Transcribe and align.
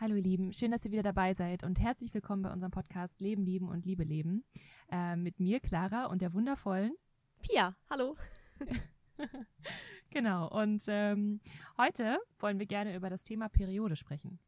Hallo 0.00 0.14
ihr 0.14 0.22
Lieben, 0.22 0.54
schön, 0.54 0.70
dass 0.70 0.82
ihr 0.86 0.92
wieder 0.92 1.02
dabei 1.02 1.34
seid 1.34 1.62
und 1.62 1.78
herzlich 1.78 2.14
willkommen 2.14 2.40
bei 2.40 2.50
unserem 2.50 2.70
Podcast 2.70 3.20
Leben, 3.20 3.44
Lieben 3.44 3.68
und 3.68 3.84
Liebe 3.84 4.02
leben. 4.02 4.44
Äh, 4.90 5.14
mit 5.14 5.40
mir, 5.40 5.60
Clara, 5.60 6.06
und 6.06 6.22
der 6.22 6.32
wundervollen 6.32 6.94
Pia. 7.42 7.76
Hallo. 7.90 8.16
genau, 10.10 10.48
und 10.48 10.82
ähm, 10.86 11.42
heute 11.76 12.18
wollen 12.38 12.58
wir 12.58 12.64
gerne 12.64 12.96
über 12.96 13.10
das 13.10 13.24
Thema 13.24 13.50
Periode 13.50 13.94
sprechen. 13.94 14.38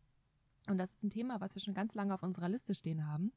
Und 0.68 0.78
das 0.78 0.92
ist 0.92 1.04
ein 1.04 1.10
Thema, 1.10 1.38
was 1.42 1.54
wir 1.54 1.60
schon 1.60 1.74
ganz 1.74 1.94
lange 1.94 2.14
auf 2.14 2.22
unserer 2.22 2.48
Liste 2.48 2.74
stehen 2.74 3.06
haben. 3.06 3.34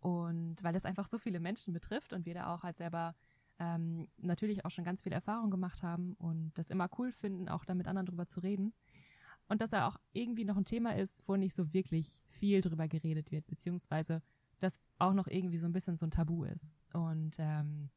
Und 0.00 0.56
weil 0.64 0.74
es 0.74 0.84
einfach 0.84 1.06
so 1.06 1.16
viele 1.16 1.38
Menschen 1.38 1.72
betrifft 1.72 2.12
und 2.12 2.26
wir 2.26 2.34
da 2.34 2.52
auch 2.52 2.64
als 2.64 2.78
selber 2.78 3.14
ähm, 3.60 4.08
natürlich 4.16 4.64
auch 4.64 4.70
schon 4.72 4.82
ganz 4.82 5.02
viel 5.02 5.12
Erfahrung 5.12 5.52
gemacht 5.52 5.84
haben 5.84 6.14
und 6.14 6.58
das 6.58 6.70
immer 6.70 6.88
cool 6.98 7.12
finden, 7.12 7.48
auch 7.48 7.64
da 7.64 7.74
mit 7.74 7.86
anderen 7.86 8.06
drüber 8.06 8.26
zu 8.26 8.40
reden. 8.40 8.74
Und 9.52 9.60
dass 9.60 9.74
er 9.74 9.86
auch 9.86 9.98
irgendwie 10.14 10.46
noch 10.46 10.56
ein 10.56 10.64
Thema 10.64 10.96
ist, 10.96 11.22
wo 11.28 11.36
nicht 11.36 11.54
so 11.54 11.74
wirklich 11.74 12.18
viel 12.24 12.62
drüber 12.62 12.88
geredet 12.88 13.30
wird, 13.30 13.46
beziehungsweise 13.48 14.22
das 14.60 14.80
auch 14.98 15.12
noch 15.12 15.26
irgendwie 15.26 15.58
so 15.58 15.66
ein 15.66 15.74
bisschen 15.74 15.98
so 15.98 16.06
ein 16.06 16.10
Tabu 16.10 16.44
ist. 16.44 16.72
Und 16.94 17.36
ähm, 17.38 17.90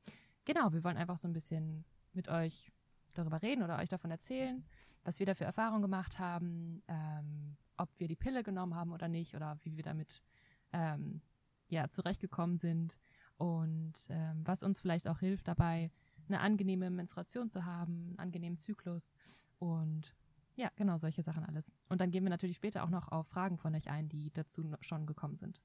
genau, 0.44 0.74
wir 0.74 0.84
wollen 0.84 0.98
einfach 0.98 1.18
so 1.18 1.30
ein 1.30 1.32
bisschen 1.32 1.86
mit 2.12 2.28
euch 2.28 2.74
darüber 3.14 3.42
reden 3.42 3.64
oder 3.64 3.78
euch 3.78 3.88
davon 3.88 4.12
erzählen, 4.12 4.66
was 5.06 5.20
wir 5.20 5.26
da 5.26 5.34
für 5.34 5.46
Erfahrungen 5.46 5.82
gemacht 5.82 6.20
haben, 6.20 6.84
ähm, 6.90 7.56
ob 7.78 7.88
wir 8.00 8.10
die 8.10 8.18
Pille 8.18 8.44
genommen 8.44 8.76
haben 8.76 8.92
oder 8.92 9.08
nicht 9.08 9.34
oder 9.34 9.58
wie 9.62 9.78
wir 9.78 9.84
damit 9.84 10.22
ähm, 10.74 11.22
ja 11.70 11.88
zurechtgekommen 11.88 12.58
sind 12.58 12.98
und 13.38 13.94
ähm, 14.10 14.42
was 14.44 14.62
uns 14.62 14.82
vielleicht 14.82 15.08
auch 15.08 15.20
hilft 15.20 15.48
dabei, 15.48 15.90
eine 16.28 16.42
angenehme 16.42 16.90
Menstruation 16.90 17.48
zu 17.48 17.64
haben, 17.64 18.10
einen 18.10 18.20
angenehmen 18.20 18.58
Zyklus 18.58 19.14
und 19.58 20.14
ja, 20.56 20.72
genau, 20.76 20.98
solche 20.98 21.22
Sachen 21.22 21.44
alles. 21.44 21.72
Und 21.90 22.00
dann 22.02 22.12
gehen 22.12 22.24
wir 22.24 22.30
natürlich 22.30 22.56
später 22.56 22.84
auch 22.84 22.90
noch 22.90 23.10
auf 23.12 23.28
Fragen 23.28 23.58
von 23.58 23.76
euch 23.76 23.90
ein, 23.90 24.08
die 24.10 24.32
dazu 24.32 24.64
schon 24.82 25.06
gekommen 25.06 25.38
sind. 25.38 25.62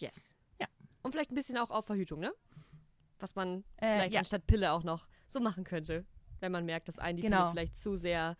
Yes. 0.00 0.34
Ja. 0.60 0.66
Und 1.02 1.12
vielleicht 1.12 1.30
ein 1.30 1.34
bisschen 1.36 1.58
auch 1.58 1.70
auf 1.70 1.86
Verhütung, 1.86 2.20
ne? 2.20 2.32
Was 3.18 3.34
man 3.36 3.64
Äh, 3.76 3.92
vielleicht 3.92 4.14
ja. 4.14 4.18
anstatt 4.18 4.46
Pille 4.46 4.72
auch 4.72 4.82
noch 4.82 5.06
so 5.28 5.40
machen 5.40 5.62
könnte, 5.64 6.04
wenn 6.40 6.50
man 6.50 6.64
merkt, 6.64 6.88
dass 6.88 6.98
einen 6.98 7.16
die 7.16 7.22
Genau. 7.22 7.38
Pille 7.42 7.50
vielleicht 7.52 7.76
zu 7.76 7.94
sehr 7.94 8.36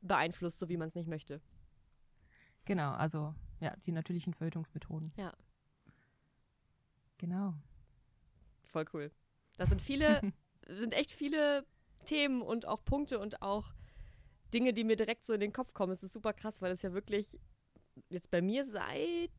beeinflusst, 0.00 0.58
so 0.58 0.68
wie 0.70 0.76
man 0.78 0.88
es 0.88 0.94
nicht 0.94 1.08
möchte. 1.08 1.42
Genau, 2.64 2.92
also 2.92 3.34
ja, 3.60 3.76
die 3.84 3.92
natürlichen 3.92 4.32
Verhütungsmethoden. 4.34 5.12
Ja. 5.16 5.32
Genau. 7.18 7.54
Voll 8.64 8.84
cool. 8.94 9.12
Das 9.58 9.68
sind 9.68 9.82
viele, 9.82 10.20
sind 10.66 10.94
echt 10.94 11.12
viele 11.12 11.66
Themen 12.04 12.42
und 12.42 12.66
auch 12.66 12.84
Punkte 12.84 13.18
und 13.18 13.42
auch 13.42 13.74
Dinge, 14.52 14.72
die 14.72 14.84
mir 14.84 14.96
direkt 14.96 15.24
so 15.24 15.32
in 15.34 15.40
den 15.40 15.52
Kopf 15.52 15.72
kommen. 15.74 15.92
Es 15.92 16.02
ist 16.02 16.12
super 16.12 16.32
krass, 16.32 16.60
weil 16.62 16.72
es 16.72 16.82
ja 16.82 16.92
wirklich 16.92 17.38
jetzt 18.08 18.30
bei 18.30 18.40
mir 18.42 18.64
seit, 18.64 19.30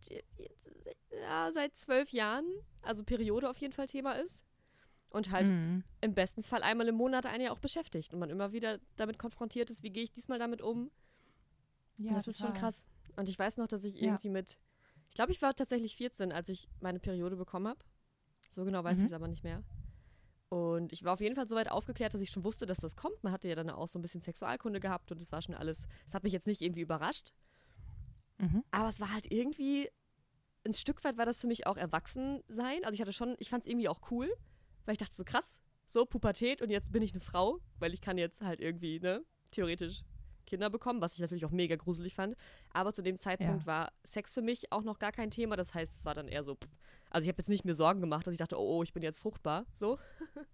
ja, 1.11 1.51
seit 1.51 1.75
zwölf 1.75 2.11
Jahren, 2.11 2.45
also 2.81 3.03
Periode 3.03 3.49
auf 3.49 3.57
jeden 3.57 3.73
Fall 3.73 3.87
Thema 3.87 4.13
ist. 4.13 4.45
Und 5.09 5.31
halt 5.31 5.49
Mhm. 5.49 5.83
im 6.01 6.13
besten 6.15 6.43
Fall 6.43 6.63
einmal 6.63 6.87
im 6.87 6.95
Monat 6.95 7.25
einen 7.25 7.43
ja 7.45 7.51
auch 7.51 7.59
beschäftigt 7.59 8.13
und 8.13 8.19
man 8.19 8.29
immer 8.29 8.51
wieder 8.51 8.79
damit 8.95 9.19
konfrontiert 9.19 9.69
ist, 9.69 9.83
wie 9.83 9.91
gehe 9.91 10.03
ich 10.03 10.11
diesmal 10.11 10.39
damit 10.39 10.61
um. 10.61 10.91
Ja, 11.97 12.13
das 12.13 12.27
ist 12.27 12.39
schon 12.39 12.47
total. 12.49 12.61
krass. 12.61 12.85
Und 13.15 13.29
ich 13.29 13.37
weiß 13.37 13.57
noch, 13.57 13.67
dass 13.67 13.83
ich 13.83 14.01
Ja. 14.01 14.07
irgendwie 14.07 14.29
mit, 14.29 14.57
ich 15.09 15.15
glaube, 15.15 15.31
ich 15.31 15.41
war 15.41 15.53
tatsächlich 15.53 15.95
14, 15.95 16.31
als 16.31 16.49
ich 16.49 16.67
meine 16.81 16.99
Periode 16.99 17.35
bekommen 17.35 17.67
habe. 17.67 17.79
So 18.49 18.65
genau 18.65 18.83
weiß 18.83 18.97
Mhm. 18.97 19.03
ich 19.05 19.11
es 19.11 19.13
aber 19.13 19.27
nicht 19.27 19.43
mehr. 19.43 19.63
Und 20.53 20.93
ich 20.93 21.03
war 21.03 21.13
auf 21.13 21.19
jeden 21.19 21.35
Fall 21.35 21.47
so 21.47 21.55
weit 21.55 21.71
aufgeklärt, 21.71 22.13
dass 22.13 22.21
ich 22.21 22.29
schon 22.29 22.43
wusste, 22.43 22.67
dass 22.67 22.77
das 22.77 22.95
kommt. 22.95 23.23
Man 23.23 23.33
hatte 23.33 23.47
ja 23.47 23.55
dann 23.55 23.71
auch 23.71 23.87
so 23.87 23.97
ein 23.97 24.03
bisschen 24.03 24.21
Sexualkunde 24.21 24.79
gehabt 24.79 25.11
und 25.11 25.19
es 25.19 25.31
war 25.31 25.41
schon 25.41 25.55
alles, 25.55 25.87
es 26.07 26.13
hat 26.13 26.21
mich 26.23 26.31
jetzt 26.31 26.45
nicht 26.45 26.61
irgendwie 26.61 26.81
überrascht. 26.81 27.33
Mhm. 28.37 28.63
Aber 28.69 28.87
es 28.87 28.99
war 28.99 29.11
halt 29.11 29.31
irgendwie, 29.31 29.89
ein 30.63 30.75
Stück 30.75 31.03
weit 31.05 31.17
war 31.17 31.25
das 31.25 31.41
für 31.41 31.47
mich 31.47 31.65
auch 31.65 31.75
Erwachsensein. 31.75 32.83
Also 32.83 32.93
ich 32.93 33.01
hatte 33.01 33.13
schon, 33.13 33.35
ich 33.39 33.49
fand 33.49 33.63
es 33.63 33.67
irgendwie 33.67 33.89
auch 33.89 34.11
cool, 34.11 34.31
weil 34.85 34.93
ich 34.93 34.99
dachte 34.99 35.15
so 35.15 35.23
krass, 35.23 35.59
so 35.87 36.05
Pubertät 36.05 36.61
und 36.61 36.69
jetzt 36.69 36.91
bin 36.91 37.01
ich 37.01 37.13
eine 37.13 37.21
Frau, 37.21 37.59
weil 37.79 37.91
ich 37.91 38.01
kann 38.01 38.19
jetzt 38.19 38.41
halt 38.43 38.59
irgendwie, 38.59 38.99
ne, 38.99 39.25
theoretisch 39.49 40.03
Kinder 40.45 40.69
bekommen, 40.69 41.01
was 41.01 41.15
ich 41.15 41.19
natürlich 41.19 41.45
auch 41.45 41.51
mega 41.51 41.75
gruselig 41.77 42.13
fand. 42.13 42.35
Aber 42.73 42.93
zu 42.93 43.01
dem 43.01 43.17
Zeitpunkt 43.17 43.61
Ja. 43.63 43.65
war 43.65 43.91
Sex 44.03 44.35
für 44.35 44.43
mich 44.43 44.71
auch 44.71 44.83
noch 44.83 44.99
gar 44.99 45.11
kein 45.11 45.31
Thema. 45.31 45.55
Das 45.55 45.73
heißt, 45.73 45.97
es 45.97 46.05
war 46.05 46.13
dann 46.13 46.27
eher 46.27 46.43
so, 46.43 46.57
also 47.09 47.23
ich 47.23 47.29
habe 47.29 47.39
jetzt 47.39 47.49
nicht 47.49 47.65
mir 47.65 47.73
Sorgen 47.73 48.01
gemacht, 48.01 48.27
dass 48.27 48.33
ich 48.33 48.37
dachte, 48.37 48.59
oh, 48.59 48.77
oh, 48.77 48.83
ich 48.83 48.93
bin 48.93 49.01
jetzt 49.01 49.19
fruchtbar, 49.19 49.65
so. 49.73 49.97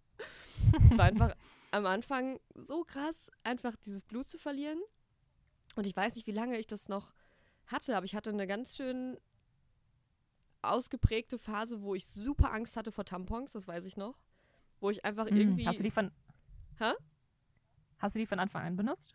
es 0.90 0.98
war 0.98 1.06
einfach 1.06 1.36
am 1.72 1.86
Anfang 1.86 2.40
so 2.56 2.84
krass, 2.84 3.32
einfach 3.44 3.76
dieses 3.78 4.04
Blut 4.04 4.28
zu 4.28 4.38
verlieren. 4.38 4.80
Und 5.76 5.86
ich 5.86 5.96
weiß 5.96 6.16
nicht, 6.16 6.28
wie 6.28 6.32
lange 6.32 6.58
ich 6.58 6.68
das 6.68 6.90
noch 6.90 7.14
hatte, 7.68 7.96
aber 7.96 8.06
ich 8.06 8.16
hatte 8.16 8.32
eine 8.32 8.48
ganz 8.48 8.76
schön 8.76 9.18
ausgeprägte 10.62 11.38
Phase, 11.38 11.82
wo 11.82 11.96
ich 11.96 12.06
super 12.06 12.52
Angst 12.52 12.76
hatte 12.76 12.92
vor 12.92 13.06
Tampons, 13.06 13.54
das 13.54 13.68
weiß 13.68 13.86
ich 13.86 13.96
noch. 13.98 14.18
Wo 14.82 14.90
ich 14.90 15.04
einfach 15.06 15.30
Mhm. 15.30 15.38
irgendwie. 15.38 15.68
Hast 15.68 15.80
du 15.80 15.84
die 15.84 15.92
von 15.92 16.12
Hä? 16.80 16.92
Hast 17.98 18.16
du 18.16 18.20
die 18.20 18.26
von 18.26 18.40
Anfang 18.40 18.64
an 18.64 18.76
benutzt? 18.76 19.14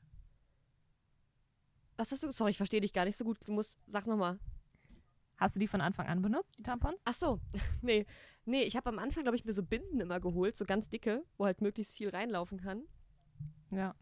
was 1.96 2.10
hast 2.10 2.22
du? 2.24 2.30
Sorry, 2.32 2.50
ich 2.50 2.56
verstehe 2.56 2.80
dich 2.80 2.92
gar 2.92 3.04
nicht 3.04 3.16
so 3.16 3.24
gut. 3.24 3.38
Du 3.46 3.52
musst, 3.52 3.78
sag's 3.86 4.08
nochmal. 4.08 4.38
Hast 5.36 5.54
du 5.54 5.60
die 5.60 5.68
von 5.68 5.80
Anfang 5.80 6.06
an 6.08 6.22
benutzt, 6.22 6.58
die 6.58 6.62
Tampons? 6.62 7.02
Ach 7.06 7.14
so, 7.14 7.40
nee. 7.82 8.04
Nee, 8.46 8.62
ich 8.62 8.76
habe 8.76 8.88
am 8.90 8.98
Anfang, 8.98 9.22
glaube 9.24 9.36
ich, 9.36 9.44
mir 9.44 9.52
so 9.54 9.62
Binden 9.62 10.00
immer 10.00 10.20
geholt, 10.20 10.56
so 10.56 10.64
ganz 10.64 10.88
dicke, 10.88 11.24
wo 11.38 11.46
halt 11.46 11.60
möglichst 11.62 11.96
viel 11.96 12.10
reinlaufen 12.10 12.60
kann. 12.60 12.84
Ja. 13.72 13.94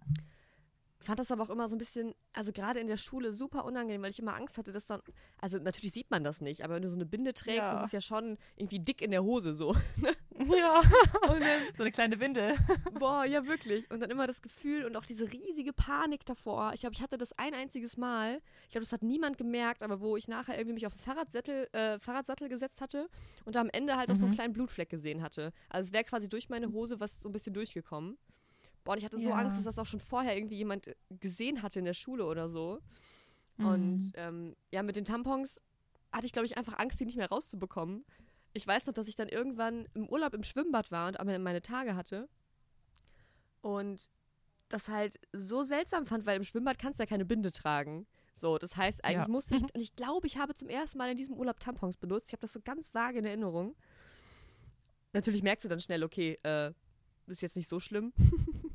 Fand 0.99 1.19
das 1.19 1.33
aber 1.33 1.43
auch 1.43 1.51
immer 1.51 1.69
so 1.69 1.75
ein 1.75 1.79
bisschen, 1.79 2.15
also 2.33 2.53
gerade 2.53 2.79
in 2.79 2.87
der 2.87 2.97
Schule 2.97 3.33
super 3.33 3.65
unangenehm, 3.65 4.03
weil 4.03 4.11
ich 4.11 4.21
immer 4.21 4.35
Angst 4.37 4.57
hatte, 4.59 4.71
dass 4.71 4.87
dann, 4.87 5.01
also 5.39 5.59
natürlich 5.59 5.93
sieht 5.93 6.11
man 6.13 6.23
das 6.23 6.41
nicht, 6.41 6.63
aber 6.65 6.75
wenn 6.75 6.83
du 6.83 6.89
so 6.91 6.95
eine 6.95 7.07
Binde 7.07 7.35
trägst, 7.35 7.73
Ja. 7.73 7.81
ist 7.81 7.87
es 7.87 7.93
ja 7.93 8.01
schon 8.01 8.39
irgendwie 8.57 8.79
dick 8.79 9.03
in 9.03 9.11
der 9.11 9.25
Hose 9.25 9.55
so. 9.55 9.75
Ja. 10.47 10.81
Und 11.33 11.41
dann, 11.41 11.63
so 11.75 11.83
eine 11.83 11.93
kleine 11.93 12.19
Windel. 12.21 12.57
boah, 12.99 13.25
ja 13.25 13.47
wirklich. 13.47 13.91
Und 13.91 14.01
dann 14.01 14.11
immer 14.11 14.27
das 14.27 14.43
Gefühl 14.43 14.85
und 14.85 14.97
auch 14.97 15.05
diese 15.05 15.31
riesige 15.31 15.73
Panik 15.73 16.25
davor. 16.27 16.73
Ich 16.75 16.81
glaube, 16.81 16.95
ich 16.95 17.03
hatte 17.03 17.19
das 17.19 17.37
ein 17.39 17.55
einziges 17.55 17.97
Mal, 17.97 18.41
ich 18.65 18.71
glaube, 18.73 18.83
das 18.83 18.93
hat 18.93 19.03
niemand 19.03 19.39
gemerkt, 19.39 19.83
aber 19.83 20.01
wo 20.01 20.17
ich 20.17 20.29
nachher 20.29 20.57
irgendwie 20.57 20.75
mich 20.75 20.87
auf 20.87 20.95
den 20.95 21.03
Fahrradsattel, 21.03 21.69
äh, 21.73 21.99
Fahrradsattel 21.99 22.49
gesetzt 22.49 22.81
hatte 22.81 23.09
und 23.45 23.57
da 23.57 23.61
am 23.61 23.71
Ende 23.73 23.97
halt 23.97 24.11
auch 24.11 24.17
so 24.17 24.25
einen 24.27 24.33
Mhm. 24.33 24.37
kleinen 24.37 24.53
Blutfleck 24.53 24.89
gesehen 24.89 25.23
hatte. 25.23 25.53
Also 25.69 25.89
es 25.89 25.93
wäre 25.93 26.05
quasi 26.05 26.29
durch 26.29 26.49
meine 26.49 26.73
Hose 26.73 27.01
was 27.01 27.21
so 27.21 27.29
ein 27.29 27.33
bisschen 27.33 27.55
durchgekommen. 27.55 28.19
Boah, 28.85 28.93
und 28.93 28.99
ich 28.99 29.05
hatte 29.05 29.19
so 29.19 29.29
Ja. 29.29 29.37
Angst, 29.37 29.57
dass 29.59 29.65
das 29.65 29.79
auch 29.79 29.87
schon 29.87 30.01
vorher 30.01 30.37
irgendwie 30.37 30.57
jemand 30.57 30.89
äh, 30.89 30.95
gesehen 31.21 31.63
hatte 31.63 31.79
in 31.79 31.85
der 31.85 31.95
Schule 31.95 32.25
oder 32.27 32.49
so. 32.49 32.81
Und 33.59 33.99
Mhm. 34.07 34.13
ähm, 34.15 34.57
ja, 34.73 34.83
mit 34.83 34.97
den 34.97 35.05
Tampons 35.05 35.61
hatte 36.13 36.27
ich, 36.27 36.33
glaube 36.33 36.47
ich, 36.47 36.57
einfach 36.57 36.79
Angst, 36.79 36.99
die 37.01 37.05
nicht 37.07 37.17
mehr 37.17 37.29
rauszubekommen. 37.29 38.05
Ich 38.53 38.67
weiß 38.67 38.87
noch, 38.87 38.95
dass 38.95 39.09
ich 39.09 39.17
dann 39.17 39.29
irgendwann 39.29 39.89
im 39.95 40.09
Urlaub 40.09 40.35
im 40.35 40.43
Schwimmbad 40.43 40.91
war 40.91 41.09
und 41.09 41.43
meine 41.43 41.63
Tage 41.63 41.97
hatte. 41.97 42.29
Und 43.61 44.11
das 44.69 44.89
halt 44.89 45.19
so 45.33 45.63
seltsam 45.63 46.07
fand, 46.07 46.27
weil 46.27 46.37
im 46.37 46.45
Schwimmbad 46.45 46.79
kannst 46.79 46.99
du 46.99 47.03
ja 47.03 47.07
keine 47.07 47.25
Binde 47.25 47.53
tragen. 47.53 48.07
So, 48.35 48.59
das 48.59 48.77
heißt, 48.77 49.05
eigentlich 49.05 49.27
Ja. 49.27 49.33
musste 49.33 49.55
ich, 49.55 49.62
und 49.75 49.81
ich 49.81 49.95
glaube, 49.95 50.27
ich 50.27 50.39
habe 50.39 50.55
zum 50.55 50.69
ersten 50.69 50.99
Mal 50.99 51.11
in 51.11 51.17
diesem 51.17 51.35
Urlaub 51.35 51.61
Tampons 51.61 51.97
benutzt. 51.97 52.29
Ich 52.29 52.33
habe 52.33 52.41
das 52.41 52.53
so 52.53 52.61
ganz 52.62 52.95
vage 52.95 53.19
in 53.19 53.25
Erinnerung. 53.25 53.77
Natürlich 55.12 55.43
merkst 55.43 55.65
du 55.65 55.69
dann 55.69 55.81
schnell, 55.81 56.03
okay, 56.03 56.39
äh, 56.43 56.73
ist 57.27 57.43
jetzt 57.43 57.57
nicht 57.57 57.69
so 57.69 57.81
schlimm. 57.81 58.12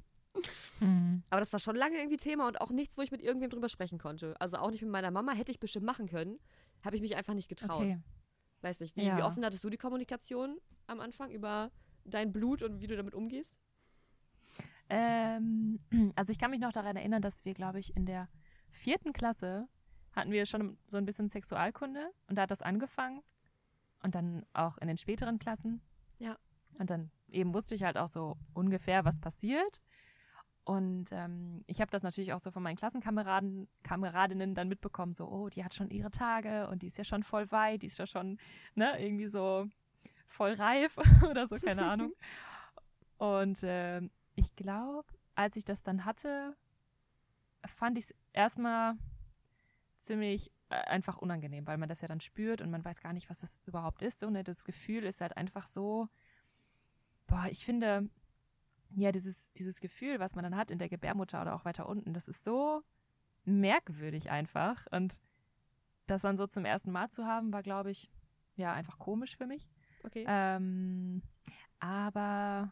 Mhm. 0.80 1.24
Aber 1.32 1.40
das 1.40 1.52
war 1.52 1.60
schon 1.60 1.76
lange 1.76 1.98
irgendwie 1.98 2.18
Thema 2.18 2.48
und 2.48 2.62
auch 2.62 2.70
nichts, 2.72 2.98
wo 2.98 3.02
ich 3.02 3.10
mit 3.10 3.22
irgendwem 3.24 3.50
drüber 3.50 3.70
sprechen 3.70 3.98
konnte. 3.98 4.36
Also 4.40 4.58
auch 4.58 4.70
nicht 4.70 4.82
mit 4.82 4.92
meiner 4.92 5.10
Mama. 5.10 5.34
Hätte 5.34 5.52
ich 5.52 5.60
bestimmt 5.60 5.86
machen 5.86 6.08
können, 6.08 6.40
habe 6.86 6.96
ich 6.96 7.02
mich 7.02 7.16
einfach 7.16 7.34
nicht 7.34 7.50
getraut. 7.50 7.82
Okay. 7.82 8.00
Weiß 8.62 8.79
nicht, 8.79 8.95
wie, 8.95 9.03
Ja. 9.06 9.18
wie 9.18 9.23
offen 9.23 9.44
hattest 9.45 9.63
du 9.63 9.69
die 9.69 9.78
Kommunikation 9.78 10.59
am 10.88 11.00
Anfang 11.00 11.31
über 11.31 11.72
dein 12.06 12.31
Blut 12.31 12.63
und 12.63 12.81
wie 12.81 12.88
du 12.88 12.95
damit 12.95 13.13
umgehst? 13.13 13.56
Ähm, 14.90 15.79
also 16.16 16.31
ich 16.31 16.40
kann 16.40 16.51
mich 16.51 16.59
noch 16.59 16.72
daran 16.72 16.95
erinnern, 16.95 17.22
dass 17.22 17.45
wir, 17.45 17.53
glaube 17.53 17.79
ich, 17.79 17.95
in 17.95 18.06
der 18.06 18.29
vierten 18.72 19.13
Klasse 19.13 19.68
hatten 20.13 20.31
wir 20.31 20.45
schon 20.45 20.78
so 20.88 20.97
ein 20.97 21.06
bisschen 21.06 21.29
Sexualkunde 21.29 22.12
und 22.28 22.38
da 22.38 22.44
hat 22.44 22.51
das 22.51 22.62
angefangen 22.62 23.21
und 24.01 24.15
dann 24.15 24.45
auch 24.54 24.77
in 24.77 24.88
den 24.88 24.98
späteren 24.98 25.39
Klassen. 25.39 25.81
Ja. 26.19 26.38
Und 26.80 26.89
dann 26.89 27.12
eben 27.30 27.53
wusste 27.53 27.75
ich 27.75 27.83
halt 27.83 27.98
auch 27.98 28.07
so 28.07 28.38
ungefähr, 28.53 29.06
was 29.06 29.19
passiert. 29.19 29.81
Und 30.68 31.14
ähm, 31.14 31.62
ich 31.66 31.80
habe 31.80 31.92
das 31.92 32.04
natürlich 32.04 32.34
auch 32.34 32.42
so 32.42 32.52
von 32.52 32.62
meinen 32.62 32.75
Klassenkameraden, 32.75 33.69
Kameradinnen 33.84 34.54
dann 34.54 34.68
mitbekommen, 34.68 35.14
so, 35.14 35.25
oh, 35.25 35.48
die 35.48 35.64
hat 35.64 35.74
schon 35.74 35.90
ihre 35.90 36.12
Tage 36.12 36.68
und 36.68 36.81
die 36.81 36.88
ist 36.88 36.98
ja 36.98 37.06
schon 37.06 37.24
voll 37.24 37.50
weit, 37.52 37.84
die 37.84 37.86
ist 37.86 37.98
ja 38.00 38.06
schon, 38.06 38.38
ne, 38.75 39.02
irgendwie 39.02 39.28
so 39.28 39.69
voll 40.25 40.52
reif 40.52 40.98
oder 41.30 41.48
so, 41.48 41.56
keine 41.56 41.86
Ahnung. 41.90 42.12
Und 43.18 43.60
ähm, 43.64 44.12
ich 44.36 44.58
glaube, 44.58 45.08
als 45.36 45.56
ich 45.56 45.64
das 45.64 45.84
dann 45.84 46.04
hatte, 46.04 46.58
fand 47.66 47.98
ich 47.98 48.04
es 48.04 48.16
erstmal 48.34 48.96
ziemlich 49.96 50.52
äh, 50.68 50.75
einfach 50.75 51.18
unangenehm, 51.18 51.66
weil 51.66 51.78
man 51.78 51.88
das 51.88 52.02
ja 52.02 52.10
dann 52.10 52.20
spürt 52.20 52.62
und 52.62 52.72
man 52.72 52.84
weiß 52.84 53.00
gar 53.00 53.13
nicht, 53.13 53.30
was 53.30 53.40
das 53.40 53.62
überhaupt 53.68 54.02
ist. 54.02 54.20
So, 54.20 54.30
ne? 54.30 54.44
Das 54.44 54.66
Gefühl 54.66 55.06
ist 55.06 55.22
halt 55.22 55.38
einfach 55.38 55.66
so, 55.66 56.10
boah, 57.25 57.46
ich 57.50 57.63
finde, 57.63 58.10
ja, 58.95 59.12
dieses, 59.12 59.51
dieses 59.54 59.80
Gefühl, 59.80 60.19
was 60.19 60.36
man 60.36 60.44
dann 60.44 60.56
hat 60.56 60.72
in 60.72 60.80
der 60.80 60.89
Gebärmutter 60.89 61.42
oder 61.42 61.56
auch 61.56 61.66
weiter 61.66 61.88
unten, 61.88 62.13
das 62.13 62.28
ist 62.28 62.44
so 62.44 62.84
merkwürdig 63.45 64.30
einfach. 64.30 64.86
Und 64.92 65.19
das 66.06 66.22
dann 66.22 66.38
so 66.38 66.48
zum 66.48 66.66
ersten 66.66 66.92
Mal 66.92 67.10
zu 67.10 67.25
haben, 67.25 67.51
war, 67.54 67.63
glaube 67.63 67.92
ich, 67.92 68.10
ja, 68.56 68.74
einfach 68.74 68.98
komisch 68.98 69.38
für 69.38 69.48
mich. 69.48 69.68
Okay. 70.04 70.25
Ähm, 70.28 71.22
aber 71.80 72.72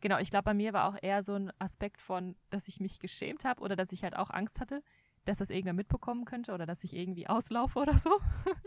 genau, 0.00 0.18
ich 0.18 0.30
glaube, 0.30 0.44
bei 0.44 0.54
mir 0.54 0.72
war 0.72 0.88
auch 0.88 0.96
eher 1.02 1.22
so 1.22 1.34
ein 1.34 1.52
Aspekt 1.58 2.00
von, 2.00 2.36
dass 2.50 2.68
ich 2.68 2.80
mich 2.80 2.98
geschämt 2.98 3.44
habe 3.44 3.62
oder 3.62 3.76
dass 3.76 3.92
ich 3.92 4.04
halt 4.04 4.16
auch 4.16 4.30
Angst 4.30 4.60
hatte, 4.60 4.82
dass 5.24 5.38
das 5.38 5.50
irgendwer 5.50 5.74
mitbekommen 5.74 6.24
könnte 6.24 6.52
oder 6.52 6.66
dass 6.66 6.84
ich 6.84 6.94
irgendwie 6.94 7.26
auslaufe 7.26 7.78
oder 7.80 7.98
so. 7.98 8.10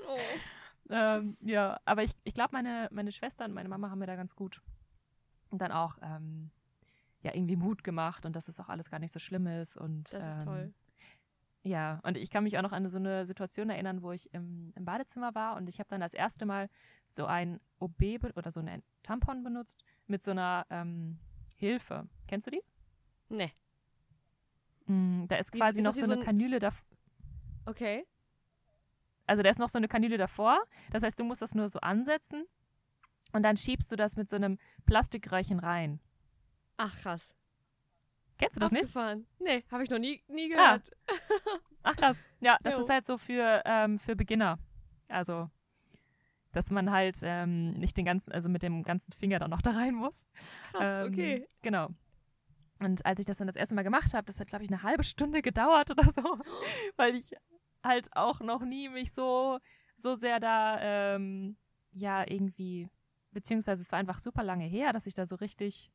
Oh. 0.08 0.18
ähm, 0.90 1.38
ja, 1.42 1.80
aber 1.86 2.04
ich, 2.04 2.12
ich 2.24 2.34
glaube, 2.34 2.50
meine, 2.52 2.90
meine 2.92 3.12
Schwester 3.12 3.46
und 3.46 3.54
meine 3.54 3.70
Mama 3.70 3.90
haben 3.90 4.00
mir 4.00 4.08
da 4.08 4.16
ganz 4.16 4.36
gut 4.36 4.62
und 5.50 5.62
dann 5.62 5.72
auch 5.72 5.98
ähm, 6.02 6.52
ja 7.22 7.34
irgendwie 7.36 7.56
Mut 7.56 7.84
gemacht 7.84 8.26
und 8.26 8.36
dass 8.36 8.48
es 8.48 8.60
auch 8.60 8.70
alles 8.70 8.90
gar 8.90 9.00
nicht 9.00 9.12
so 9.12 9.20
schlimm 9.20 9.48
ist 9.48 9.76
und 9.78 10.14
Das 10.14 10.24
ist 10.24 10.38
ähm, 10.40 10.46
toll. 10.46 10.74
ja, 11.64 12.00
und 12.04 12.18
ich 12.18 12.30
kann 12.30 12.44
mich 12.44 12.58
auch 12.58 12.62
noch 12.62 12.72
an 12.72 12.88
so 12.90 12.98
eine 12.98 13.26
Situation 13.26 13.70
erinnern, 13.70 14.02
wo 14.02 14.12
ich 14.12 14.34
im, 14.34 14.72
im 14.76 14.86
Badezimmer 14.86 15.36
war 15.36 15.56
und 15.58 15.68
ich 15.68 15.80
habe 15.80 15.90
dann 15.90 16.02
das 16.02 16.14
erste 16.14 16.46
Mal 16.46 16.70
so 17.06 17.26
ein 17.26 17.60
OB 17.80 18.02
oder 18.36 18.52
so 18.52 18.60
ein 18.62 18.84
Tampon 19.04 19.44
benutzt 19.44 19.84
mit 20.08 20.22
so 20.24 20.32
einer 20.32 20.66
ähm, 20.70 21.20
Hilfe. 21.58 22.08
Kennst 22.28 22.48
du 22.48 22.52
die? 22.52 22.62
Nee. 23.30 23.52
Mm, 24.86 25.28
da 25.28 25.36
ist 25.36 25.52
quasi 25.52 25.80
ist 25.80 25.86
noch 25.86 25.92
das 25.92 25.98
wie 25.98 26.02
so 26.02 26.08
so 26.08 26.14
eine 26.14 26.22
ein- 26.22 26.26
Kanüle 26.26 26.60
davor. 26.60 26.88
Okay. 27.66 28.06
Also 29.28 29.44
da 29.44 29.50
ist 29.50 29.60
noch 29.60 29.70
so 29.70 29.78
eine 29.78 29.88
Kanüle 29.88 30.18
davor. 30.18 30.58
Das 30.92 31.04
heißt, 31.04 31.20
du 31.20 31.24
musst 31.24 31.42
das 31.42 31.54
nur 31.54 31.70
so 31.70 31.80
ansetzen 31.82 32.46
und 33.32 33.44
dann 33.44 33.58
schiebst 33.58 33.92
du 33.92 33.96
das 33.96 34.16
mit 34.16 34.30
so 34.30 34.36
einem 34.36 34.58
Plastikröhrchen 34.86 35.60
rein. 35.60 36.00
Ach, 36.78 36.96
krass. 37.02 37.36
Kennst 38.38 38.56
du 38.56 38.60
das 38.62 38.72
nicht? 38.72 38.84
Abgefahren. 38.84 39.28
Nee, 39.40 39.64
habe 39.72 39.84
ich 39.84 39.90
noch 39.90 40.00
nie, 40.00 40.24
nie 40.28 40.54
Ah. 40.56 40.78
gehört. 40.78 40.92
Ach 41.84 41.96
krass. 41.96 42.18
Ja, 42.40 42.58
das 42.64 42.76
Jo. 42.76 42.82
ist 42.82 42.90
halt 42.90 43.06
so 43.06 43.18
für, 43.18 43.62
ähm, 43.66 44.00
für 44.00 44.16
Beginner. 44.16 44.58
Also, 45.10 45.50
dass 46.54 46.72
man 46.72 46.90
halt 46.92 47.18
ähm, 47.22 47.74
nicht 47.74 47.98
den 47.98 48.06
ganzen, 48.06 48.32
also 48.32 48.50
mit 48.50 48.64
dem 48.64 48.84
ganzen 48.84 49.12
Finger 49.12 49.40
dann 49.40 49.50
noch 49.52 49.62
da 49.62 49.72
rein 49.72 49.94
muss. 49.96 50.24
Krass, 50.72 51.06
Ähm, 51.06 51.14
okay. 51.14 51.46
Genau. 51.62 51.90
Und 52.80 53.06
als 53.06 53.20
ich 53.20 53.26
das 53.26 53.38
dann 53.38 53.48
das 53.48 53.58
erste 53.58 53.76
Mal 53.76 53.84
gemacht 53.84 54.14
habe, 54.14 54.26
das 54.26 54.40
hat, 54.40 54.48
glaube 54.48 54.64
ich, 54.64 54.70
eine 54.72 54.84
halbe 54.84 55.04
Stunde 55.04 55.42
gedauert 55.42 55.92
oder 55.92 56.04
so, 56.06 56.40
weil 56.96 57.16
ich 57.16 57.32
halt 57.84 58.08
auch 58.16 58.40
noch 58.40 58.62
nie 58.62 58.88
mich 58.88 59.12
so, 59.14 59.60
so 59.98 60.16
sehr 60.16 60.40
da, 60.40 60.80
ähm, 60.82 61.58
ja, 61.92 62.24
irgendwie, 62.26 62.88
beziehungsweise 63.32 63.82
es 63.82 63.92
war 63.92 64.00
einfach 64.00 64.20
super 64.20 64.44
lange 64.44 64.66
her, 64.66 64.94
dass 64.94 65.06
ich 65.08 65.14
da 65.14 65.26
so 65.26 65.36
richtig, 65.36 65.92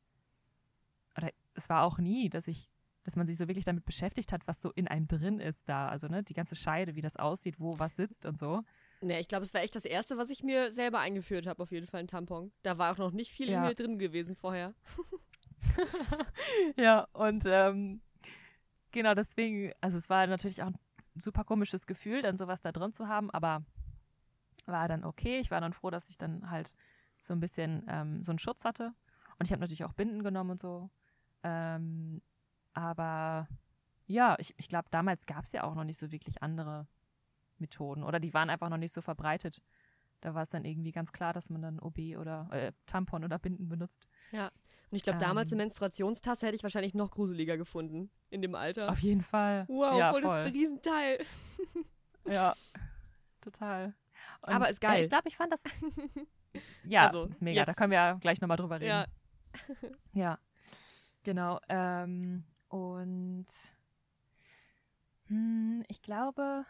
oder 1.17 1.29
es 1.53 1.69
war 1.69 1.83
auch 1.83 1.97
nie, 1.97 2.29
dass 2.29 2.47
ich, 2.47 2.69
dass 3.03 3.15
man 3.15 3.27
sich 3.27 3.37
so 3.37 3.47
wirklich 3.47 3.65
damit 3.65 3.85
beschäftigt 3.85 4.31
hat, 4.31 4.47
was 4.47 4.61
so 4.61 4.71
in 4.71 4.87
einem 4.87 5.07
drin 5.07 5.39
ist 5.39 5.69
da. 5.69 5.89
Also, 5.89 6.07
ne, 6.07 6.23
die 6.23 6.33
ganze 6.33 6.55
Scheide, 6.55 6.95
wie 6.95 7.01
das 7.01 7.17
aussieht, 7.17 7.59
wo 7.59 7.77
was 7.77 7.95
sitzt 7.95 8.25
und 8.25 8.37
so. 8.37 8.63
Nee, 9.01 9.19
ich 9.19 9.27
glaube, 9.27 9.45
es 9.45 9.53
war 9.53 9.61
echt 9.61 9.75
das 9.75 9.85
erste, 9.85 10.17
was 10.17 10.29
ich 10.29 10.41
mir 10.43 10.71
selber 10.71 10.99
eingeführt 10.99 11.45
habe, 11.45 11.61
auf 11.61 11.71
jeden 11.71 11.85
Fall 11.87 11.99
ein 11.99 12.07
Tampon. 12.07 12.51
Da 12.63 12.77
war 12.77 12.91
auch 12.93 12.97
noch 12.97 13.11
nicht 13.11 13.31
viel 13.31 13.49
Ja. 13.49 13.61
in 13.61 13.69
mir 13.69 13.75
drin 13.75 13.99
gewesen 13.99 14.35
vorher. 14.35 14.73
ja, 16.77 17.07
und 17.13 17.43
ähm, 17.45 18.01
genau 18.91 19.13
deswegen, 19.13 19.71
also 19.81 19.97
es 19.97 20.09
war 20.09 20.25
natürlich 20.27 20.63
auch 20.63 20.67
ein 20.67 20.79
super 21.15 21.43
komisches 21.43 21.85
Gefühl, 21.85 22.21
dann 22.21 22.37
sowas 22.37 22.61
da 22.61 22.71
drin 22.71 22.91
zu 22.93 23.07
haben, 23.07 23.29
aber 23.31 23.63
war 24.65 24.87
dann 24.87 25.03
okay. 25.03 25.39
Ich 25.39 25.51
war 25.51 25.61
dann 25.61 25.73
froh, 25.73 25.91
dass 25.91 26.09
ich 26.09 26.17
dann 26.17 26.49
halt 26.49 26.73
so 27.25 27.33
ein 27.33 27.39
bisschen 27.39 27.85
ähm, 27.87 28.23
so 28.23 28.31
einen 28.31 28.39
Schutz 28.39 28.63
hatte. 28.65 28.93
Und 29.37 29.45
ich 29.45 29.51
habe 29.51 29.61
natürlich 29.61 29.83
auch 29.83 29.93
Binden 29.93 30.23
genommen 30.23 30.51
und 30.51 30.59
so. 30.59 30.89
Ähm, 31.43 32.21
aber 32.73 33.47
ja, 34.07 34.35
ich, 34.39 34.53
ich 34.57 34.69
glaube, 34.69 34.87
damals 34.91 35.25
gab 35.25 35.45
es 35.45 35.51
ja 35.51 35.63
auch 35.63 35.75
noch 35.75 35.83
nicht 35.83 35.97
so 35.97 36.11
wirklich 36.11 36.41
andere 36.41 36.87
Methoden 37.57 38.03
oder 38.03 38.19
die 38.19 38.33
waren 38.33 38.49
einfach 38.49 38.69
noch 38.69 38.77
nicht 38.77 38.93
so 38.93 39.01
verbreitet. 39.01 39.61
Da 40.21 40.33
war 40.33 40.41
es 40.41 40.49
dann 40.49 40.65
irgendwie 40.65 40.91
ganz 40.91 41.11
klar, 41.11 41.33
dass 41.33 41.49
man 41.49 41.61
dann 41.61 41.79
OB 41.79 42.17
oder 42.19 42.47
äh, 42.51 42.71
Tampon 42.85 43.23
oder 43.23 43.37
Binden 43.37 43.67
benutzt. 43.67 44.07
Und 44.91 44.97
ich 44.97 45.03
glaube, 45.03 45.19
damals 45.19 45.51
Ähm. 45.51 45.57
eine 45.57 45.63
Menstruationstasse 45.63 46.47
hätte 46.47 46.55
ich 46.55 46.63
wahrscheinlich 46.63 46.93
noch 46.93 47.11
gruseliger 47.11 47.57
gefunden 47.57 48.09
in 48.29 48.41
dem 48.41 48.55
Alter. 48.55 48.89
Auf 48.91 48.99
jeden 48.99 49.21
Fall. 49.21 49.65
Wow, 49.67 49.99
ja, 49.99 50.11
voll 50.11 50.23
voll. 50.23 50.43
das 50.43 50.53
Riesenteil. 50.53 51.19
Ja, 52.27 52.55
total. 53.41 53.93
Und, 54.41 54.53
Aber 54.53 54.69
ist 54.69 54.83
äh, 54.83 54.87
geil. 54.87 55.03
Ich 55.03 55.09
glaube, 55.09 55.27
ich 55.27 55.37
fand 55.37 55.53
das. 55.53 55.63
Ja, 56.83 57.05
Also, 57.05 57.25
ist 57.25 57.41
mega. 57.41 57.63
Da 57.65 57.71
jetzt. 57.71 57.77
können 57.77 57.91
wir 57.91 57.97
ja 57.97 58.13
gleich 58.13 58.41
nochmal 58.41 58.57
drüber 58.57 58.79
reden. 58.79 58.89
Ja, 58.89 59.05
Ja, 60.13 60.39
genau. 61.23 61.59
Ähm, 61.69 62.43
und 62.69 63.47
hm, 65.27 65.83
ich 65.87 66.01
glaube, 66.01 66.65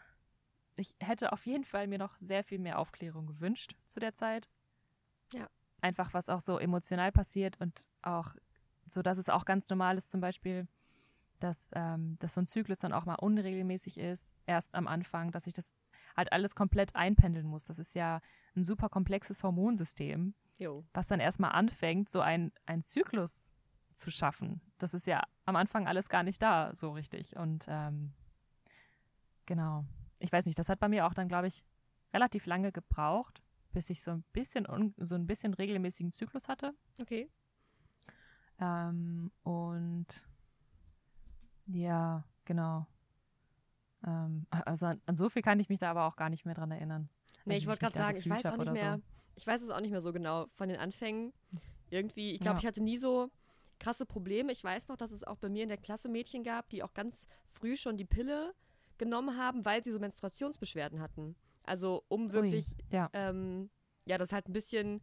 ich 0.76 0.94
hätte 1.00 1.32
auf 1.32 1.46
jeden 1.46 1.64
Fall 1.64 1.86
mir 1.86 1.98
noch 1.98 2.16
sehr 2.18 2.44
viel 2.44 2.58
mehr 2.58 2.78
Aufklärung 2.78 3.26
gewünscht 3.26 3.76
zu 3.84 4.00
der 4.00 4.14
Zeit. 4.14 4.48
Ja. 5.32 5.48
Einfach, 5.80 6.14
was 6.14 6.28
auch 6.28 6.40
so 6.40 6.58
emotional 6.58 7.12
passiert 7.12 7.60
und 7.60 7.84
auch 8.02 8.34
so, 8.84 9.02
dass 9.02 9.18
es 9.18 9.28
auch 9.28 9.44
ganz 9.44 9.68
normal 9.68 9.96
ist, 9.96 10.10
zum 10.10 10.20
Beispiel, 10.20 10.68
dass, 11.40 11.70
ähm, 11.74 12.16
dass 12.18 12.34
so 12.34 12.40
ein 12.40 12.46
Zyklus 12.46 12.78
dann 12.78 12.92
auch 12.92 13.04
mal 13.04 13.16
unregelmäßig 13.16 13.98
ist, 13.98 14.34
erst 14.46 14.74
am 14.74 14.86
Anfang, 14.86 15.32
dass 15.32 15.46
ich 15.46 15.52
das 15.52 15.74
halt 16.16 16.32
alles 16.32 16.54
komplett 16.54 16.94
einpendeln 16.94 17.46
muss. 17.46 17.66
Das 17.66 17.78
ist 17.78 17.94
ja 17.94 18.20
ein 18.56 18.64
super 18.64 18.88
komplexes 18.88 19.42
Hormonsystem 19.42 20.34
jo. 20.58 20.84
was 20.92 21.08
dann 21.08 21.20
erstmal 21.20 21.52
anfängt, 21.52 22.08
so 22.08 22.20
ein, 22.20 22.52
ein 22.66 22.82
Zyklus 22.82 23.52
zu 23.92 24.10
schaffen. 24.10 24.60
Das 24.78 24.94
ist 24.94 25.06
ja 25.06 25.22
am 25.44 25.56
Anfang 25.56 25.86
alles 25.86 26.08
gar 26.08 26.22
nicht 26.22 26.42
da, 26.42 26.74
so 26.74 26.92
richtig. 26.92 27.36
Und 27.36 27.64
ähm, 27.68 28.12
genau. 29.46 29.84
Ich 30.18 30.32
weiß 30.32 30.46
nicht, 30.46 30.58
das 30.58 30.68
hat 30.68 30.80
bei 30.80 30.88
mir 30.88 31.06
auch 31.06 31.14
dann, 31.14 31.28
glaube 31.28 31.46
ich, 31.46 31.64
relativ 32.12 32.46
lange 32.46 32.72
gebraucht, 32.72 33.42
bis 33.72 33.90
ich 33.90 34.02
so 34.02 34.10
ein 34.12 34.24
bisschen 34.32 34.66
so 34.98 35.14
ein 35.14 35.26
bisschen 35.26 35.54
regelmäßigen 35.54 36.12
Zyklus 36.12 36.48
hatte. 36.48 36.74
Okay. 37.00 37.30
Ähm, 38.58 39.30
und 39.42 40.06
ja, 41.66 42.24
genau. 42.44 42.86
Ähm, 44.06 44.46
also 44.50 44.86
an, 44.86 45.00
an 45.06 45.16
so 45.16 45.28
viel 45.28 45.42
kann 45.42 45.60
ich 45.60 45.68
mich 45.68 45.78
da 45.78 45.90
aber 45.90 46.04
auch 46.04 46.16
gar 46.16 46.30
nicht 46.30 46.46
mehr 46.46 46.54
dran 46.54 46.70
erinnern. 46.70 47.10
Nee, 47.46 47.54
Also, 47.54 47.62
ich 47.62 47.66
wollte 47.68 47.80
gerade 47.80 47.96
sagen, 47.96 48.18
ich 48.18 48.28
weiß 48.28 48.46
auch 48.46 48.56
nicht 48.56 48.72
mehr. 48.72 48.96
So. 48.96 49.02
Ich 49.36 49.46
weiß 49.46 49.62
es 49.62 49.70
auch 49.70 49.80
nicht 49.80 49.90
mehr 49.90 50.00
so 50.00 50.12
genau 50.12 50.46
von 50.54 50.68
den 50.68 50.78
Anfängen. 50.78 51.32
Irgendwie, 51.90 52.32
ich 52.32 52.40
glaube, 52.40 52.56
Ja. 52.56 52.60
ich 52.60 52.66
hatte 52.66 52.82
nie 52.82 52.98
so 52.98 53.30
krasse 53.78 54.06
Probleme. 54.06 54.50
Ich 54.52 54.64
weiß 54.64 54.88
noch, 54.88 54.96
dass 54.96 55.10
es 55.12 55.24
auch 55.24 55.36
bei 55.38 55.48
mir 55.48 55.62
in 55.62 55.68
der 55.68 55.76
Klasse 55.78 56.08
Mädchen 56.08 56.42
gab, 56.42 56.68
die 56.70 56.82
auch 56.82 56.94
ganz 56.94 57.28
früh 57.44 57.76
schon 57.76 57.96
die 57.96 58.04
Pille 58.06 58.54
genommen 58.98 59.36
haben, 59.36 59.64
weil 59.64 59.84
sie 59.84 59.92
so 59.92 59.98
Menstruationsbeschwerden 59.98 61.00
hatten. 61.00 61.36
Also 61.64 62.04
um 62.08 62.32
wirklich, 62.32 62.74
ja. 62.90 63.10
ähm, 63.12 63.70
ja, 64.06 64.16
das 64.18 64.32
halt 64.32 64.48
ein 64.48 64.52
bisschen 64.52 65.02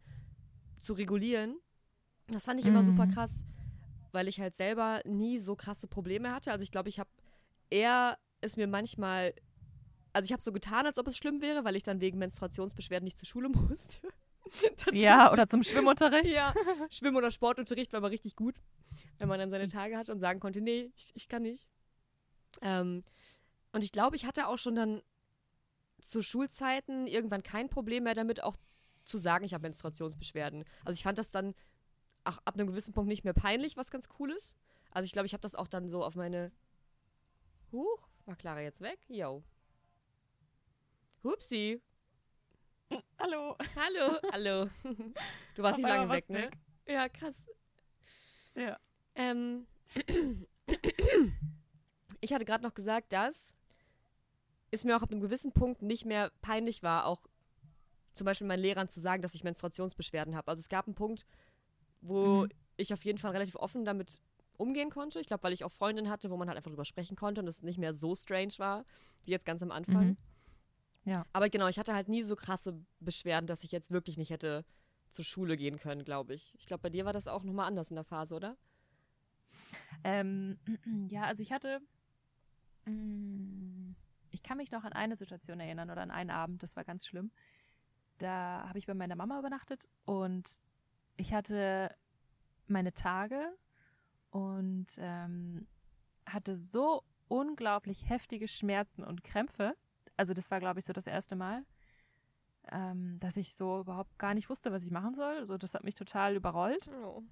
zu 0.80 0.92
regulieren. 0.94 1.58
Das 2.28 2.44
fand 2.46 2.58
ich 2.60 2.66
immer 2.66 2.82
super 2.82 3.06
Mhm. 3.06 3.10
krass, 3.12 3.44
weil 4.12 4.28
ich 4.28 4.40
halt 4.40 4.56
selber 4.56 5.00
nie 5.04 5.38
so 5.38 5.54
krasse 5.56 5.86
Probleme 5.86 6.32
hatte. 6.32 6.50
Also 6.50 6.62
ich 6.64 6.72
glaube, 6.72 6.88
ich 6.88 6.98
habe 6.98 7.10
eher 7.70 8.18
es 8.40 8.56
mir 8.56 8.66
manchmal, 8.66 9.32
also 10.14 10.26
ich 10.26 10.32
habe 10.32 10.42
so 10.42 10.52
getan, 10.52 10.86
als 10.86 10.96
ob 10.96 11.08
es 11.08 11.16
schlimm 11.16 11.42
wäre, 11.42 11.64
weil 11.64 11.76
ich 11.76 11.82
dann 11.82 12.00
wegen 12.00 12.18
Menstruationsbeschwerden 12.18 13.04
nicht 13.04 13.18
zur 13.18 13.26
Schule 13.26 13.48
musste. 13.50 13.98
Ja, 14.92 15.32
oder 15.32 15.48
zum 15.48 15.62
Schwimmunterricht. 15.62 16.32
Ja, 16.32 16.54
Schwimm- 16.90 17.16
oder 17.16 17.30
Sportunterricht 17.30 17.92
war 17.92 18.00
mal 18.00 18.08
richtig 18.08 18.36
gut, 18.36 18.54
wenn 19.18 19.28
man 19.28 19.40
dann 19.40 19.50
seine 19.50 19.68
Tage 19.68 19.96
hatte 19.96 20.12
und 20.12 20.20
sagen 20.20 20.38
konnte, 20.38 20.60
nee, 20.60 20.92
ich, 20.96 21.12
ich 21.14 21.28
kann 21.28 21.42
nicht. 21.42 21.68
Ähm, 22.62 23.02
und 23.72 23.82
ich 23.82 23.90
glaube, 23.90 24.14
ich 24.16 24.26
hatte 24.26 24.46
auch 24.46 24.58
schon 24.58 24.76
dann 24.76 25.02
zu 26.00 26.22
Schulzeiten 26.22 27.06
irgendwann 27.06 27.42
kein 27.42 27.68
Problem 27.68 28.04
mehr 28.04 28.14
damit, 28.14 28.42
auch 28.42 28.56
zu 29.04 29.18
sagen, 29.18 29.44
ich 29.44 29.54
habe 29.54 29.62
Menstruationsbeschwerden. 29.62 30.64
Also 30.84 30.96
ich 30.96 31.02
fand 31.02 31.18
das 31.18 31.30
dann 31.30 31.54
auch 32.22 32.38
ab 32.44 32.54
einem 32.54 32.68
gewissen 32.68 32.94
Punkt 32.94 33.08
nicht 33.08 33.24
mehr 33.24 33.34
peinlich, 33.34 33.76
was 33.76 33.90
ganz 33.90 34.08
cool 34.18 34.30
ist. 34.30 34.54
Also 34.92 35.06
ich 35.06 35.12
glaube, 35.12 35.26
ich 35.26 35.32
habe 35.32 35.42
das 35.42 35.56
auch 35.56 35.66
dann 35.66 35.88
so 35.88 36.04
auf 36.04 36.14
meine... 36.14 36.52
Huch, 37.72 38.08
war 38.26 38.36
Clara 38.36 38.60
jetzt 38.60 38.80
weg? 38.80 38.98
Yo. 39.08 39.42
Hupsi. 41.24 41.80
Hallo. 43.18 43.56
Hallo, 43.76 44.18
hallo. 44.32 44.70
Du 45.54 45.62
warst 45.62 45.74
Auf 45.74 45.78
nicht 45.78 45.88
lange 45.88 46.10
weg, 46.10 46.28
ne? 46.28 46.42
weg. 46.42 46.58
Ja, 46.86 47.08
krass. 47.08 47.34
Ja. 48.54 48.78
Ähm, 49.14 49.66
ich 52.20 52.32
hatte 52.32 52.44
gerade 52.44 52.62
noch 52.62 52.74
gesagt, 52.74 53.12
dass 53.12 53.56
es 54.70 54.84
mir 54.84 54.96
auch 54.96 55.02
ab 55.02 55.10
einem 55.10 55.20
gewissen 55.20 55.52
Punkt 55.52 55.82
nicht 55.82 56.04
mehr 56.04 56.30
peinlich 56.42 56.82
war, 56.82 57.06
auch 57.06 57.22
zum 58.12 58.26
Beispiel 58.26 58.46
meinen 58.46 58.60
Lehrern 58.60 58.88
zu 58.88 59.00
sagen, 59.00 59.22
dass 59.22 59.34
ich 59.34 59.44
Menstruationsbeschwerden 59.44 60.36
habe. 60.36 60.48
Also 60.48 60.60
es 60.60 60.68
gab 60.68 60.86
einen 60.86 60.94
Punkt, 60.94 61.26
wo 62.00 62.42
Mhm. 62.44 62.50
ich 62.76 62.92
auf 62.92 63.04
jeden 63.04 63.18
Fall 63.18 63.32
relativ 63.32 63.56
offen 63.56 63.84
damit 63.84 64.20
umgehen 64.56 64.90
konnte. 64.90 65.18
Ich 65.20 65.26
glaube, 65.26 65.42
weil 65.42 65.52
ich 65.52 65.64
auch 65.64 65.72
Freundinnen 65.72 66.10
hatte, 66.10 66.30
wo 66.30 66.36
man 66.36 66.48
halt 66.48 66.56
einfach 66.58 66.70
drüber 66.70 66.84
sprechen 66.84 67.16
konnte 67.16 67.40
und 67.40 67.48
es 67.48 67.62
nicht 67.62 67.78
mehr 67.78 67.94
so 67.94 68.14
strange 68.14 68.52
war, 68.58 68.84
wie 69.24 69.30
jetzt 69.32 69.46
ganz 69.46 69.62
am 69.62 69.70
Anfang. 69.72 70.08
Mhm. 70.08 70.16
Ja. 71.04 71.26
Aber 71.32 71.50
genau, 71.50 71.68
ich 71.68 71.78
hatte 71.78 71.94
halt 71.94 72.08
nie 72.08 72.22
so 72.22 72.36
krasse 72.36 72.80
Beschwerden, 73.00 73.46
dass 73.46 73.64
ich 73.64 73.72
jetzt 73.72 73.90
wirklich 73.90 74.16
nicht 74.16 74.30
hätte 74.30 74.64
zur 75.08 75.24
Schule 75.24 75.56
gehen 75.56 75.78
können, 75.78 76.04
glaube 76.04 76.34
ich. 76.34 76.54
Ich 76.58 76.66
glaube, 76.66 76.82
bei 76.82 76.90
dir 76.90 77.04
war 77.04 77.12
das 77.12 77.28
auch 77.28 77.44
nochmal 77.44 77.66
anders 77.66 77.90
in 77.90 77.96
der 77.96 78.04
Phase, 78.04 78.34
oder? 78.34 78.56
Ähm, 80.02 80.58
ja, 81.10 81.24
also 81.24 81.42
ich 81.42 81.52
hatte, 81.52 81.80
mm, 82.86 83.92
ich 84.30 84.42
kann 84.42 84.56
mich 84.56 84.70
noch 84.70 84.84
an 84.84 84.92
eine 84.92 85.16
Situation 85.16 85.60
erinnern 85.60 85.90
oder 85.90 86.02
an 86.02 86.10
einen 86.10 86.30
Abend, 86.30 86.62
das 86.62 86.76
war 86.76 86.84
ganz 86.84 87.06
schlimm. 87.06 87.30
Da 88.18 88.64
habe 88.68 88.78
ich 88.78 88.86
bei 88.86 88.94
meiner 88.94 89.16
Mama 89.16 89.38
übernachtet 89.38 89.86
und 90.04 90.58
ich 91.16 91.32
hatte 91.32 91.94
meine 92.66 92.94
Tage 92.94 93.56
und 94.30 94.86
ähm, 94.98 95.66
hatte 96.26 96.56
so 96.56 97.02
unglaublich 97.28 98.08
heftige 98.08 98.48
Schmerzen 98.48 99.04
und 99.04 99.24
Krämpfe. 99.24 99.76
Also 100.16 100.34
das 100.34 100.50
war, 100.50 100.60
glaube 100.60 100.80
ich, 100.80 100.84
so 100.86 100.92
das 100.92 101.06
erste 101.06 101.36
Mal, 101.36 101.64
ähm, 102.70 103.18
dass 103.20 103.36
ich 103.36 103.54
so 103.54 103.80
überhaupt 103.80 104.18
gar 104.18 104.34
nicht 104.34 104.48
wusste, 104.48 104.72
was 104.72 104.84
ich 104.84 104.90
machen 104.90 105.14
soll. 105.14 105.36
Also 105.38 105.58
das 105.58 105.74
hat 105.74 105.84
mich 105.84 105.94
total 105.94 106.36
überrollt. 106.36 106.88
Oh. 107.04 107.22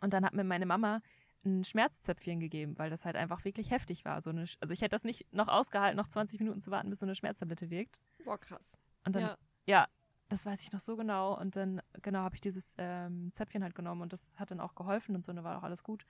Und 0.00 0.12
dann 0.12 0.24
hat 0.24 0.34
mir 0.34 0.44
meine 0.44 0.66
Mama 0.66 1.00
ein 1.44 1.64
Schmerzzäpfchen 1.64 2.40
gegeben, 2.40 2.78
weil 2.78 2.90
das 2.90 3.04
halt 3.04 3.16
einfach 3.16 3.44
wirklich 3.44 3.70
heftig 3.70 4.04
war. 4.04 4.20
So 4.20 4.30
eine, 4.30 4.44
also 4.60 4.74
ich 4.74 4.82
hätte 4.82 4.90
das 4.90 5.04
nicht 5.04 5.32
noch 5.32 5.48
ausgehalten, 5.48 5.96
noch 5.96 6.06
20 6.08 6.38
Minuten 6.40 6.60
zu 6.60 6.70
warten, 6.70 6.90
bis 6.90 7.00
so 7.00 7.06
eine 7.06 7.14
Schmerztablette 7.14 7.70
wirkt. 7.70 8.00
Boah, 8.24 8.38
krass. 8.38 8.70
Und 9.06 9.16
dann, 9.16 9.22
Ja. 9.22 9.36
ja, 9.66 9.88
das 10.28 10.44
weiß 10.44 10.62
ich 10.62 10.72
noch 10.72 10.80
so 10.80 10.96
genau. 10.96 11.38
Und 11.38 11.56
dann, 11.56 11.80
genau, 12.02 12.20
habe 12.20 12.34
ich 12.34 12.40
dieses 12.40 12.74
ähm, 12.78 13.32
Zäpfchen 13.32 13.62
halt 13.62 13.74
genommen 13.74 14.02
und 14.02 14.12
das 14.12 14.38
hat 14.38 14.50
dann 14.50 14.60
auch 14.60 14.74
geholfen 14.74 15.14
und 15.14 15.24
so, 15.24 15.32
und 15.32 15.36
dann 15.36 15.44
war 15.44 15.58
auch 15.58 15.62
alles 15.62 15.82
gut. 15.82 16.04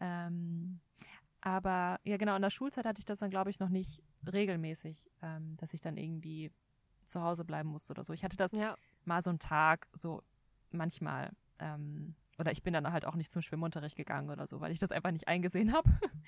Ähm, 0.00 0.80
aber 1.44 2.00
ja, 2.04 2.16
genau, 2.16 2.34
in 2.36 2.40
der 2.42 2.48
Schulzeit 2.48 2.86
hatte 2.86 3.00
ich 3.00 3.04
das 3.04 3.18
dann, 3.18 3.28
glaube 3.28 3.50
ich, 3.50 3.60
noch 3.60 3.68
nicht 3.68 4.02
regelmäßig, 4.32 5.10
ähm, 5.20 5.54
dass 5.58 5.74
ich 5.74 5.82
dann 5.82 5.98
irgendwie 5.98 6.50
zu 7.04 7.20
Hause 7.22 7.44
bleiben 7.44 7.68
musste 7.68 7.92
oder 7.92 8.02
so. 8.02 8.14
Ich 8.14 8.24
hatte 8.24 8.38
das 8.38 8.52
Ja. 8.52 8.78
mal 9.04 9.20
so 9.20 9.28
einen 9.28 9.38
Tag, 9.38 9.86
so 9.92 10.22
manchmal. 10.70 11.32
Ähm, 11.58 12.14
oder 12.38 12.50
ich 12.50 12.62
bin 12.62 12.72
dann 12.72 12.90
halt 12.90 13.04
auch 13.04 13.14
nicht 13.14 13.30
zum 13.30 13.42
Schwimmunterricht 13.42 13.94
gegangen 13.94 14.30
oder 14.30 14.46
so, 14.46 14.60
weil 14.62 14.72
ich 14.72 14.78
das 14.78 14.90
einfach 14.90 15.10
nicht 15.10 15.28
eingesehen 15.28 15.74
habe. 15.74 15.90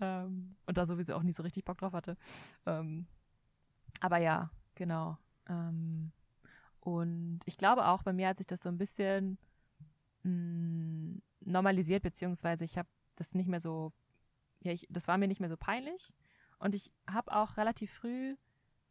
ähm, 0.00 0.54
und 0.66 0.78
da 0.78 0.86
sowieso 0.86 1.14
auch 1.16 1.24
nie 1.24 1.32
so 1.32 1.42
richtig 1.42 1.64
Bock 1.64 1.78
drauf 1.78 1.92
hatte. 1.92 2.16
Ähm, 2.64 3.08
aber 3.98 4.18
ja, 4.18 4.52
genau. 4.76 5.18
Ähm, 5.48 6.12
und 6.78 7.40
ich 7.46 7.58
glaube 7.58 7.88
auch, 7.88 8.04
bei 8.04 8.12
mir 8.12 8.28
hat 8.28 8.36
sich 8.36 8.46
das 8.46 8.62
so 8.62 8.68
ein 8.68 8.78
bisschen 8.78 9.36
mh, 10.22 11.18
normalisiert, 11.40 12.04
beziehungsweise 12.04 12.62
ich 12.62 12.78
habe 12.78 12.88
das 13.16 13.34
nicht 13.34 13.48
mehr 13.48 13.60
so, 13.60 13.90
ja, 14.64 14.72
ich, 14.72 14.86
das 14.90 15.06
war 15.08 15.16
mir 15.18 15.28
nicht 15.28 15.40
mehr 15.40 15.50
so 15.50 15.56
peinlich. 15.56 16.12
Und 16.58 16.74
ich 16.74 16.90
habe 17.08 17.34
auch 17.34 17.56
relativ 17.56 17.92
früh 17.92 18.36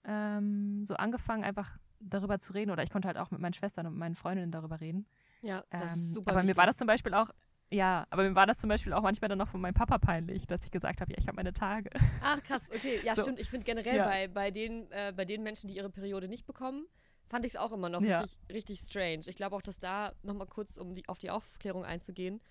ähm, 0.05 0.85
so 0.85 0.95
angefangen, 0.95 1.43
einfach 1.43 1.77
darüber 1.99 2.39
zu 2.39 2.53
reden. 2.53 2.71
Oder 2.71 2.83
ich 2.83 2.89
konnte 2.91 3.07
halt 3.07 3.17
auch 3.17 3.31
mit 3.31 3.39
meinen 3.41 3.53
Schwestern 3.53 3.87
und 3.87 3.97
meinen 3.97 4.15
Freundinnen 4.15 4.51
darüber 4.51 4.79
reden. 4.79 5.07
Ja, 5.41 5.63
das 5.71 5.93
Ähm, 5.93 5.99
ist 5.99 6.13
super 6.13 6.31
aber 6.31 6.41
wichtig. 6.41 6.55
mir 6.55 6.59
war 6.59 6.65
das 6.65 6.77
zum 6.77 6.87
Beispiel 6.87 7.13
auch, 7.13 7.29
ja, 7.71 8.05
aber 8.11 8.23
mir 8.23 8.35
war 8.35 8.45
das 8.45 8.59
zum 8.59 8.69
Beispiel 8.69 8.93
auch 8.93 9.01
manchmal 9.01 9.29
dann 9.29 9.37
noch 9.39 9.47
von 9.47 9.61
meinem 9.61 9.73
Papa 9.73 9.97
peinlich, 9.97 10.45
dass 10.45 10.63
ich 10.63 10.71
gesagt 10.71 11.01
habe, 11.01 11.11
ja, 11.11 11.17
ich 11.17 11.27
habe 11.27 11.35
meine 11.35 11.53
Tage. 11.53 11.89
Ach 12.21 12.41
krass, 12.43 12.69
okay. 12.73 13.01
Ja, 13.03 13.13
So. 13.15 13.23
stimmt. 13.23 13.39
Ich 13.39 13.49
finde 13.49 13.65
generell 13.65 13.97
Ja. 13.97 14.05
bei, 14.05 14.27
bei, 14.27 14.51
den, 14.51 14.91
äh, 14.91 15.13
bei 15.15 15.25
den 15.25 15.41
Menschen, 15.43 15.67
die 15.67 15.75
ihre 15.75 15.89
Periode 15.89 16.27
nicht 16.27 16.45
bekommen, 16.45 16.85
fand 17.27 17.45
ich 17.45 17.53
es 17.53 17.59
auch 17.59 17.71
immer 17.71 17.89
noch 17.89 18.01
Ja. 18.01 18.19
richtig, 18.19 18.37
richtig 18.51 18.79
strange. 18.79 19.21
Ich 19.27 19.35
glaube 19.35 19.55
auch, 19.55 19.61
dass 19.61 19.79
da 19.79 20.11
nochmal 20.21 20.47
kurz, 20.47 20.77
um 20.77 20.93
die, 20.93 21.07
auf 21.09 21.17
die 21.17 21.31
Aufklärung 21.31 21.83
einzugehen, 21.85 22.41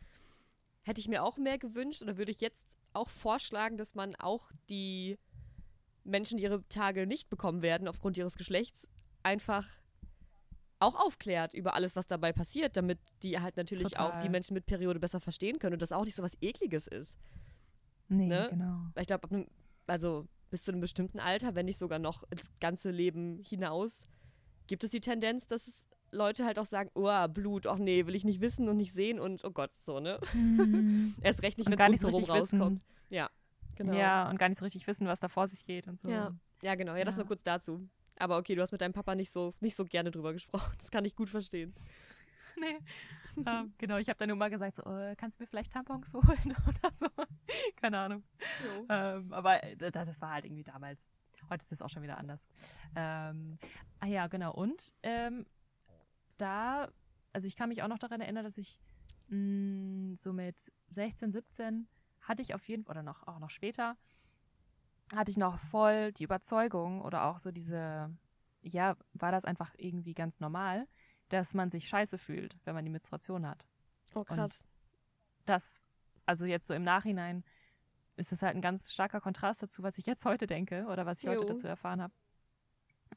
hätte 0.82 1.00
ich 1.00 1.08
mir 1.08 1.22
auch 1.22 1.36
mehr 1.36 1.58
gewünscht 1.58 2.02
oder 2.02 2.16
würde 2.16 2.30
ich 2.30 2.40
jetzt 2.40 2.76
auch 2.92 3.08
vorschlagen, 3.08 3.76
dass 3.76 3.94
man 3.94 4.14
auch 4.16 4.50
die 4.68 5.18
Menschen, 6.04 6.36
die 6.38 6.44
ihre 6.44 6.66
Tage 6.68 7.06
nicht 7.06 7.30
bekommen 7.30 7.62
werden 7.62 7.88
aufgrund 7.88 8.16
ihres 8.18 8.36
Geschlechts, 8.36 8.88
einfach 9.22 9.66
auch 10.80 10.96
aufklärt 10.96 11.54
über 11.54 11.74
alles, 11.74 11.94
was 11.94 12.08
dabei 12.08 12.32
passiert, 12.32 12.76
damit 12.76 12.98
die 13.22 13.38
halt 13.38 13.56
natürlich 13.56 13.98
auch 13.98 14.06
Total. 14.06 14.22
die 14.22 14.28
Menschen 14.28 14.54
mit 14.54 14.66
Periode 14.66 14.98
besser 14.98 15.20
verstehen 15.20 15.60
können 15.60 15.74
und 15.74 15.82
das 15.82 15.92
auch 15.92 16.04
nicht 16.04 16.16
so 16.16 16.24
was 16.24 16.36
Ekliges 16.40 16.88
ist. 16.88 17.16
Nee, 18.08 18.26
Ne? 18.26 18.48
genau. 18.50 18.86
Ich 19.00 19.06
glaube, 19.06 19.46
also 19.86 20.26
bis 20.50 20.64
zu 20.64 20.72
einem 20.72 20.80
bestimmten 20.80 21.20
Alter, 21.20 21.54
wenn 21.54 21.66
nicht 21.66 21.78
sogar 21.78 22.00
noch 22.00 22.24
ins 22.30 22.50
ganze 22.60 22.90
Leben 22.90 23.42
hinaus, 23.46 24.08
gibt 24.66 24.82
es 24.82 24.90
die 24.90 25.00
Tendenz, 25.00 25.46
dass 25.46 25.86
Leute 26.12 26.44
halt 26.44 26.58
auch 26.58 26.66
sagen, 26.66 26.90
oh, 26.94 27.28
Blut, 27.28 27.66
ach 27.66 27.78
nee, 27.78 28.06
will 28.06 28.14
ich 28.14 28.24
nicht 28.24 28.40
wissen 28.40 28.68
und 28.68 28.76
nicht 28.76 28.92
sehen 28.92 29.18
und 29.18 29.44
oh 29.44 29.50
Gott, 29.50 29.74
so, 29.74 29.98
ne? 30.00 30.18
Mhm. 30.34 31.14
Erst 31.22 31.42
recht 31.42 31.58
nicht, 31.58 31.68
wenn 31.70 31.78
es 31.80 31.90
nicht 31.90 32.00
so 32.00 32.08
rum 32.08 32.16
richtig 32.16 32.34
rauskommt. 32.34 32.80
wissen. 32.80 32.84
Ja, 33.10 33.28
genau. 33.76 33.94
Ja, 33.94 34.28
und 34.30 34.38
gar 34.38 34.48
nicht 34.48 34.58
so 34.58 34.64
richtig 34.64 34.86
wissen, 34.86 35.06
was 35.06 35.20
da 35.20 35.28
vor 35.28 35.46
sich 35.48 35.64
geht 35.64 35.88
und 35.88 35.98
so. 35.98 36.08
Ja. 36.10 36.32
Ja, 36.62 36.74
genau. 36.76 36.94
Ja, 36.94 37.04
das 37.04 37.14
Ja. 37.16 37.20
nur 37.22 37.28
kurz 37.28 37.42
dazu. 37.42 37.88
Aber 38.18 38.36
okay, 38.38 38.54
du 38.54 38.62
hast 38.62 38.70
mit 38.72 38.80
deinem 38.80 38.92
Papa 38.92 39.14
nicht 39.14 39.30
so, 39.32 39.54
nicht 39.60 39.74
so 39.74 39.84
gerne 39.84 40.10
drüber 40.10 40.32
gesprochen. 40.32 40.72
Das 40.78 40.90
kann 40.90 41.04
ich 41.04 41.16
gut 41.16 41.28
verstehen. 41.30 41.74
Nee. 43.34 43.44
ähm, 43.46 43.72
genau, 43.78 43.96
ich 43.96 44.08
habe 44.10 44.18
dann 44.18 44.28
nur 44.28 44.36
mal 44.36 44.50
gesagt, 44.50 44.74
so, 44.76 44.82
äh, 44.82 45.16
kannst 45.16 45.38
du 45.40 45.42
mir 45.42 45.46
vielleicht 45.46 45.72
Tampons 45.72 46.12
holen 46.14 46.54
oder 46.68 46.94
so. 46.94 47.06
Keine 47.80 47.98
Ahnung. 47.98 48.22
Ähm, 48.90 49.32
aber 49.32 49.64
äh, 49.64 49.74
da- 49.74 50.04
das 50.04 50.20
war 50.20 50.32
halt 50.32 50.44
irgendwie 50.44 50.62
damals. 50.62 51.08
Heute 51.48 51.62
ist 51.62 51.72
das 51.72 51.80
auch 51.80 51.88
schon 51.88 52.02
wieder 52.02 52.18
anders. 52.18 52.46
Ähm, 52.94 53.58
ah 54.00 54.06
ja, 54.06 54.26
genau. 54.26 54.52
Und 54.52 54.92
ähm, 55.02 55.46
da, 56.42 56.90
also 57.32 57.46
ich 57.46 57.56
kann 57.56 57.70
mich 57.70 57.82
auch 57.82 57.88
noch 57.88 57.98
daran 57.98 58.20
erinnern, 58.20 58.44
dass 58.44 58.58
ich 58.58 58.80
mh, 59.28 60.16
so 60.16 60.32
mit 60.34 60.72
16, 60.90 61.32
17 61.32 61.88
hatte 62.22 62.42
ich 62.42 62.54
auf 62.54 62.68
jeden 62.68 62.84
Fall, 62.84 62.92
oder 62.96 63.04
noch, 63.04 63.26
auch 63.28 63.38
noch 63.40 63.50
später, 63.50 63.96
hatte 65.14 65.30
ich 65.30 65.36
noch 65.36 65.58
voll 65.58 66.12
die 66.12 66.24
Überzeugung 66.24 67.02
oder 67.02 67.24
auch 67.24 67.38
so 67.38 67.50
diese, 67.50 68.10
ja, 68.62 68.96
war 69.14 69.32
das 69.32 69.44
einfach 69.44 69.74
irgendwie 69.76 70.14
ganz 70.14 70.40
normal, 70.40 70.88
dass 71.28 71.54
man 71.54 71.70
sich 71.70 71.88
scheiße 71.88 72.18
fühlt, 72.18 72.56
wenn 72.64 72.74
man 72.74 72.84
die 72.84 72.90
Menstruation 72.90 73.46
hat 73.46 73.66
Oh, 74.14 74.24
krass. 74.24 74.64
das, 75.46 75.82
also 76.26 76.46
jetzt 76.46 76.66
so 76.66 76.74
im 76.74 76.82
Nachhinein, 76.84 77.44
ist 78.16 78.32
es 78.32 78.42
halt 78.42 78.56
ein 78.56 78.62
ganz 78.62 78.92
starker 78.92 79.20
Kontrast 79.20 79.62
dazu, 79.62 79.82
was 79.82 79.98
ich 79.98 80.06
jetzt 80.06 80.24
heute 80.26 80.46
denke 80.46 80.86
oder 80.86 81.06
was 81.06 81.20
ich 81.20 81.26
Jo. 81.26 81.32
heute 81.32 81.46
dazu 81.46 81.66
erfahren 81.66 82.02
habe. 82.02 82.14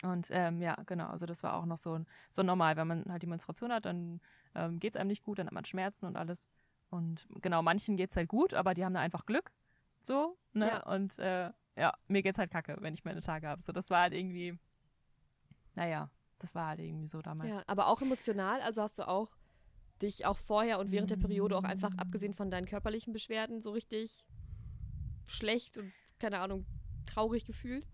Und 0.04 0.28
ähm, 0.30 0.62
ja, 0.62 0.75
genau, 0.86 1.08
also 1.08 1.25
das 1.25 1.44
war 1.44 1.56
auch 1.56 1.66
noch 1.66 1.78
so, 1.78 2.00
so 2.30 2.44
normal. 2.44 2.75
Wenn 2.75 2.88
man 2.88 3.06
halt 3.10 3.22
die 3.22 3.28
Menstruation 3.28 3.72
hat, 3.72 3.86
dann 3.86 4.22
ähm, 4.54 4.80
geht 4.80 4.96
es 4.96 5.00
einem 5.00 5.08
nicht 5.08 5.24
gut, 5.24 5.40
dann 5.40 5.48
hat 5.48 5.54
man 5.54 5.66
Schmerzen 5.66 6.06
und 6.06 6.18
alles. 6.18 6.50
Und 6.90 7.28
genau, 7.42 7.62
manchen 7.62 7.98
geht 7.98 8.12
es 8.12 8.16
halt 8.16 8.28
gut, 8.28 8.54
aber 8.54 8.74
die 8.74 8.86
haben 8.86 8.94
da 8.94 9.00
einfach 9.00 9.25
Glück. 9.25 9.52
So, 10.02 10.38
ne? 10.54 10.68
Ja. 10.68 10.94
Und 10.94 11.18
äh, 11.20 11.52
ja, 11.75 11.94
mir 12.08 12.24
geht's 12.24 12.38
halt 12.38 12.52
kacke, 12.52 12.78
wenn 12.80 12.94
ich 12.94 13.04
meine 13.04 13.22
Tage 13.22 13.48
habe. 13.48 13.62
So, 13.62 13.72
das 13.72 13.90
war 13.90 14.02
halt 14.02 14.14
irgendwie, 14.14 14.58
naja, 15.74 16.10
das 16.40 16.56
war 16.56 16.68
halt 16.68 16.80
irgendwie 16.80 17.08
so 17.08 17.22
damals. 17.22 17.56
Ja, 17.56 17.64
aber 17.68 17.88
auch 17.88 18.02
emotional, 18.02 18.62
also 18.62 18.82
hast 18.82 19.00
du 19.00 19.08
auch 19.08 19.36
dich 20.02 20.25
auch 20.25 20.38
vorher 20.38 20.80
und 20.80 20.92
während 20.92 21.10
der 21.10 21.18
Periode 21.18 21.58
auch 21.58 21.64
einfach, 21.64 21.92
abgesehen 21.98 22.34
von 22.34 22.52
deinen 22.52 22.66
körperlichen 22.66 23.14
Beschwerden, 23.14 23.62
so 23.62 23.72
richtig 23.72 24.25
schlecht 25.25 25.78
und, 25.78 25.92
keine 26.20 26.40
Ahnung, 26.40 26.66
traurig 27.06 27.46
gefühlt? 27.46 27.88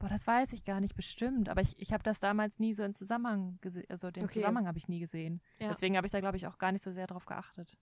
Boah, 0.00 0.08
das 0.08 0.26
weiß 0.26 0.54
ich 0.54 0.64
gar 0.64 0.80
nicht 0.80 0.96
bestimmt, 0.96 1.50
aber 1.50 1.60
ich, 1.60 1.78
ich 1.78 1.92
habe 1.92 2.02
das 2.02 2.20
damals 2.20 2.58
nie 2.58 2.72
so 2.72 2.82
in 2.82 2.94
Zusammenhang 2.94 3.58
gesehen, 3.60 3.84
also 3.90 4.10
den 4.10 4.24
Okay. 4.24 4.32
Zusammenhang 4.40 4.66
habe 4.66 4.78
ich 4.78 4.88
nie 4.88 4.98
gesehen. 4.98 5.42
Ja. 5.58 5.68
Deswegen 5.68 5.94
habe 5.96 6.06
ich 6.06 6.12
da, 6.12 6.20
glaube 6.20 6.38
ich, 6.38 6.46
auch 6.46 6.56
gar 6.56 6.72
nicht 6.72 6.80
so 6.82 6.90
sehr 6.90 7.06
drauf 7.06 7.26
geachtet. 7.26 7.76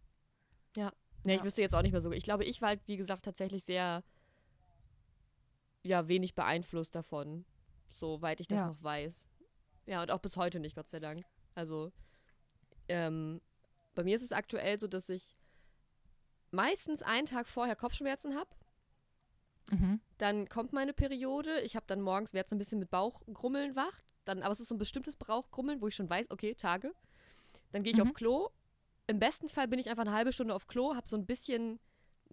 Ja, 0.76 0.92
ich 1.24 1.36
Ja. 1.38 1.44
wüsste 1.44 1.62
jetzt 1.62 1.76
auch 1.76 1.82
nicht 1.82 1.92
mehr 1.92 2.00
so. 2.00 2.10
Ich 2.10 2.24
glaube, 2.24 2.44
ich 2.44 2.60
war 2.60 2.70
halt, 2.70 2.80
wie 2.86 2.96
gesagt, 2.96 3.24
tatsächlich 3.24 3.62
sehr, 3.64 4.02
ja, 5.84 6.08
wenig 6.08 6.34
beeinflusst 6.34 6.96
davon, 6.96 7.44
soweit 7.86 8.40
ich 8.40 8.48
das 8.48 8.62
Ja. 8.62 8.66
noch 8.66 8.82
weiß. 8.82 9.24
Ja, 9.86 10.02
und 10.02 10.10
auch 10.10 10.18
bis 10.18 10.36
heute 10.36 10.58
nicht, 10.58 10.74
Gott 10.74 10.88
sei 10.88 10.98
Dank. 10.98 11.20
Also, 11.54 11.92
ähm, 12.88 13.40
bei 13.94 14.02
mir 14.02 14.16
ist 14.16 14.22
es 14.22 14.32
aktuell 14.32 14.80
so, 14.80 14.88
dass 14.88 15.08
ich 15.08 15.36
meistens 16.50 17.02
einen 17.02 17.26
Tag 17.26 17.46
vorher 17.46 17.76
Kopfschmerzen 17.76 18.34
habe. 18.34 18.50
Mhm. 19.70 20.00
Dann 20.18 20.48
kommt 20.48 20.72
meine 20.72 20.92
Periode. 20.92 21.60
Ich 21.60 21.76
habe 21.76 21.86
dann 21.86 22.00
morgens, 22.00 22.32
werde 22.32 22.48
so 22.48 22.56
ein 22.56 22.58
bisschen 22.58 22.78
mit 22.78 22.90
Bauchgrummeln 22.90 23.76
wach. 23.76 24.00
Dann, 24.24 24.42
aber 24.42 24.52
es 24.52 24.60
ist 24.60 24.68
so 24.68 24.74
ein 24.74 24.78
bestimmtes 24.78 25.16
Bauchgrummeln, 25.16 25.80
wo 25.80 25.88
ich 25.88 25.94
schon 25.94 26.08
weiß, 26.10 26.30
okay, 26.30 26.54
Tage. 26.54 26.92
Dann 27.72 27.82
gehe 27.82 27.92
ich 27.92 27.98
Mhm. 27.98 28.02
auf 28.04 28.12
Klo. 28.14 28.48
Im 29.06 29.18
besten 29.18 29.48
Fall 29.48 29.68
bin 29.68 29.78
ich 29.78 29.88
einfach 29.88 30.02
eine 30.04 30.12
halbe 30.12 30.32
Stunde 30.32 30.54
auf 30.54 30.66
Klo, 30.66 30.94
habe 30.94 31.08
so 31.08 31.16
ein 31.16 31.24
bisschen, 31.26 31.78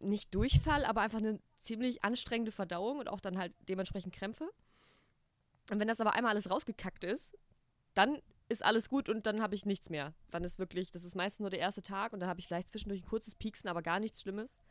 nicht 0.01 0.34
Durchfall, 0.36 0.84
aber 0.86 1.01
einfach 1.01 1.20
eine 1.20 1.39
ziemlich 1.63 2.04
anstrengende 2.04 2.51
Verdauung 2.51 3.00
und 3.00 3.10
auch 3.10 3.20
dann 3.22 3.38
halt 3.38 3.54
dementsprechend 3.70 4.13
Krämpfe. 4.13 4.50
Und 5.72 5.80
wenn 5.80 5.88
das 5.88 6.01
aber 6.01 6.13
einmal 6.13 6.32
alles 6.32 6.50
rausgekackt 6.50 7.04
ist, 7.04 7.38
dann 7.94 8.22
ist 8.50 8.63
alles 8.63 8.89
gut 8.89 9.10
und 9.10 9.25
dann 9.25 9.42
habe 9.42 9.56
ich 9.56 9.65
nichts 9.65 9.89
mehr. 9.89 10.13
Dann 10.30 10.44
ist 10.44 10.60
wirklich, 10.60 10.92
das 10.92 11.04
ist 11.04 11.15
meistens 11.15 11.39
nur 11.39 11.50
der 11.50 11.60
erste 11.60 11.82
Tag 11.82 12.13
und 12.13 12.20
dann 12.20 12.30
habe 12.30 12.39
ich 12.39 12.48
vielleicht 12.48 12.70
zwischendurch 12.70 13.04
ein 13.04 13.08
kurzes 13.08 13.34
Pieksen, 13.36 13.70
aber 13.70 13.82
gar 13.82 14.00
nichts 14.00 14.22
Schlimmes. 14.22 14.62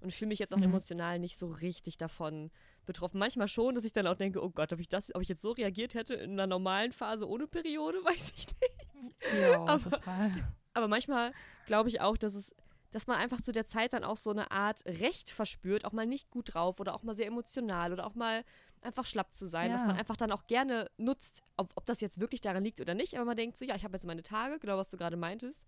Und 0.00 0.08
ich 0.08 0.16
fühle 0.16 0.28
mich 0.30 0.38
jetzt 0.38 0.52
auch 0.54 0.58
Mhm. 0.58 0.64
emotional 0.64 1.18
nicht 1.18 1.36
so 1.36 1.48
richtig 1.48 1.98
davon 1.98 2.50
betroffen. 2.86 3.18
Manchmal 3.18 3.48
schon, 3.48 3.74
dass 3.74 3.84
ich 3.84 3.92
dann 3.92 4.06
auch 4.06 4.14
denke, 4.16 4.42
oh 4.42 4.50
Gott, 4.50 4.72
ob 4.72 4.80
ich 4.80 4.88
das, 4.88 5.14
ob 5.14 5.20
ich 5.22 5.28
jetzt 5.28 5.42
so 5.42 5.52
reagiert 5.52 5.94
hätte 5.94 6.14
in 6.14 6.32
einer 6.32 6.46
normalen 6.46 6.92
Phase 6.92 7.28
ohne 7.28 7.46
Periode, 7.46 7.98
weiß 8.04 8.32
ich 8.36 8.46
nicht. 8.46 9.14
Ja, 9.40 9.60
Aber- 9.66 9.90
total. 9.90 10.30
Aber 10.72 10.88
manchmal 10.88 11.32
glaube 11.66 11.88
ich 11.88 12.00
auch, 12.00 12.16
dass 12.16 12.34
es, 12.34 12.54
dass 12.92 13.06
man 13.06 13.18
einfach 13.18 13.40
zu 13.40 13.52
der 13.52 13.66
Zeit 13.66 13.92
dann 13.92 14.02
auch 14.04 14.16
so 14.16 14.30
eine 14.30 14.50
Art 14.50 14.84
Recht 14.86 15.30
verspürt, 15.30 15.84
auch 15.84 15.92
mal 15.92 16.06
nicht 16.06 16.30
gut 16.30 16.54
drauf 16.54 16.80
oder 16.80 16.94
auch 16.94 17.02
mal 17.02 17.14
sehr 17.14 17.26
emotional 17.26 17.92
oder 17.92 18.06
auch 18.06 18.14
mal 18.14 18.42
einfach 18.82 19.04
schlapp 19.04 19.32
zu 19.32 19.46
sein, 19.46 19.70
Ja. 19.70 19.76
man 19.84 19.96
einfach 19.96 20.16
dann 20.16 20.32
auch 20.32 20.46
gerne 20.46 20.90
nutzt, 20.96 21.42
ob, 21.56 21.72
ob 21.76 21.84
das 21.86 22.00
jetzt 22.00 22.20
wirklich 22.20 22.40
daran 22.40 22.64
liegt 22.64 22.80
oder 22.80 22.94
nicht, 22.94 23.14
aber 23.16 23.26
man 23.26 23.36
denkt 23.36 23.58
so, 23.58 23.64
ja, 23.64 23.74
ich 23.76 23.84
habe 23.84 23.94
jetzt 23.94 24.06
meine 24.06 24.22
Tage, 24.22 24.58
genau 24.58 24.76
was 24.78 24.88
du 24.88 24.96
gerade 24.96 25.16
meintest. 25.16 25.66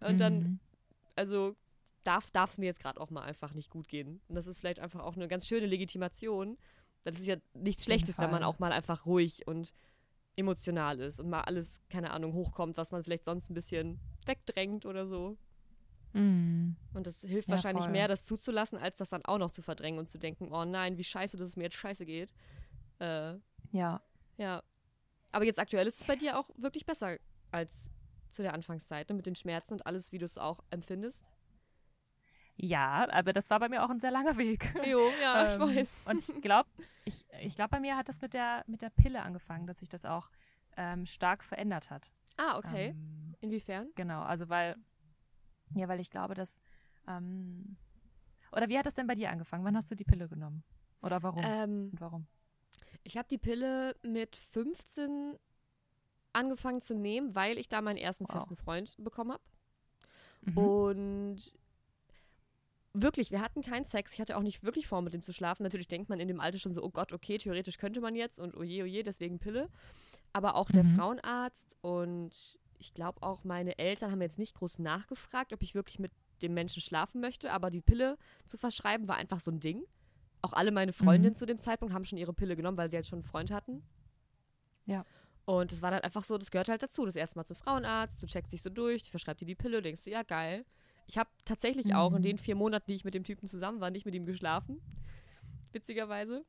Und 0.00 0.18
dann, 0.20 0.38
Mhm. 0.38 0.58
also 1.16 1.56
darf 2.04 2.30
es 2.50 2.58
mir 2.58 2.66
jetzt 2.66 2.80
gerade 2.80 3.00
auch 3.00 3.10
mal 3.10 3.22
einfach 3.22 3.54
nicht 3.54 3.70
gut 3.70 3.88
gehen. 3.88 4.20
Und 4.28 4.34
das 4.34 4.46
ist 4.46 4.58
vielleicht 4.58 4.80
einfach 4.80 5.00
auch 5.00 5.16
eine 5.16 5.28
ganz 5.28 5.46
schöne 5.46 5.66
Legitimation, 5.66 6.56
Das 7.02 7.18
ist 7.18 7.26
ja 7.26 7.36
nichts 7.54 7.84
Schlechtes, 7.84 8.18
wenn 8.18 8.30
man 8.30 8.42
auch 8.42 8.58
mal 8.58 8.72
einfach 8.72 9.06
ruhig 9.06 9.46
und 9.46 9.72
emotional 10.36 11.00
ist 11.00 11.20
und 11.20 11.30
mal 11.30 11.40
alles, 11.40 11.82
keine 11.88 12.10
Ahnung, 12.10 12.32
hochkommt, 12.32 12.76
was 12.76 12.92
man 12.92 13.02
vielleicht 13.02 13.24
sonst 13.24 13.50
ein 13.50 13.54
bisschen 13.54 13.98
wegdrängt 14.26 14.86
oder 14.86 15.06
so. 15.06 15.36
Mm. 16.12 16.76
Und 16.94 17.06
das 17.06 17.20
hilft 17.22 17.48
Ja, 17.48 17.56
wahrscheinlich 17.56 17.84
voll. 17.84 17.92
mehr, 17.92 18.08
das 18.08 18.24
zuzulassen, 18.24 18.78
als 18.78 18.98
das 18.98 19.10
dann 19.10 19.24
auch 19.24 19.38
noch 19.38 19.50
zu 19.50 19.62
verdrängen 19.62 19.98
und 19.98 20.08
zu 20.08 20.18
denken, 20.18 20.52
oh 20.52 20.64
nein, 20.64 20.96
wie 20.96 21.04
scheiße, 21.04 21.36
dass 21.36 21.48
es 21.48 21.56
mir 21.56 21.64
jetzt 21.64 21.76
scheiße 21.76 22.06
geht. 22.06 22.32
Äh, 23.00 23.34
Ja. 23.72 24.00
ja. 24.36 24.62
Aber 25.32 25.44
jetzt 25.44 25.58
aktuell 25.58 25.86
ist 25.86 26.00
es 26.00 26.06
bei 26.06 26.16
dir 26.16 26.38
auch 26.38 26.48
wirklich 26.56 26.86
besser 26.86 27.16
als 27.50 27.90
zu 28.28 28.42
der 28.42 28.54
Anfangszeit, 28.54 29.08
ne? 29.08 29.14
mit 29.14 29.26
den 29.26 29.34
Schmerzen 29.36 29.74
und 29.74 29.86
alles, 29.86 30.12
wie 30.12 30.18
du 30.18 30.24
es 30.24 30.38
auch 30.38 30.60
empfindest. 30.70 31.24
Ja, 32.60 33.06
aber 33.12 33.32
das 33.32 33.50
war 33.50 33.60
bei 33.60 33.68
mir 33.68 33.84
auch 33.84 33.90
ein 33.90 34.00
sehr 34.00 34.10
langer 34.10 34.36
Weg. 34.36 34.74
Jo, 34.84 35.10
ja, 35.22 35.46
ich 35.46 35.52
Ähm, 35.54 35.60
weiß. 35.60 36.02
Und 36.06 36.18
ich 36.18 36.26
glaube, 36.42 36.68
ich, 37.04 37.24
ich 37.40 37.54
glaube, 37.54 37.70
bei 37.70 37.80
mir 37.80 37.96
hat 37.96 38.08
das 38.08 38.20
mit 38.20 38.34
der, 38.34 38.64
mit 38.66 38.82
der 38.82 38.90
Pille 38.90 39.22
angefangen, 39.22 39.66
dass 39.66 39.78
sich 39.78 39.88
das 39.88 40.04
auch 40.04 40.28
ähm, 40.76 41.06
stark 41.06 41.44
verändert 41.44 41.90
hat. 41.90 42.10
Ah, 42.36 42.58
okay. 42.58 42.88
Ähm, 42.90 43.34
Inwiefern? 43.40 43.90
genau, 43.94 44.22
also 44.22 44.48
weil, 44.48 44.76
ja, 45.74 45.86
weil 45.86 46.00
ich 46.00 46.10
glaube, 46.10 46.34
dass, 46.34 46.60
ähm, 47.06 47.76
oder 48.50 48.68
wie 48.68 48.76
hat 48.78 48.86
das 48.86 48.94
denn 48.94 49.06
bei 49.06 49.14
dir 49.14 49.30
angefangen? 49.30 49.64
Wann 49.64 49.76
hast 49.76 49.90
du 49.90 49.94
die 49.94 50.04
Pille 50.04 50.28
genommen? 50.28 50.64
Oder 51.00 51.22
warum? 51.22 51.44
Ähm, 51.44 51.90
Und 51.92 52.00
warum? 52.00 52.26
ich 53.04 53.16
habe 53.16 53.28
die 53.28 53.38
Pille 53.38 53.94
mit 54.02 54.34
15 54.36 55.36
angefangen 56.32 56.80
zu 56.80 56.94
nehmen, 56.94 57.34
weil 57.36 57.56
ich 57.58 57.68
da 57.68 57.80
meinen 57.80 57.96
ersten 57.98 58.24
Wow. 58.24 58.32
festen 58.32 58.56
Freund 58.56 58.96
bekommen 58.98 59.32
habe. 59.32 59.42
Mhm. 60.42 60.58
Und 60.58 61.52
wirklich, 63.02 63.30
wir 63.30 63.40
hatten 63.40 63.62
keinen 63.62 63.84
Sex. 63.84 64.12
Ich 64.14 64.20
hatte 64.20 64.36
auch 64.36 64.42
nicht 64.42 64.62
wirklich 64.64 64.86
vor, 64.86 65.02
mit 65.02 65.14
ihm 65.14 65.22
zu 65.22 65.32
schlafen. 65.32 65.62
Natürlich 65.62 65.88
denkt 65.88 66.08
man 66.08 66.20
in 66.20 66.28
dem 66.28 66.40
Alter 66.40 66.58
schon 66.58 66.72
so, 66.72 66.82
oh 66.82 66.90
Gott, 66.90 67.12
okay, 67.12 67.38
theoretisch 67.38 67.78
könnte 67.78 68.00
man 68.00 68.14
jetzt 68.14 68.38
und 68.40 68.56
oje, 68.56 68.82
oje, 68.84 69.02
deswegen 69.02 69.38
Pille. 69.38 69.68
Aber 70.32 70.54
auch 70.54 70.70
der 70.70 70.84
Mhm. 70.84 70.94
Frauenarzt 70.96 71.76
und 71.80 72.58
ich 72.78 72.94
glaube 72.94 73.22
auch 73.22 73.42
meine 73.44 73.78
Eltern 73.78 74.10
haben 74.12 74.22
jetzt 74.22 74.38
nicht 74.38 74.54
groß 74.54 74.78
nachgefragt, 74.78 75.52
ob 75.52 75.62
ich 75.62 75.74
wirklich 75.74 75.98
mit 75.98 76.12
dem 76.42 76.54
Menschen 76.54 76.80
schlafen 76.80 77.20
möchte. 77.20 77.50
Aber 77.52 77.70
die 77.70 77.80
Pille 77.80 78.16
zu 78.46 78.56
verschreiben 78.58 79.08
war 79.08 79.16
einfach 79.16 79.40
so 79.40 79.50
ein 79.50 79.60
Ding. 79.60 79.82
Auch 80.40 80.52
alle 80.52 80.70
meine 80.70 80.92
Freundinnen 80.92 81.34
Mhm. 81.34 81.38
zu 81.38 81.46
dem 81.46 81.58
Zeitpunkt 81.58 81.92
haben 81.94 82.04
schon 82.04 82.18
ihre 82.18 82.32
Pille 82.32 82.54
genommen, 82.54 82.76
weil 82.76 82.88
sie 82.88 82.96
halt 82.96 83.06
schon 83.06 83.18
einen 83.18 83.24
Freund 83.28 83.50
hatten. 83.50 83.82
Ja. 84.86 85.04
Und 85.44 85.72
es 85.72 85.82
war 85.82 85.90
dann 85.90 86.00
einfach 86.02 86.24
so, 86.24 86.38
das 86.38 86.50
gehört 86.50 86.68
halt 86.68 86.82
dazu. 86.82 87.04
Das 87.06 87.16
erste 87.16 87.38
Mal 87.38 87.44
zum 87.44 87.56
Frauenarzt, 87.56 88.22
du 88.22 88.26
checkst 88.26 88.52
dich 88.52 88.62
so 88.62 88.70
durch, 88.70 89.02
die 89.02 89.10
verschreibt 89.10 89.40
dir 89.40 89.46
die 89.46 89.54
Pille, 89.54 89.82
denkst 89.82 90.04
du, 90.04 90.10
ja, 90.10 90.22
geil. 90.22 90.64
Ich 91.08 91.18
habe 91.18 91.30
tatsächlich 91.44 91.94
auch 91.94 92.12
in 92.12 92.18
Mhm. 92.18 92.22
den 92.22 92.38
vier 92.38 92.54
Monaten, 92.54 92.84
die 92.88 92.94
ich 92.94 93.04
mit 93.04 93.14
dem 93.14 93.24
Typen 93.24 93.48
zusammen 93.48 93.80
war, 93.80 93.90
nicht 93.90 94.04
mit 94.06 94.14
ihm 94.14 94.26
geschlafen. 94.26 94.80
Witzigerweise. 95.72 96.44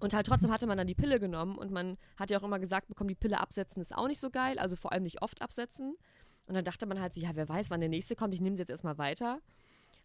Und 0.00 0.14
halt 0.14 0.26
trotzdem 0.26 0.50
hatte 0.50 0.66
man 0.66 0.78
dann 0.78 0.86
die 0.86 0.94
Pille 0.94 1.20
genommen 1.20 1.58
und 1.58 1.70
man 1.70 1.98
hat 2.16 2.30
ja 2.30 2.38
auch 2.38 2.42
immer 2.42 2.58
gesagt 2.58 2.88
bekommen, 2.88 3.08
die 3.08 3.14
Pille 3.14 3.38
absetzen 3.38 3.80
ist 3.82 3.94
auch 3.94 4.08
nicht 4.08 4.18
so 4.18 4.30
geil, 4.30 4.58
also 4.58 4.76
vor 4.76 4.92
allem 4.92 5.02
nicht 5.02 5.20
oft 5.20 5.42
absetzen. 5.42 5.94
Und 6.46 6.54
dann 6.54 6.64
dachte 6.64 6.86
man 6.86 7.00
halt 7.00 7.12
so, 7.12 7.20
ja, 7.20 7.30
wer 7.34 7.48
weiß, 7.48 7.70
wann 7.70 7.80
der 7.80 7.90
nächste 7.90 8.16
kommt, 8.16 8.32
ich 8.32 8.40
nehme 8.40 8.56
sie 8.56 8.62
jetzt 8.62 8.70
erstmal 8.70 8.96
weiter. 8.98 9.40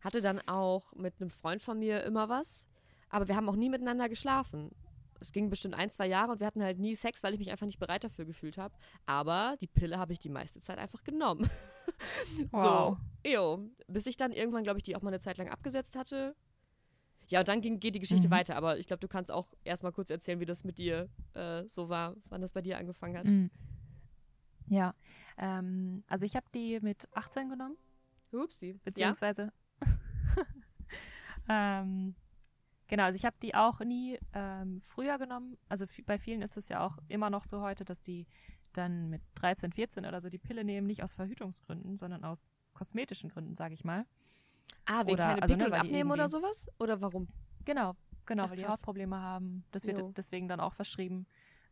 Hatte 0.02 0.20
dann 0.22 0.42
auch 0.48 0.94
mit 0.96 1.14
einem 1.20 1.30
Freund 1.30 1.62
von 1.62 1.80
mir 1.80 2.04
immer 2.04 2.28
was, 2.30 2.68
aber 3.10 3.28
wir 3.30 3.36
haben 3.38 3.48
auch 3.48 3.56
nie 3.56 3.70
miteinander 3.70 4.10
geschlafen. 4.10 4.70
Es 5.26 5.32
ging 5.32 5.50
bestimmt 5.50 5.74
ein, 5.74 5.90
zwei 5.90 6.06
Jahre 6.06 6.34
und 6.34 6.40
wir 6.40 6.46
hatten 6.46 6.62
halt 6.62 6.78
nie 6.78 6.96
Sex, 6.96 7.24
weil 7.24 7.34
ich 7.34 7.40
mich 7.40 7.50
einfach 7.50 7.66
nicht 7.66 7.80
bereit 7.80 8.04
dafür 8.04 8.26
gefühlt 8.26 8.60
habe. 8.60 8.76
Aber 9.08 9.56
die 9.60 9.66
Pille 9.66 9.98
habe 9.98 10.14
ich 10.14 10.20
die 10.20 10.30
meiste 10.30 10.62
Zeit 10.62 10.78
einfach 10.78 11.04
genommen. 11.04 11.50
Wow. 12.52 12.98
So, 13.24 13.30
jo. 13.30 13.70
Bis 13.88 14.06
ich 14.06 14.18
dann 14.18 14.32
irgendwann, 14.34 14.64
glaube 14.64 14.78
ich, 14.80 14.84
die 14.84 14.96
auch 14.96 15.02
mal 15.02 15.10
eine 15.10 15.20
Zeit 15.20 15.38
lang 15.38 15.48
abgesetzt 15.50 15.96
hatte. 15.96 16.36
Ja, 17.30 17.40
und 17.40 17.48
dann 17.48 17.62
ging, 17.62 17.80
geht 17.80 17.96
die 17.96 18.00
Geschichte 18.00 18.28
Mhm. 18.28 18.32
weiter. 18.32 18.56
Aber 18.58 18.78
ich 18.78 18.86
glaube, 18.88 19.00
du 19.00 19.08
kannst 19.08 19.32
auch 19.32 19.48
erstmal 19.64 19.94
kurz 19.94 20.10
erzählen, 20.10 20.40
wie 20.42 20.46
das 20.46 20.64
mit 20.66 20.78
dir 20.78 21.08
äh, 21.34 21.64
so 21.68 21.88
war, 21.90 22.16
wann 22.26 22.42
das 22.42 22.52
bei 22.54 22.62
dir 22.62 22.78
angefangen 22.78 23.18
hat. 23.18 23.26
Mhm. 23.26 23.50
Ja, 24.68 24.94
ähm, 25.38 26.04
also 26.08 26.26
ich 26.26 26.36
habe 26.36 26.46
die 26.54 26.80
mit 26.82 27.08
18 27.14 27.50
genommen, 27.50 27.78
Upsi. 28.34 28.72
Ja? 28.72 28.78
beziehungsweise 28.84 29.54
ähm, 31.50 32.16
genau, 32.88 33.04
also 33.04 33.16
ich 33.18 33.26
habe 33.26 33.36
die 33.42 33.56
auch 33.56 33.80
nie 33.80 34.18
ähm, 34.34 34.82
früher 34.82 35.18
genommen. 35.18 35.58
Also 35.70 35.86
bei 36.06 36.18
vielen 36.18 36.42
ist 36.42 36.58
es 36.58 36.70
ja 36.70 36.86
auch 36.86 36.98
immer 37.08 37.30
noch 37.30 37.44
so 37.44 37.62
heute, 37.62 37.86
dass 37.86 38.02
die 38.04 38.28
dann 38.74 39.10
mit 39.10 39.22
13, 39.36 39.72
14 39.72 40.06
oder 40.06 40.20
so 40.22 40.30
die 40.30 40.38
Pille 40.38 40.64
nehmen, 40.64 40.88
nicht 40.88 41.04
aus 41.04 41.14
Verhütungsgründen, 41.14 41.98
sondern 41.98 42.24
aus 42.24 42.52
kosmetischen 42.74 43.30
Gründen, 43.30 43.56
sage 43.56 43.74
ich 43.74 43.84
mal. 43.84 44.06
Ah, 44.86 45.02
wegen 45.02 45.14
Oder- 45.14 45.24
keine 45.24 45.42
also, 45.42 45.54
ne, 45.54 45.58
Pickel 45.58 45.72
weil 45.72 45.82
die 45.82 45.88
abnehmen 45.88 46.12
oder 46.12 46.28
sowas? 46.28 46.68
Oder 46.80 47.02
warum? 47.02 47.28
Genau, 47.64 47.96
genau, 48.26 48.44
Ach, 48.44 48.50
weil 48.52 48.58
die. 48.58 48.66
Hautprobleme 48.66 49.20
haben. 49.20 49.64
Das 49.72 49.86
wird 49.86 50.00
Jo. 50.00 50.12
deswegen 50.16 50.48
dann 50.48 50.60
auch 50.60 50.74
verschrieben. 50.74 51.26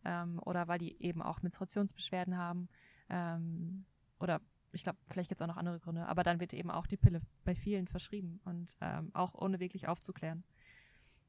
Ähm, 0.06 0.39
oder 0.43 0.67
weil 0.67 0.80
die 0.80 1.02
eben 1.02 1.21
auch 1.21 1.41
Menstruationsbeschwerden 1.41 2.38
haben. 2.38 2.67
Ähm, 3.10 3.80
oder 4.19 4.41
ich 4.71 4.84
glaube, 4.84 4.97
vielleicht 5.10 5.30
gibt 5.30 5.39
es 5.39 5.43
auch 5.43 5.47
noch 5.47 5.58
andere 5.58 5.80
Gründe. 5.80 6.08
Aber 6.08 6.23
dann 6.23 6.39
wird 6.39 6.54
eben 6.54 6.71
auch 6.71 6.88
die 6.88 6.97
Pille 6.97 7.19
bei 7.45 7.56
vielen 7.56 7.88
verschrieben 7.88 8.41
und 8.43 8.76
ähm, 8.82 9.12
auch 9.13 9.34
ohne 9.36 9.60
wirklich 9.60 9.88
aufzuklären. 9.88 10.43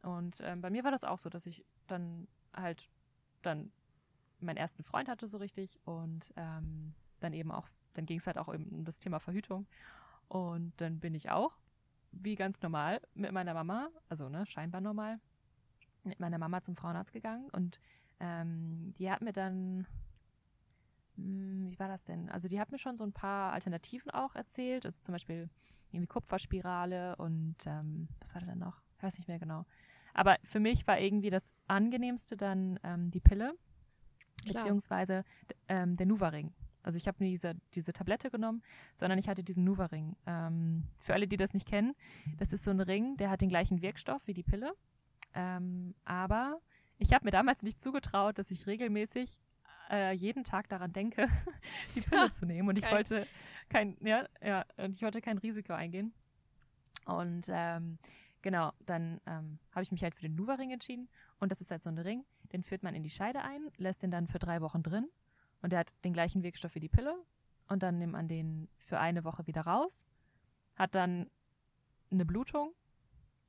Und 0.04 0.40
ähm, 0.42 0.60
bei 0.60 0.70
mir 0.70 0.84
war 0.84 0.90
das 0.90 1.04
auch 1.04 1.18
so, 1.18 1.28
dass 1.28 1.46
ich 1.46 1.64
dann 1.86 2.28
halt 2.54 2.88
dann 3.42 3.72
meinen 4.40 4.56
ersten 4.56 4.84
Freund 4.84 5.08
hatte 5.08 5.26
so 5.26 5.38
richtig 5.38 5.78
und 5.84 6.32
ähm, 6.36 6.94
dann 7.20 7.32
eben 7.32 7.50
auch, 7.50 7.68
dann 7.94 8.06
ging 8.06 8.18
es 8.18 8.26
halt 8.26 8.38
auch 8.38 8.52
eben 8.52 8.68
um 8.68 8.84
das 8.84 9.00
Thema 9.00 9.18
Verhütung. 9.18 9.66
Und 10.28 10.72
dann 10.78 11.00
bin 11.00 11.14
ich 11.14 11.30
auch, 11.30 11.58
wie 12.12 12.34
ganz 12.34 12.60
normal, 12.62 13.00
mit 13.14 13.32
meiner 13.32 13.54
Mama, 13.54 13.88
also 14.08 14.28
ne, 14.28 14.46
scheinbar 14.46 14.80
normal, 14.80 15.20
mit 16.02 16.20
meiner 16.20 16.38
Mama 16.38 16.62
zum 16.62 16.74
Frauenarzt 16.74 17.12
gegangen 17.12 17.48
und 17.50 17.80
ähm, 18.20 18.92
die 18.98 19.10
hat 19.10 19.22
mir 19.22 19.32
dann, 19.32 19.86
hm, 21.16 21.70
wie 21.70 21.78
war 21.78 21.88
das 21.88 22.04
denn? 22.04 22.28
Also 22.28 22.48
die 22.48 22.60
hat 22.60 22.70
mir 22.70 22.78
schon 22.78 22.96
so 22.96 23.04
ein 23.04 23.12
paar 23.12 23.52
Alternativen 23.52 24.10
auch 24.10 24.34
erzählt, 24.34 24.86
also 24.86 25.00
zum 25.02 25.12
Beispiel 25.12 25.48
irgendwie 25.92 26.08
Kupferspirale 26.08 27.16
und 27.16 27.56
ähm, 27.66 28.08
was 28.20 28.34
war 28.34 28.40
da 28.40 28.48
dann 28.48 28.58
noch? 28.58 28.82
Ich 28.96 29.02
weiß 29.02 29.18
nicht 29.18 29.28
mehr 29.28 29.38
genau. 29.38 29.64
Aber 30.14 30.36
für 30.44 30.60
mich 30.60 30.86
war 30.86 30.98
irgendwie 30.98 31.30
das 31.30 31.54
angenehmste 31.66 32.36
dann 32.36 32.78
ähm, 32.82 33.10
die 33.10 33.20
Pille, 33.20 33.54
Klar. 34.42 34.54
beziehungsweise 34.54 35.24
ähm, 35.68 35.94
der 35.96 36.06
Nuva-Ring. 36.06 36.54
Also 36.82 36.98
ich 36.98 37.08
habe 37.08 37.22
nie 37.22 37.30
diese, 37.30 37.54
diese 37.74 37.92
Tablette 37.92 38.30
genommen, 38.30 38.62
sondern 38.92 39.18
ich 39.18 39.28
hatte 39.28 39.42
diesen 39.42 39.64
Nuva-Ring. 39.64 40.16
Ähm, 40.26 40.84
für 40.98 41.14
alle, 41.14 41.26
die 41.26 41.36
das 41.36 41.54
nicht 41.54 41.66
kennen, 41.66 41.94
das 42.38 42.52
ist 42.52 42.64
so 42.64 42.70
ein 42.70 42.80
Ring, 42.80 43.16
der 43.16 43.30
hat 43.30 43.40
den 43.40 43.48
gleichen 43.48 43.82
Wirkstoff 43.82 44.26
wie 44.26 44.34
die 44.34 44.42
Pille. 44.42 44.74
Ähm, 45.34 45.94
aber 46.04 46.60
ich 46.98 47.12
habe 47.12 47.24
mir 47.24 47.30
damals 47.30 47.62
nicht 47.62 47.80
zugetraut, 47.80 48.38
dass 48.38 48.50
ich 48.50 48.66
regelmäßig 48.66 49.38
äh, 49.90 50.12
jeden 50.12 50.44
Tag 50.44 50.68
daran 50.68 50.92
denke, 50.92 51.26
die 51.94 52.00
Pille 52.02 52.30
zu 52.32 52.46
nehmen. 52.46 52.68
Und 52.68 52.76
ich 52.76 52.84
Geil. 52.84 52.92
wollte 52.92 53.26
kein, 53.68 53.96
ja, 54.00 54.28
ja, 54.42 54.64
und 54.76 54.94
ich 54.94 55.02
wollte 55.02 55.20
kein 55.20 55.38
Risiko 55.38 55.72
eingehen. 55.72 56.12
Und 57.06 57.46
ähm, 57.48 57.98
genau, 58.44 58.72
dann 58.84 59.20
ähm, 59.26 59.58
habe 59.72 59.82
ich 59.82 59.90
mich 59.90 60.02
halt 60.04 60.14
für 60.14 60.22
den 60.22 60.36
Nuva-Ring 60.36 60.70
entschieden. 60.70 61.08
Und 61.40 61.50
das 61.50 61.60
ist 61.60 61.70
halt 61.70 61.82
so 61.82 61.88
ein 61.88 61.98
Ring, 61.98 62.24
den 62.52 62.62
führt 62.62 62.82
man 62.82 62.94
in 62.94 63.02
die 63.02 63.10
Scheide 63.10 63.40
ein, 63.40 63.70
lässt 63.78 64.02
den 64.02 64.10
dann 64.12 64.28
für 64.28 64.38
drei 64.38 64.60
Wochen 64.60 64.82
drin. 64.82 65.08
Und 65.62 65.70
der 65.70 65.80
hat 65.80 65.92
den 66.04 66.12
gleichen 66.12 66.42
Wirkstoff 66.42 66.74
wie 66.74 66.80
die 66.80 66.90
Pille. 66.90 67.16
Und 67.68 67.82
dann 67.82 67.98
nimmt 67.98 68.12
man 68.12 68.28
den 68.28 68.68
für 68.76 69.00
eine 69.00 69.24
Woche 69.24 69.46
wieder 69.46 69.62
raus. 69.62 70.06
Hat 70.76 70.94
dann 70.94 71.30
eine 72.10 72.26
Blutung, 72.26 72.74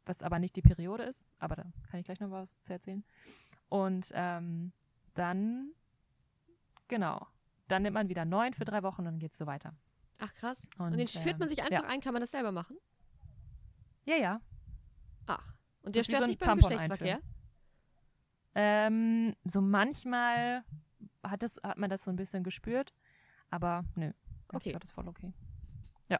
was 0.05 0.23
aber 0.23 0.39
nicht 0.39 0.55
die 0.55 0.61
Periode 0.61 1.03
ist. 1.03 1.27
Aber 1.39 1.57
da 1.57 1.63
kann 1.91 1.99
ich 1.99 2.05
gleich 2.05 2.21
noch 2.21 2.31
was 2.31 2.63
zu 2.63 2.71
erzählen. 2.71 3.03
Und 3.67 4.11
ähm, 4.13 4.71
dann, 5.13 5.73
genau, 6.87 7.27
dann 7.67 7.83
nimmt 7.83 7.95
man 7.95 8.07
wieder 8.07 8.23
neuen 8.23 8.53
für 8.53 8.63
drei 8.63 8.81
Wochen 8.81 9.01
und 9.01 9.05
dann 9.05 9.19
geht's 9.19 9.37
so 9.37 9.45
weiter. 9.45 9.75
Ach 10.19 10.33
krass. 10.33 10.65
Und, 10.77 10.93
Und, 10.93 10.97
den 10.97 11.07
führt 11.07 11.37
man 11.37 11.49
ähm, 11.49 11.49
sich 11.49 11.63
einfach 11.63 11.83
ja. 11.83 11.89
ein, 11.89 11.99
kann 11.99 12.13
man 12.13 12.21
das 12.21 12.31
selber 12.31 12.53
machen? 12.53 12.77
Ja, 14.05 14.15
ja. 14.15 14.39
Ach. 15.27 15.53
Und 15.81 15.95
der 15.95 16.01
Das 16.01 16.05
stört 16.05 16.21
so 16.21 16.27
nicht 16.27 16.39
beim 16.39 16.59
Tampon 16.59 16.69
Geschlechtsverkehr? 16.69 17.19
Ähm, 18.55 19.35
so 19.43 19.61
manchmal 19.61 20.63
hat, 21.23 21.43
es, 21.43 21.59
hat 21.63 21.77
man 21.77 21.89
das 21.89 22.03
so 22.03 22.11
ein 22.11 22.15
bisschen 22.15 22.43
gespürt, 22.43 22.93
aber 23.49 23.83
nö. 23.95 24.11
Okay. 24.53 24.69
Ich 24.69 24.73
war 24.73 24.79
das 24.79 24.91
voll 24.91 25.07
okay. 25.07 25.33
Ja. 26.09 26.19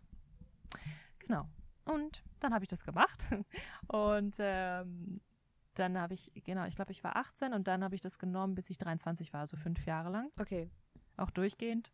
Genau. 1.19 1.47
Und 1.85 2.23
dann 2.39 2.53
habe 2.53 2.65
ich 2.65 2.69
das 2.69 2.83
gemacht. 2.83 3.25
Und 3.87 4.35
ähm, 4.39 5.21
dann 5.75 5.97
habe 5.97 6.13
ich, 6.13 6.31
genau, 6.43 6.65
ich 6.65 6.75
glaube, 6.75 6.91
ich 6.91 7.03
war 7.03 7.15
18 7.17 7.53
und 7.53 7.67
dann 7.67 7.83
habe 7.83 7.95
ich 7.95 8.01
das 8.01 8.17
genommen, 8.17 8.55
bis 8.55 8.69
ich 8.69 8.77
23 8.77 9.33
war, 9.33 9.41
also 9.41 9.57
fünf 9.57 9.85
Jahre 9.85 10.09
lang, 10.09 10.31
Okay. 10.39 10.69
auch 11.17 11.29
durchgehend. 11.29 11.91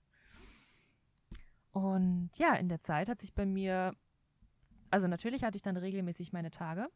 Und 1.71 2.29
ja, 2.35 2.53
in 2.55 2.69
der 2.69 2.81
Zeit 2.81 3.09
hat 3.09 3.19
sich 3.19 3.33
bei 3.33 3.45
mir, 3.45 3.95
also 4.91 5.07
natürlich 5.07 5.43
hatte 5.43 5.55
ich 5.55 5.61
dann 5.63 5.77
regelmäßig 5.77 6.31
meine 6.31 6.51
Tage, 6.51 6.89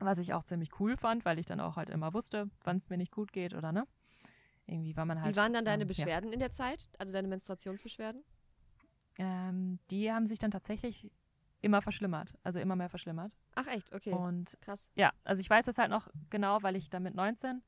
was 0.00 0.18
ich 0.18 0.34
auch 0.34 0.44
ziemlich 0.44 0.70
cool 0.80 0.96
fand, 0.96 1.24
weil 1.24 1.38
ich 1.38 1.46
dann 1.46 1.60
auch 1.60 1.76
halt 1.76 1.90
immer 1.90 2.14
wusste, 2.14 2.50
wann 2.64 2.76
es 2.76 2.90
mir 2.90 2.96
nicht 2.96 3.12
gut 3.12 3.32
geht 3.32 3.54
oder 3.54 3.72
ne. 3.72 3.86
Irgendwie 4.66 4.96
war 4.96 5.06
man 5.06 5.20
halt. 5.20 5.34
Wie 5.34 5.36
waren 5.36 5.52
dann 5.52 5.64
deine 5.64 5.82
ähm, 5.82 5.88
ja. 5.88 5.94
Beschwerden 5.94 6.32
in 6.32 6.40
der 6.40 6.52
Zeit? 6.52 6.88
Also 6.98 7.12
deine 7.12 7.28
Menstruationsbeschwerden? 7.28 8.22
Ähm, 9.18 9.78
die 9.90 10.12
haben 10.12 10.26
sich 10.26 10.38
dann 10.38 10.50
tatsächlich 10.50 11.10
immer 11.60 11.82
verschlimmert, 11.82 12.34
also 12.44 12.60
immer 12.60 12.76
mehr 12.76 12.88
verschlimmert. 12.88 13.32
Ach 13.56 13.66
echt, 13.66 13.92
okay. 13.92 14.12
Und 14.12 14.56
Krass. 14.60 14.88
ja, 14.94 15.12
also 15.24 15.40
ich 15.40 15.50
weiß 15.50 15.66
das 15.66 15.78
halt 15.78 15.90
noch 15.90 16.08
genau, 16.30 16.62
weil 16.62 16.76
ich 16.76 16.90
dann 16.90 17.02
mit 17.02 17.14
19 17.14 17.62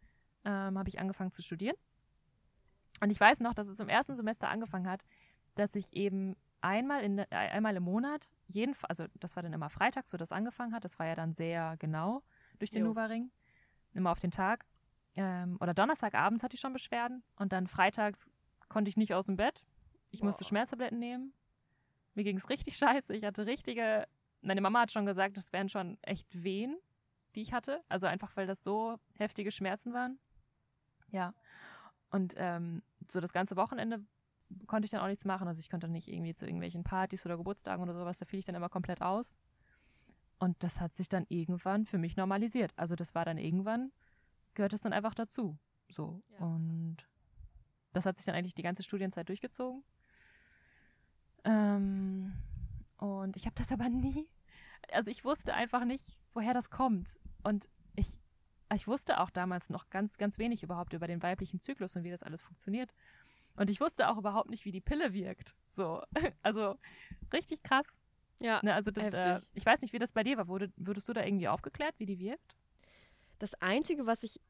ähm, 0.45 0.79
habe 0.79 0.89
ich 0.89 0.99
angefangen 1.01 1.33
zu 1.33 1.43
studieren. 1.43 1.77
Und 3.01 3.11
ich 3.11 3.19
weiß 3.19 3.41
noch, 3.41 3.55
dass 3.55 3.67
es 3.67 3.81
im 3.81 3.89
ersten 3.89 4.15
Semester 4.15 4.49
angefangen 4.49 4.89
hat, 4.89 5.03
dass 5.55 5.75
ich 5.75 5.93
eben 5.95 6.37
einmal, 6.61 7.03
in, 7.03 7.19
äh, 7.19 7.27
einmal 7.31 7.75
im 7.77 7.83
Monat, 7.83 8.29
jeden, 8.51 8.75
also 8.83 9.07
das 9.19 9.37
war 9.37 9.43
dann 9.43 9.53
immer 9.53 9.71
freitags, 9.71 10.13
wo 10.13 10.17
das 10.17 10.33
angefangen 10.33 10.75
hat, 10.75 10.85
das 10.85 10.99
war 10.99 11.07
ja 11.07 11.15
dann 11.15 11.33
sehr 11.33 11.77
genau 11.79 12.23
durch 12.59 12.71
den. 12.71 12.85
Nuva-Ring, 12.85 13.31
immer 13.95 14.11
auf 14.11 14.21
den 14.21 14.31
Tag. 14.31 14.67
Ähm, 15.17 15.57
oder 15.61 15.75
Donnerstagabends 15.75 16.43
hatte 16.43 16.55
ich 16.55 16.61
schon 16.61 16.73
Beschwerden 16.73 17.23
und 17.37 17.53
dann 17.53 17.67
freitags 17.67 18.31
konnte 18.69 18.89
ich 18.89 18.97
nicht 18.97 19.15
aus 19.15 19.27
dem 19.27 19.37
Bett. 19.37 19.65
Ich 20.11 20.23
musste 20.23 20.45
Boah. 20.45 20.49
Schmerztabletten 20.49 20.99
nehmen. 20.99 21.33
Mir 22.15 22.25
ging 22.25 22.37
es 22.37 22.49
richtig 22.49 22.77
scheiße. 22.79 23.15
Ich 23.15 23.25
hatte 23.25 23.47
richtige, 23.47 24.07
meine 24.41 24.61
Mama 24.61 24.83
hat 24.83 24.93
schon 24.93 25.07
gesagt, 25.07 25.37
das 25.37 25.53
wären 25.53 25.69
schon 25.69 25.99
echt 26.03 26.27
Wehen, 26.43 26.77
die 27.35 27.43
ich 27.43 27.53
hatte. 27.53 27.83
Also 27.89 28.07
einfach, 28.07 28.37
weil 28.37 28.47
das 28.47 28.63
so 28.63 28.99
heftige 29.15 29.51
Schmerzen 29.51 29.93
waren. 29.93 30.19
Ja. 31.11 31.35
Und 32.11 32.35
ähm, 32.37 32.83
so 33.09 33.21
das 33.21 33.33
ganze 33.33 33.57
Wochenende 33.57 34.05
konnte 34.67 34.87
ich 34.87 34.91
dann 34.91 35.01
auch 35.01 35.07
nichts 35.07 35.25
machen. 35.25 35.49
Also 35.49 35.61
ich 35.61 35.71
konnte 35.71 35.89
nicht 35.89 36.09
irgendwie 36.09 36.35
zu 36.35 36.47
irgendwelchen 36.47 36.85
Partys 36.85 37.25
oder 37.27 37.37
Geburtstagen 37.37 37.83
oder 37.83 37.95
sowas, 37.95 38.19
da 38.19 38.25
fiel 38.25 38.39
ich 38.39 38.45
dann 38.45 38.55
immer 38.55 38.69
komplett 38.69 39.03
aus. 39.03 39.37
Und 40.39 40.63
das 40.63 40.81
hat 40.81 40.95
sich 40.95 41.09
dann 41.09 41.27
irgendwann 41.29 41.85
für 41.85 41.99
mich 41.99 42.17
normalisiert. 42.17 42.73
Also 42.77 42.97
das 42.97 43.15
war 43.15 43.25
dann 43.25 43.39
irgendwann, 43.39 43.93
gehört 44.55 44.73
es 44.73 44.83
dann 44.83 44.93
einfach 44.93 45.15
dazu. 45.15 45.59
So. 45.89 46.23
Ja. 46.33 46.47
Und 46.47 46.97
das 47.93 48.07
hat 48.07 48.17
sich 48.17 48.27
dann 48.27 48.35
eigentlich 48.35 48.55
die 48.55 48.63
ganze 48.63 48.83
Studienzeit 48.83 49.29
durchgezogen. 49.29 49.83
Ähm, 51.45 52.33
und 52.97 53.37
ich 53.37 53.47
habe 53.47 53.55
das 53.57 53.73
aber 53.73 53.89
nie, 53.89 54.29
also 54.93 55.11
ich 55.11 55.25
wusste 55.25 55.55
einfach 55.55 55.85
nicht, 55.85 56.19
woher 56.33 56.55
das 56.55 56.71
kommt. 56.71 57.19
Und 57.43 57.69
ich, 57.97 58.19
ich 58.75 58.87
wusste 58.87 59.21
auch 59.21 59.31
damals 59.31 59.71
noch 59.71 59.91
ganz, 59.91 60.19
ganz 60.19 60.39
wenig 60.39 60.63
überhaupt 60.63 60.93
über 60.93 61.07
den 61.07 61.23
weiblichen 61.23 61.61
Zyklus 61.61 61.97
und 61.97 62.05
wie 62.05 62.11
das 62.11 62.23
alles 62.23 62.41
funktioniert. 62.41 62.93
Und 63.57 63.71
ich 63.71 63.81
wusste 63.81 64.09
auch 64.09 64.17
überhaupt 64.19 64.51
nicht, 64.51 64.65
wie 64.65 64.73
die 64.73 64.81
Pille 64.81 65.13
wirkt. 65.13 65.55
So, 65.69 66.03
also 66.43 66.77
richtig 67.33 67.63
krass. 67.63 67.99
Ja. 68.43 68.61
Ne, 68.63 68.75
also 68.75 68.91
das, 68.91 69.13
äh, 69.13 69.41
ich 69.55 69.67
weiß 69.67 69.83
nicht, 69.83 69.93
wie 69.93 69.99
das 69.99 70.13
bei 70.13 70.23
dir 70.23 70.37
war. 70.39 70.49
Wurde, 70.49 70.73
wurdest 70.77 71.09
du 71.09 71.13
da 71.13 71.23
irgendwie 71.25 71.49
aufgeklärt, 71.49 71.95
wie 71.99 72.07
die 72.07 72.19
wirkt? 72.19 72.57
Das 73.39 73.55
Einzige, 73.55 74.07
was 74.07 74.23
ich 74.23 74.41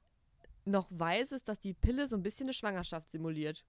noch 0.65 0.87
weiß, 0.91 1.33
ist, 1.33 1.49
dass 1.49 1.59
die 1.59 1.75
Pille 1.75 2.07
so 2.07 2.17
ein 2.17 2.23
bisschen 2.23 2.47
eine 2.47 2.53
Schwangerschaft 2.55 3.09
simuliert. 3.09 3.65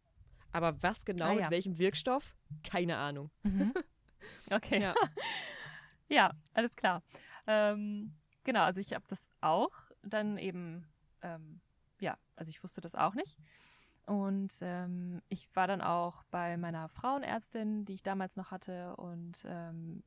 Aber 0.51 0.81
was 0.83 1.05
genau, 1.05 1.25
Ah, 1.27 1.33
mit 1.33 1.43
ja. 1.45 1.51
welchem 1.51 1.77
Wirkstoff? 1.77 2.35
Keine 2.63 2.97
Ahnung. 2.97 3.31
Okay. 4.51 4.81
Ja. 4.81 4.93
Ja, 6.09 6.33
alles 6.53 6.75
klar. 6.75 7.01
Ähm, 7.47 8.13
genau, 8.43 8.63
also 8.63 8.81
ich 8.81 8.93
habe 8.93 9.05
das 9.07 9.29
auch 9.39 9.71
dann 10.03 10.37
eben, 10.37 10.85
ähm, 11.21 11.61
ja, 12.01 12.17
also 12.35 12.49
ich 12.49 12.61
wusste 12.63 12.81
das 12.81 12.95
auch 12.95 13.15
nicht. 13.15 13.37
Und 14.11 14.51
ähm, 14.59 15.21
ich 15.29 15.47
war 15.55 15.67
dann 15.67 15.79
auch 15.79 16.23
bei 16.31 16.57
meiner 16.57 16.89
Frauenärztin, 16.89 17.85
die 17.85 17.93
ich 17.93 18.03
damals 18.03 18.35
noch 18.35 18.51
hatte. 18.51 18.93
Und 18.97 19.45
ähm, 19.45 20.03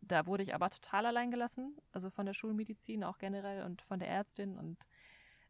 da 0.00 0.26
wurde 0.26 0.44
ich 0.44 0.54
aber 0.54 0.70
total 0.70 1.06
allein 1.06 1.32
gelassen, 1.32 1.76
also 1.90 2.08
von 2.08 2.24
der 2.24 2.34
Schulmedizin 2.34 3.02
auch 3.02 3.18
generell 3.18 3.64
und 3.64 3.82
von 3.82 3.98
der 3.98 4.08
Ärztin. 4.08 4.56
Und 4.56 4.78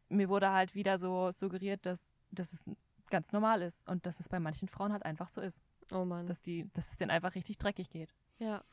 mir 0.09 0.27
wurde 0.27 0.51
halt 0.51 0.73
wieder 0.73 0.97
so 0.97 1.29
suggeriert, 1.29 1.85
dass, 1.85 2.15
dass 2.31 2.51
es 2.51 2.65
ganz 3.11 3.31
normal 3.31 3.61
ist 3.61 3.87
und 3.87 4.07
dass 4.07 4.19
es 4.19 4.27
bei 4.27 4.39
manchen 4.39 4.69
Frauen 4.69 4.91
halt 4.91 5.05
einfach 5.05 5.29
so 5.29 5.39
ist, 5.39 5.61
Oh 5.91 6.03
Mann. 6.03 6.25
dass, 6.25 6.41
die, 6.41 6.67
dass 6.73 6.91
es 6.91 6.97
denen 6.97 7.11
einfach 7.11 7.35
richtig 7.35 7.59
dreckig 7.59 7.91
geht. 7.91 8.11
ja. 8.39 8.63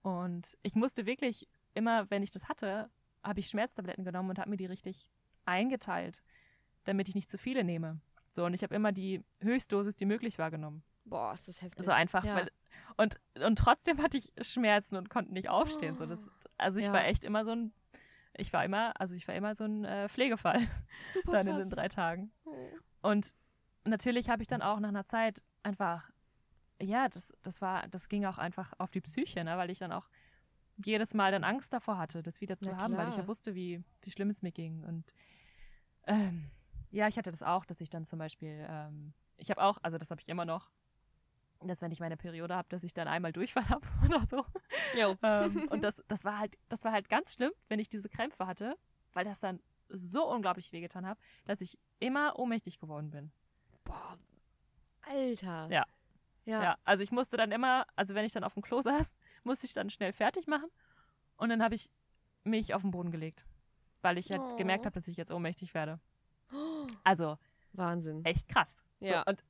Und 0.00 0.56
ich 0.62 0.74
musste 0.74 1.04
wirklich 1.04 1.48
immer, 1.74 2.10
wenn 2.10 2.22
ich 2.22 2.30
das 2.30 2.48
hatte, 2.48 2.90
habe 3.22 3.40
ich 3.40 3.48
Schmerztabletten 3.48 4.04
genommen 4.04 4.30
und 4.30 4.38
habe 4.38 4.48
mir 4.50 4.56
die 4.56 4.66
richtig 4.66 5.10
eingeteilt, 5.44 6.22
damit 6.84 7.08
ich 7.08 7.14
nicht 7.14 7.30
zu 7.30 7.36
viele 7.38 7.62
nehme. 7.64 8.00
So, 8.34 8.44
und 8.44 8.52
ich 8.54 8.62
habe 8.62 8.74
immer 8.74 8.90
die 8.90 9.22
Höchstdosis, 9.40 9.96
die 9.96 10.06
möglich 10.06 10.38
war, 10.38 10.50
genommen. 10.50 10.82
Boah, 11.04 11.32
ist 11.32 11.46
das 11.46 11.62
heftig. 11.62 11.84
So 11.84 11.92
einfach, 11.92 12.24
Ja. 12.24 12.34
weil 12.34 12.50
und, 12.96 13.20
und 13.44 13.56
trotzdem 13.56 14.02
hatte 14.02 14.16
ich 14.16 14.32
Schmerzen 14.40 14.96
und 14.96 15.08
konnte 15.10 15.32
nicht 15.32 15.48
aufstehen. 15.48 15.94
So, 15.96 16.06
das, 16.06 16.28
also 16.58 16.78
ich 16.78 16.86
Ja. 16.86 16.92
war 16.92 17.04
echt 17.04 17.22
immer 17.24 17.44
so 17.44 17.52
ein, 17.52 17.72
ich 18.36 18.52
war 18.52 18.64
immer, 18.64 18.98
also 19.00 19.14
ich 19.14 19.28
war 19.28 19.34
immer 19.34 19.54
so 19.54 19.64
ein 19.64 19.84
äh, 19.84 20.08
Pflegefall 20.08 20.60
Super 21.12 21.32
dann 21.32 21.46
in 21.46 21.52
krass. 21.54 21.64
den 21.68 21.70
drei 21.70 21.88
Tagen. 21.88 22.32
Oh. 22.44 22.68
Und 23.02 23.32
natürlich 23.84 24.28
habe 24.28 24.42
ich 24.42 24.48
dann 24.48 24.62
auch 24.62 24.80
nach 24.80 24.88
einer 24.88 25.04
Zeit 25.06 25.40
einfach, 25.62 26.10
ja, 26.82 27.08
das, 27.08 27.32
das 27.42 27.60
war, 27.60 27.86
das 27.88 28.08
ging 28.08 28.24
auch 28.24 28.38
einfach 28.38 28.72
auf 28.78 28.90
die 28.90 29.00
Psyche, 29.00 29.44
ne, 29.44 29.56
weil 29.56 29.70
ich 29.70 29.78
dann 29.78 29.92
auch 29.92 30.08
jedes 30.84 31.14
Mal 31.14 31.30
dann 31.30 31.44
Angst 31.44 31.72
davor 31.72 31.98
hatte, 31.98 32.22
das 32.22 32.40
wieder 32.40 32.58
zu 32.58 32.70
Na 32.72 32.78
haben, 32.78 32.96
weil 32.96 33.08
ich 33.08 33.14
ja 33.14 33.20
klar. 33.20 33.28
wusste, 33.28 33.54
wie, 33.54 33.84
wie 34.02 34.10
schlimm 34.10 34.30
es 34.30 34.42
mir 34.42 34.50
ging. 34.52 34.82
Und 34.82 35.04
ähm, 36.08 36.50
ja, 36.94 37.08
ich 37.08 37.18
hatte 37.18 37.30
das 37.30 37.42
auch, 37.42 37.64
dass 37.64 37.80
ich 37.80 37.90
dann 37.90 38.04
zum 38.04 38.18
Beispiel, 38.18 38.64
ähm, 38.68 39.12
ich 39.36 39.50
habe 39.50 39.62
auch, 39.62 39.78
also 39.82 39.98
das 39.98 40.10
habe 40.10 40.20
ich 40.20 40.28
immer 40.28 40.44
noch, 40.44 40.70
dass 41.60 41.82
wenn 41.82 41.90
ich 41.92 41.98
meine 42.00 42.16
Periode 42.16 42.54
habe, 42.54 42.68
dass 42.68 42.84
ich 42.84 42.92
dann 42.94 43.08
einmal 43.08 43.32
Durchfall 43.32 43.68
habe 43.68 43.86
oder 44.04 44.24
so. 44.24 44.44
Jo. 44.96 45.16
Ähm, 45.22 45.66
und 45.70 45.82
das, 45.82 46.02
das 46.08 46.24
war 46.24 46.38
halt, 46.38 46.56
das 46.68 46.84
war 46.84 46.92
halt 46.92 47.08
ganz 47.08 47.34
schlimm, 47.34 47.52
wenn 47.68 47.80
ich 47.80 47.88
diese 47.88 48.08
Krämpfe 48.08 48.46
hatte, 48.46 48.76
weil 49.12 49.24
das 49.24 49.40
dann 49.40 49.60
so 49.88 50.30
unglaublich 50.30 50.72
wehgetan 50.72 51.06
hat, 51.06 51.18
dass 51.46 51.60
ich 51.60 51.78
immer 51.98 52.38
ohnmächtig 52.38 52.78
geworden 52.78 53.10
bin. 53.10 53.32
Boah. 53.82 54.16
Alter. 55.02 55.68
Ja. 55.70 55.84
Ja. 56.46 56.62
Ja. 56.62 56.78
also 56.84 57.02
ich 57.02 57.10
musste 57.10 57.36
dann 57.36 57.50
immer, 57.52 57.86
also 57.96 58.14
wenn 58.14 58.24
ich 58.24 58.32
dann 58.32 58.44
auf 58.44 58.54
dem 58.54 58.62
Klo 58.62 58.82
saß, 58.82 59.14
musste 59.44 59.66
ich 59.66 59.72
dann 59.72 59.90
schnell 59.90 60.12
fertig 60.12 60.46
machen 60.46 60.68
und 61.38 61.48
dann 61.48 61.62
habe 61.62 61.74
ich 61.74 61.90
mich 62.44 62.74
auf 62.74 62.82
den 62.82 62.90
Boden 62.90 63.10
gelegt, 63.10 63.46
weil 64.02 64.18
ich 64.18 64.30
halt 64.30 64.42
Oh. 64.42 64.56
gemerkt 64.56 64.84
habe, 64.86 64.94
dass 64.94 65.08
ich 65.08 65.16
jetzt 65.16 65.32
ohnmächtig 65.32 65.72
werde. 65.74 65.98
Also 67.04 67.38
Wahnsinn. 67.72 68.24
echt 68.24 68.48
krass. 68.48 68.82
Ja. 69.00 69.22
So, 69.24 69.30
und 69.30 69.44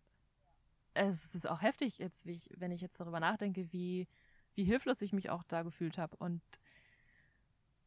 es 0.95 1.35
ist 1.35 1.49
auch 1.49 1.63
heftig, 1.63 1.99
jetzt, 1.99 2.27
ich, 2.27 2.49
wenn 2.57 2.71
ich 2.71 2.81
jetzt 2.81 2.99
darüber 3.01 3.21
nachdenke, 3.21 3.73
wie, 3.73 4.07
wie 4.55 4.65
hilflos 4.65 5.03
ich 5.03 5.13
mich 5.13 5.31
auch 5.31 5.43
da 5.45 5.63
gefühlt 5.63 5.99
habe. 5.99 6.17
Und 6.17 6.41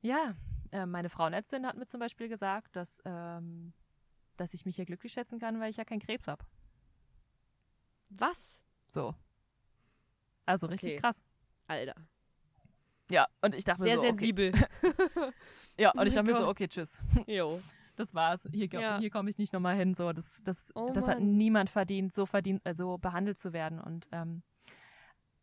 ja, 0.01 0.35
äh, 0.71 0.85
meine 0.85 1.09
Frauenärztin 1.09 1.65
hat 1.65 1.77
mir 1.77 1.85
zum 1.85 1.99
Beispiel 1.99 2.27
gesagt, 2.27 2.75
dass, 2.75 3.01
ähm, 3.05 3.73
dass 4.35 4.53
ich 4.53 4.65
mich 4.65 4.75
hier 4.75 4.85
glücklich 4.85 5.13
schätzen 5.13 5.39
kann, 5.39 5.59
weil 5.59 5.69
ich 5.71 5.77
ja 5.77 5.85
keinen 5.85 6.01
Krebs 6.01 6.27
habe. 6.27 6.45
Was? 8.09 8.61
So. 8.89 9.15
Also 10.45 10.67
richtig 10.67 10.93
Okay. 10.93 11.01
krass. 11.01 11.23
Alter. 11.67 11.95
Ja, 13.09 13.27
und 13.41 13.55
ich 13.55 13.63
dachte 13.63 13.83
Sehr 13.83 13.95
mir 13.95 14.01
so, 14.01 14.07
okay. 14.07 14.09
sensibel. 14.17 14.51
Ja, 15.77 15.91
und 15.91 15.99
Oh 15.99 16.03
ich 16.03 16.13
dachte 16.13 16.23
mein 16.23 16.25
mir 16.25 16.33
so, 16.35 16.39
Gott. 16.45 16.49
okay, 16.51 16.67
tschüss. 16.67 16.99
Jo. 17.27 17.61
Das 17.97 18.13
war's. 18.13 18.47
Hier, 18.53 18.67
Ja. 18.71 18.99
hier 18.99 19.09
komme 19.09 19.29
ich 19.29 19.37
nicht 19.37 19.51
nochmal 19.53 19.75
hin. 19.75 19.93
So, 19.93 20.13
das, 20.13 20.41
das, 20.43 20.71
Oh 20.75 20.91
das 20.93 21.07
hat 21.07 21.19
niemand 21.19 21.69
verdient, 21.69 22.13
so 22.13 22.25
verdient, 22.25 22.61
äh, 22.65 22.73
so 22.73 22.97
behandelt 22.97 23.37
zu 23.37 23.51
werden. 23.51 23.79
Und 23.81 24.07
ähm, 24.11 24.43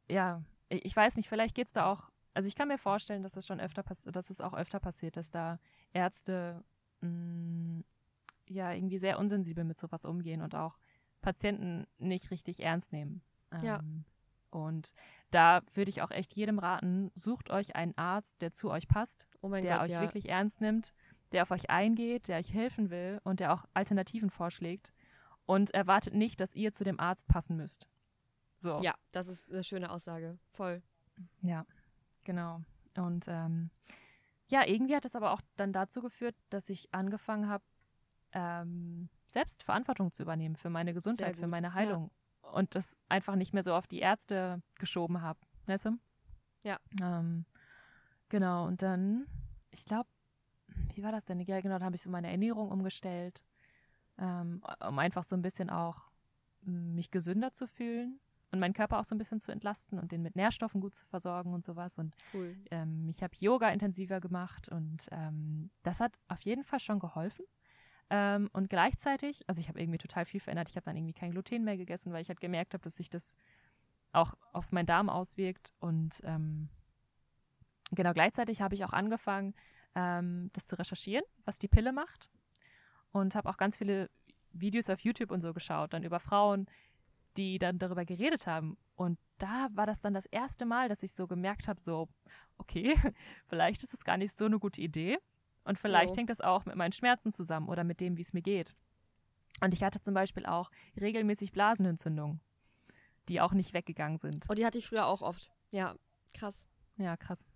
ja, 0.09 0.43
ich 0.69 0.95
weiß 0.97 1.17
nicht, 1.17 1.29
vielleicht 1.29 1.55
geht's 1.55 1.73
da 1.73 1.87
auch. 1.87 2.11
Also 2.33 2.49
ich 2.49 2.57
kann 2.57 2.69
mir 2.69 2.79
vorstellen, 2.79 3.23
dass 3.23 3.33
das 3.33 3.47
schon 3.47 3.61
öfter 3.61 3.83
passiert, 3.83 4.17
dass 4.17 4.31
es 4.31 4.41
auch 4.41 4.55
öfter 4.55 4.81
passiert, 4.81 5.17
dass 5.17 5.31
da 5.31 5.59
Ärzte 5.93 6.65
mh, 7.01 7.83
ja 8.49 8.73
irgendwie 8.73 8.99
sehr 8.99 9.19
unsensibel 9.19 9.65
mit 9.65 9.79
sowas 9.79 10.05
umgehen 10.05 10.41
und 10.43 10.55
auch 10.55 10.79
Patienten 11.23 11.87
nicht 11.99 12.31
richtig 12.31 12.61
ernst 12.61 12.93
nehmen. 12.93 13.23
Ja. 13.63 13.79
Ähm, 13.79 14.05
Und 14.51 14.93
da 15.31 15.63
würde 15.75 15.89
ich 15.91 16.03
auch 16.03 16.11
echt 16.11 16.35
jedem 16.35 16.59
raten, 16.59 17.11
sucht 17.15 17.51
euch 17.51 17.77
einen 17.77 17.97
Arzt, 17.97 18.43
der 18.43 18.53
zu 18.53 18.71
euch 18.71 18.87
passt, 18.89 19.27
Oh 19.41 19.49
der 19.49 19.63
Gott, 19.79 19.87
euch 19.87 19.93
ja. 19.93 20.01
wirklich 20.01 20.29
ernst 20.29 20.61
nimmt, 20.61 20.93
der 21.35 21.43
auf 21.43 21.51
euch 21.51 21.69
eingeht, 21.69 22.29
der 22.29 22.39
euch 22.39 22.55
helfen 22.55 22.91
will 22.91 23.21
und 23.25 23.41
der 23.41 23.53
auch 23.53 23.65
Alternativen 23.75 24.31
vorschlägt 24.31 24.93
und 25.47 25.73
erwartet 25.73 26.15
nicht, 26.15 26.41
dass 26.41 26.55
ihr 26.55 26.73
zu 26.73 26.85
dem 26.85 26.99
Arzt 26.99 27.29
passen 27.29 27.57
müsst. 27.57 27.89
So. 28.59 28.81
Ja, 28.81 28.95
das 29.11 29.29
ist 29.29 29.51
eine 29.53 29.65
schöne 29.65 29.91
Aussage. 29.91 30.39
Voll. 30.53 30.83
Ja, 31.43 31.67
genau. 32.23 32.63
Und 32.97 33.27
ähm, 33.29 33.71
ja, 34.51 34.67
irgendwie 34.67 34.95
hat 34.95 35.05
es 35.05 35.17
aber 35.17 35.33
auch 35.33 35.41
dann 35.57 35.73
dazu 35.73 36.01
geführt, 36.01 36.37
dass 36.51 36.69
ich 36.69 36.95
angefangen 36.95 37.49
habe, 37.49 37.65
ähm, 38.33 39.09
selbst 39.27 39.63
Verantwortung 39.63 40.13
zu 40.13 40.23
übernehmen 40.23 40.57
für 40.57 40.71
meine 40.71 40.95
Gesundheit, 40.95 41.37
für 41.37 41.47
meine 41.47 41.69
ja. 41.69 41.75
Heilung. 41.75 42.11
Und 42.53 42.75
das 42.75 42.97
einfach 43.09 43.35
nicht 43.35 43.53
mehr 43.53 43.63
so 43.63 43.75
auf 43.75 43.87
die 43.87 43.99
Ärzte 43.99 44.63
geschoben 44.79 45.23
habe. 45.23 45.41
Weißt 45.67 45.87
du? 45.87 45.99
Ja. 46.63 46.79
Ähm, 47.03 47.47
genau, 48.29 48.67
und 48.67 48.83
dann, 48.83 49.27
ich 49.71 49.85
glaube, 49.85 50.09
wie 50.97 51.03
war 51.03 51.13
das 51.13 51.25
denn? 51.25 51.41
Ja, 51.41 51.61
genau, 51.61 51.75
dann 51.75 51.85
habe 51.85 51.97
ich 51.97 52.03
so 52.03 52.11
meine 52.11 52.31
Ernährung 52.31 52.71
umgestellt, 52.71 53.43
ähm, 54.19 54.63
um 54.87 54.99
einfach 54.99 55.25
so 55.25 55.37
ein 55.37 55.43
bisschen 55.43 55.71
auch 55.71 56.11
mich 56.63 57.11
gesünder 57.11 57.53
zu 57.53 57.67
fühlen 57.67 58.21
und 58.51 58.61
meinen 58.61 58.73
Körper 58.73 59.01
auch 59.01 59.05
so 59.05 59.15
ein 59.15 59.19
bisschen 59.19 59.41
zu 59.41 59.53
entlasten 59.53 59.99
und 59.99 60.13
den 60.13 60.23
mit 60.23 60.37
Nährstoffen 60.37 60.81
gut 60.81 60.95
zu 60.95 61.05
versorgen 61.07 61.53
und 61.53 61.65
sowas. 61.65 61.99
Und 61.99 62.15
Cool. 62.33 62.57
ähm, 62.71 63.09
ich 63.11 63.23
habe 63.23 63.35
Yoga 63.39 63.69
intensiver 63.71 64.21
gemacht 64.21 64.69
und 64.69 65.09
ähm, 65.11 65.71
das 65.83 66.01
hat 66.01 66.19
auf 66.29 66.41
jeden 66.43 66.65
Fall 66.65 66.81
schon 66.81 67.01
geholfen. 67.01 67.45
Ähm, 68.11 68.49
und 68.53 68.69
gleichzeitig, 68.69 69.43
also 69.49 69.61
ich 69.61 69.69
habe 69.69 69.81
irgendwie 69.81 69.99
total 69.99 70.25
viel 70.25 70.41
verändert. 70.41 70.69
Ich 70.69 70.77
habe 70.77 70.85
dann 70.85 70.97
irgendwie 70.97 71.15
kein 71.15 71.33
Gluten 71.33 71.65
mehr 71.65 71.77
gegessen, 71.77 72.13
weil 72.13 72.23
ich 72.23 72.29
halt 72.29 72.41
gemerkt 72.41 72.75
habe, 72.75 72.85
dass 72.85 72.97
sich 72.97 73.11
das 73.11 73.35
auch 74.13 74.35
auf 74.53 74.73
meinen 74.73 74.87
Darm 74.87 75.09
auswirkt. 75.09 75.73
Und 75.81 76.21
ähm, 76.25 76.69
genau, 77.91 78.13
gleichzeitig 78.13 78.61
habe 78.61 78.75
ich 78.75 78.85
auch 78.85 78.93
angefangen, 78.93 79.55
ähm, 79.95 80.51
das 80.53 80.67
zu 80.67 80.79
recherchieren, 80.79 81.25
was 81.45 81.59
die 81.59 81.69
Pille 81.69 81.93
macht. 81.93 82.31
Und 83.13 83.35
habe 83.35 83.49
auch 83.49 83.57
ganz 83.57 83.77
viele 83.77 84.11
Videos 84.53 84.91
auf 84.91 85.01
YouTube 85.01 85.31
und 85.31 85.41
so 85.41 85.53
geschaut, 85.53 85.93
dann 85.93 86.03
über 86.03 86.21
Frauen, 86.21 86.67
die 87.37 87.59
dann 87.59 87.79
darüber 87.79 88.05
geredet 88.05 88.47
haben. 88.47 88.77
Und 88.97 89.19
da 89.39 89.69
war 89.73 89.87
das 89.87 90.01
dann 90.01 90.15
das 90.15 90.27
erste 90.27 90.67
Mal, 90.67 90.89
dass 90.89 91.03
ich 91.03 91.13
so 91.13 91.27
gemerkt 91.27 91.69
habe, 91.69 91.81
so, 91.81 92.09
okay, 92.59 92.95
vielleicht 93.49 93.83
ist 93.83 93.95
es 93.95 94.05
gar 94.05 94.17
nicht 94.17 94.33
so 94.33 94.47
eine 94.47 94.59
gute 94.59 94.81
Idee. 94.81 95.19
Und 95.65 95.79
vielleicht 95.79 96.13
oh. 96.13 96.17
hängt 96.17 96.31
das 96.31 96.41
auch 96.41 96.65
mit 96.67 96.77
meinen 96.77 96.93
Schmerzen 96.93 97.31
zusammen 97.31 97.69
oder 97.69 97.85
mit 97.85 98.01
dem, 98.01 98.17
wie 98.17 98.21
es 98.21 98.33
mir 98.33 98.43
geht. 98.43 98.75
Und 99.61 99.73
ich 99.73 99.83
hatte 99.83 100.01
zum 100.01 100.15
Beispiel 100.15 100.47
auch 100.47 100.71
regelmäßig 101.01 101.53
Blasenentzündungen, 101.53 102.41
die 103.29 103.41
auch 103.41 103.53
nicht 103.53 103.73
weggegangen 103.73 104.19
sind. 104.19 104.45
Oh, 104.49 104.55
die 104.55 104.67
hatte 104.67 104.79
ich 104.79 104.87
früher 104.87 105.07
auch 105.07 105.23
oft. 105.23 105.51
Ja, 105.71 105.95
krass. 106.35 106.67
Ja, 106.97 107.17
krass. 107.17 107.47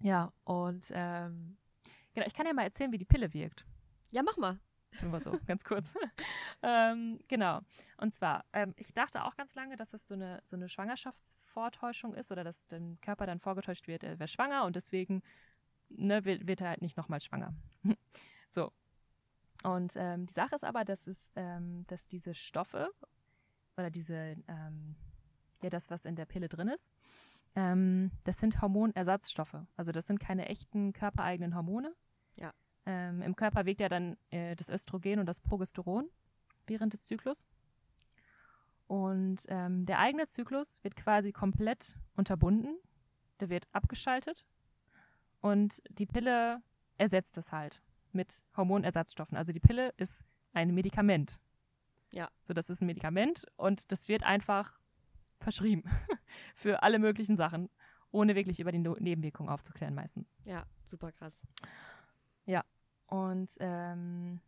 Ja, 0.00 0.32
und 0.44 0.90
ähm, 0.94 1.56
genau, 2.14 2.26
ich 2.26 2.34
kann 2.34 2.46
ja 2.46 2.52
mal 2.52 2.62
erzählen, 2.62 2.92
wie 2.92 2.98
die 2.98 3.04
Pille 3.04 3.32
wirkt. 3.34 3.66
Ja, 4.10 4.22
mach 4.22 4.36
mal. 4.36 4.58
Nur 5.02 5.20
so, 5.20 5.32
ganz 5.46 5.64
kurz. 5.64 5.86
ähm, 6.62 7.20
genau. 7.28 7.60
Und 7.98 8.12
zwar, 8.12 8.44
ähm, 8.52 8.74
ich 8.76 8.92
dachte 8.94 9.24
auch 9.24 9.36
ganz 9.36 9.54
lange, 9.54 9.76
dass 9.76 9.90
das 9.90 10.06
so 10.06 10.14
eine, 10.14 10.40
so 10.44 10.56
eine 10.56 10.68
Schwangerschaftsvortäuschung 10.68 12.14
ist 12.14 12.32
oder 12.32 12.44
dass 12.44 12.66
dem 12.66 13.00
Körper 13.00 13.26
dann 13.26 13.38
vorgetäuscht 13.38 13.86
wird, 13.86 14.02
er 14.02 14.18
wäre 14.18 14.28
schwanger 14.28 14.64
und 14.64 14.76
deswegen 14.76 15.22
ne, 15.90 16.24
wird, 16.24 16.48
wird 16.48 16.60
er 16.60 16.70
halt 16.70 16.82
nicht 16.82 16.96
nochmal 16.96 17.20
schwanger. 17.20 17.54
so. 18.48 18.72
Und 19.64 19.94
ähm, 19.96 20.26
die 20.26 20.32
Sache 20.32 20.54
ist 20.54 20.64
aber, 20.64 20.84
dass 20.84 21.06
es, 21.06 21.32
ähm, 21.34 21.84
dass 21.88 22.06
diese 22.06 22.32
Stoffe 22.34 22.90
oder 23.76 23.90
diese, 23.90 24.36
ähm, 24.46 24.96
ja, 25.62 25.68
das, 25.68 25.90
was 25.90 26.04
in 26.04 26.16
der 26.16 26.26
Pille 26.26 26.48
drin 26.48 26.68
ist, 26.68 26.92
ähm, 27.56 28.10
das 28.24 28.38
sind 28.38 28.60
Hormonersatzstoffe. 28.60 29.56
Also 29.76 29.92
das 29.92 30.06
sind 30.06 30.20
keine 30.20 30.46
echten 30.46 30.92
körpereigenen 30.92 31.54
Hormone. 31.54 31.94
Ja. 32.36 32.52
Ähm, 32.86 33.22
Im 33.22 33.36
Körper 33.36 33.66
wirkt 33.66 33.80
ja 33.80 33.88
dann 33.88 34.16
äh, 34.30 34.54
das 34.56 34.68
Östrogen 34.68 35.18
und 35.18 35.26
das 35.26 35.40
Progesteron 35.40 36.08
während 36.66 36.92
des 36.92 37.02
Zyklus. 37.02 37.46
Und 38.86 39.44
ähm, 39.48 39.84
der 39.84 39.98
eigene 39.98 40.26
Zyklus 40.26 40.82
wird 40.82 40.96
quasi 40.96 41.32
komplett 41.32 41.94
unterbunden. 42.16 42.78
Der 43.40 43.50
wird 43.50 43.68
abgeschaltet. 43.72 44.44
Und 45.40 45.82
die 45.90 46.06
Pille 46.06 46.62
ersetzt 46.96 47.36
es 47.38 47.52
halt 47.52 47.82
mit 48.12 48.42
Hormonersatzstoffen. 48.56 49.36
Also 49.36 49.52
die 49.52 49.60
Pille 49.60 49.92
ist 49.96 50.24
ein 50.52 50.74
Medikament. 50.74 51.38
Ja. 52.12 52.28
So, 52.42 52.54
das 52.54 52.70
ist 52.70 52.80
ein 52.80 52.86
Medikament 52.86 53.44
und 53.56 53.92
das 53.92 54.08
wird 54.08 54.22
einfach 54.22 54.78
verschrieben 55.40 55.84
für 56.54 56.82
alle 56.82 56.98
möglichen 56.98 57.36
Sachen, 57.36 57.68
ohne 58.10 58.34
wirklich 58.34 58.60
über 58.60 58.72
die 58.72 58.78
no 58.78 58.96
Nebenwirkungen 58.98 59.50
aufzuklären 59.50 59.94
meistens. 59.94 60.34
Ja, 60.44 60.64
super 60.84 61.12
krass. 61.12 61.40
Ja, 62.46 62.64
und 63.06 63.50
ähm, 63.60 64.40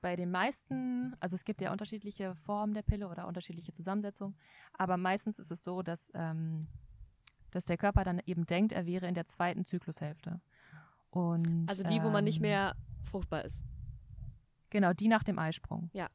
bei 0.00 0.16
den 0.16 0.30
meisten, 0.30 1.16
also 1.20 1.34
es 1.34 1.44
gibt 1.44 1.60
ja 1.60 1.72
unterschiedliche 1.72 2.34
Formen 2.34 2.74
der 2.74 2.82
Pille 2.82 3.08
oder 3.08 3.26
unterschiedliche 3.26 3.72
Zusammensetzungen, 3.72 4.36
aber 4.72 4.96
meistens 4.96 5.38
ist 5.38 5.50
es 5.50 5.64
so, 5.64 5.82
dass, 5.82 6.10
ähm, 6.14 6.68
dass 7.50 7.64
der 7.64 7.76
Körper 7.76 8.04
dann 8.04 8.20
eben 8.24 8.46
denkt, 8.46 8.72
er 8.72 8.86
wäre 8.86 9.06
in 9.06 9.14
der 9.14 9.26
zweiten 9.26 9.64
Zyklushälfte. 9.64 10.40
Und, 11.10 11.68
also 11.68 11.82
die, 11.82 12.02
wo 12.02 12.10
man 12.10 12.24
nicht 12.24 12.36
ähm, 12.36 12.42
mehr 12.42 12.76
fruchtbar 13.04 13.44
ist. 13.44 13.64
Genau, 14.70 14.92
die 14.92 15.08
nach 15.08 15.22
dem 15.22 15.38
Eisprung. 15.38 15.90
Ja. 15.92 16.08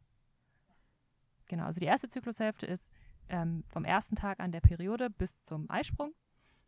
Genau, 1.48 1.66
also 1.66 1.80
die 1.80 1.88
erste 1.88 2.08
Zyklushälfte 2.08 2.66
ist 2.66 2.92
ähm, 3.32 3.64
vom 3.70 3.86
ersten 3.86 4.16
Tag 4.16 4.40
an 4.40 4.52
der 4.52 4.62
Periode 4.62 5.10
bis 5.10 5.44
zum 5.44 5.70
Eisprung. 5.70 6.14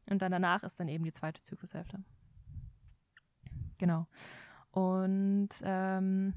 Und 0.09 0.21
dann 0.21 0.31
danach 0.31 0.63
ist 0.63 0.79
dann 0.79 0.87
eben 0.87 1.03
die 1.03 1.11
zweite 1.11 1.43
Zyklushälfte. 1.43 2.03
Genau. 3.77 4.07
Und 4.71 5.49
ähm, 5.63 6.33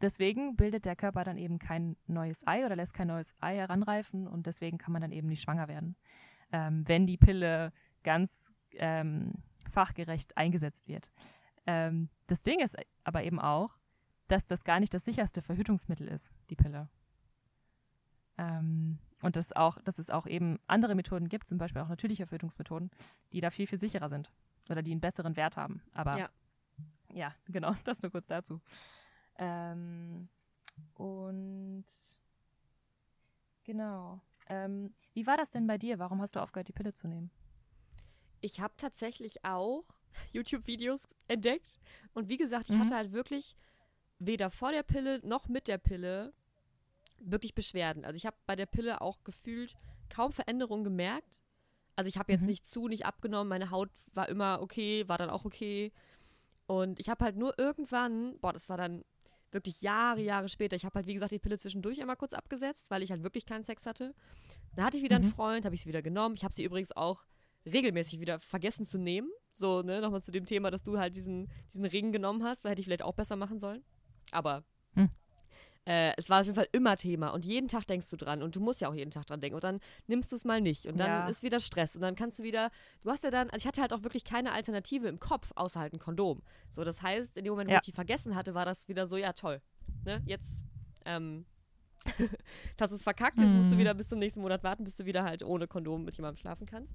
deswegen 0.00 0.56
bildet 0.56 0.84
der 0.84 0.96
Körper 0.96 1.24
dann 1.24 1.36
eben 1.36 1.58
kein 1.58 1.96
neues 2.06 2.46
Ei 2.46 2.64
oder 2.64 2.76
lässt 2.76 2.94
kein 2.94 3.08
neues 3.08 3.34
Ei 3.40 3.56
heranreifen 3.56 4.26
und 4.26 4.46
deswegen 4.46 4.78
kann 4.78 4.92
man 4.92 5.02
dann 5.02 5.12
eben 5.12 5.28
nicht 5.28 5.42
schwanger 5.42 5.68
werden, 5.68 5.96
ähm, 6.52 6.84
wenn 6.86 7.06
die 7.06 7.18
Pille 7.18 7.72
ganz 8.02 8.52
ähm, 8.72 9.32
fachgerecht 9.68 10.36
eingesetzt 10.36 10.88
wird. 10.88 11.10
Ähm, 11.66 12.08
das 12.28 12.42
Ding 12.42 12.60
ist 12.60 12.76
aber 13.04 13.24
eben 13.24 13.40
auch, 13.40 13.76
dass 14.28 14.46
das 14.46 14.64
gar 14.64 14.80
nicht 14.80 14.94
das 14.94 15.04
sicherste 15.04 15.42
Verhütungsmittel 15.42 16.08
ist, 16.08 16.32
die 16.50 16.56
Pille. 16.56 16.88
Ähm, 18.38 18.98
und 19.22 19.36
dass, 19.36 19.54
auch, 19.54 19.80
dass 19.82 19.98
es 19.98 20.10
auch 20.10 20.26
eben 20.26 20.58
andere 20.66 20.94
Methoden 20.94 21.28
gibt, 21.28 21.46
zum 21.46 21.58
Beispiel 21.58 21.82
auch 21.82 21.88
natürliche 21.88 22.26
Verhütungsmethoden, 22.26 22.90
die 23.32 23.40
da 23.40 23.50
viel, 23.50 23.66
viel 23.66 23.78
sicherer 23.78 24.08
sind 24.08 24.30
oder 24.68 24.82
die 24.82 24.92
einen 24.92 25.00
besseren 25.00 25.36
Wert 25.36 25.56
haben. 25.56 25.82
Aber 25.92 26.18
ja, 26.18 26.28
ja 27.12 27.34
genau, 27.46 27.74
das 27.84 28.02
nur 28.02 28.12
kurz 28.12 28.26
dazu. 28.26 28.60
Ähm, 29.38 30.28
und 30.94 31.84
genau. 33.64 34.20
Ähm, 34.48 34.94
wie 35.14 35.26
war 35.26 35.36
das 35.36 35.50
denn 35.50 35.66
bei 35.66 35.78
dir? 35.78 35.98
Warum 35.98 36.20
hast 36.20 36.36
du 36.36 36.40
aufgehört, 36.40 36.68
die 36.68 36.72
Pille 36.72 36.92
zu 36.92 37.08
nehmen? 37.08 37.30
Ich 38.40 38.60
habe 38.60 38.74
tatsächlich 38.76 39.44
auch 39.44 39.84
YouTube-Videos 40.32 41.08
entdeckt. 41.26 41.78
Und 42.12 42.28
wie 42.28 42.36
gesagt, 42.36 42.68
ich 42.68 42.76
mhm. 42.76 42.80
hatte 42.80 42.96
halt 42.96 43.12
wirklich 43.12 43.56
weder 44.18 44.50
vor 44.50 44.72
der 44.72 44.82
Pille 44.82 45.20
noch 45.26 45.48
mit 45.48 45.68
der 45.68 45.78
Pille 45.78 46.32
wirklich 47.20 47.54
Beschwerden. 47.54 48.04
Also 48.04 48.16
ich 48.16 48.26
habe 48.26 48.36
bei 48.46 48.56
der 48.56 48.66
Pille 48.66 49.00
auch 49.00 49.24
gefühlt 49.24 49.76
kaum 50.08 50.32
Veränderungen 50.32 50.84
gemerkt. 50.84 51.42
Also 51.96 52.08
ich 52.08 52.18
habe 52.18 52.32
jetzt 52.32 52.42
mhm. 52.42 52.48
nicht 52.48 52.66
zu, 52.66 52.88
nicht 52.88 53.06
abgenommen, 53.06 53.48
meine 53.48 53.70
Haut 53.70 53.90
war 54.12 54.28
immer 54.28 54.60
okay, 54.60 55.08
war 55.08 55.18
dann 55.18 55.30
auch 55.30 55.44
okay. 55.44 55.92
Und 56.66 57.00
ich 57.00 57.08
habe 57.08 57.24
halt 57.24 57.36
nur 57.36 57.58
irgendwann, 57.58 58.38
boah, 58.40 58.52
das 58.52 58.68
war 58.68 58.76
dann 58.76 59.04
wirklich 59.52 59.82
Jahre, 59.82 60.20
Jahre 60.20 60.48
später, 60.48 60.76
ich 60.76 60.84
habe 60.84 60.96
halt, 60.96 61.06
wie 61.06 61.14
gesagt, 61.14 61.32
die 61.32 61.38
Pille 61.38 61.58
zwischendurch 61.58 62.00
einmal 62.00 62.16
kurz 62.16 62.32
abgesetzt, 62.32 62.90
weil 62.90 63.02
ich 63.02 63.10
halt 63.10 63.22
wirklich 63.22 63.46
keinen 63.46 63.62
Sex 63.62 63.86
hatte. 63.86 64.14
Da 64.74 64.84
hatte 64.84 64.98
ich 64.98 65.02
wieder 65.02 65.18
mhm. 65.18 65.24
einen 65.24 65.32
Freund, 65.32 65.64
habe 65.64 65.74
ich 65.74 65.82
sie 65.82 65.88
wieder 65.88 66.02
genommen. 66.02 66.34
Ich 66.34 66.44
habe 66.44 66.52
sie 66.52 66.64
übrigens 66.64 66.92
auch 66.92 67.24
regelmäßig 67.64 68.20
wieder 68.20 68.38
vergessen 68.40 68.84
zu 68.84 68.98
nehmen. 68.98 69.30
So, 69.52 69.82
ne, 69.82 70.00
nochmal 70.00 70.20
zu 70.20 70.32
dem 70.32 70.46
Thema, 70.46 70.70
dass 70.70 70.82
du 70.82 70.98
halt 70.98 71.16
diesen, 71.16 71.50
diesen 71.72 71.84
Ring 71.84 72.12
genommen 72.12 72.44
hast, 72.44 72.64
weil 72.64 72.72
hätte 72.72 72.80
ich 72.80 72.86
vielleicht 72.86 73.02
auch 73.02 73.14
besser 73.14 73.36
machen 73.36 73.58
sollen. 73.58 73.84
Aber. 74.32 74.64
Äh, 75.86 76.12
es 76.16 76.28
war 76.28 76.40
auf 76.40 76.46
jeden 76.46 76.56
Fall 76.56 76.68
immer 76.72 76.96
Thema 76.96 77.28
und 77.28 77.44
jeden 77.44 77.68
Tag 77.68 77.86
denkst 77.86 78.10
du 78.10 78.16
dran 78.16 78.42
und 78.42 78.56
du 78.56 78.60
musst 78.60 78.80
ja 78.80 78.88
auch 78.88 78.94
jeden 78.94 79.12
Tag 79.12 79.26
dran 79.26 79.40
denken 79.40 79.54
und 79.54 79.64
dann 79.64 79.80
nimmst 80.08 80.32
du 80.32 80.36
es 80.36 80.44
mal 80.44 80.60
nicht 80.60 80.86
und 80.86 80.98
dann 80.98 81.06
ja. 81.06 81.28
ist 81.28 81.44
wieder 81.44 81.60
Stress 81.60 81.94
und 81.94 82.02
dann 82.02 82.16
kannst 82.16 82.40
du 82.40 82.42
wieder, 82.42 82.70
du 83.02 83.10
hast 83.10 83.22
ja 83.22 83.30
dann, 83.30 83.48
also 83.50 83.62
ich 83.62 83.66
hatte 83.66 83.80
halt 83.80 83.92
auch 83.92 84.02
wirklich 84.02 84.24
keine 84.24 84.52
Alternative 84.52 85.06
im 85.06 85.20
Kopf, 85.20 85.52
außer 85.54 85.78
halt 85.78 85.92
ein 85.92 86.00
Kondom. 86.00 86.42
So, 86.70 86.82
das 86.82 87.02
heißt, 87.02 87.36
in 87.36 87.44
dem 87.44 87.52
Moment, 87.52 87.70
wo 87.70 87.74
ich 87.74 87.80
die 87.80 87.92
vergessen 87.92 88.34
hatte, 88.34 88.54
war 88.54 88.64
das 88.64 88.88
wieder 88.88 89.06
so, 89.06 89.16
ja 89.16 89.32
toll, 89.32 89.62
ne, 90.04 90.20
jetzt, 90.26 90.62
ähm, 91.04 91.46
jetzt 92.18 92.80
hast 92.80 92.90
du 92.90 92.96
es 92.96 93.04
verkackt, 93.04 93.38
jetzt 93.38 93.54
musst 93.54 93.68
du 93.68 93.72
hm. 93.72 93.78
wieder 93.78 93.94
bis 93.94 94.08
zum 94.08 94.18
nächsten 94.18 94.40
Monat 94.40 94.64
warten, 94.64 94.82
bis 94.82 94.96
du 94.96 95.04
wieder 95.04 95.22
halt 95.22 95.44
ohne 95.44 95.68
Kondom 95.68 96.04
mit 96.04 96.16
jemandem 96.16 96.38
schlafen 96.38 96.66
kannst. 96.66 96.94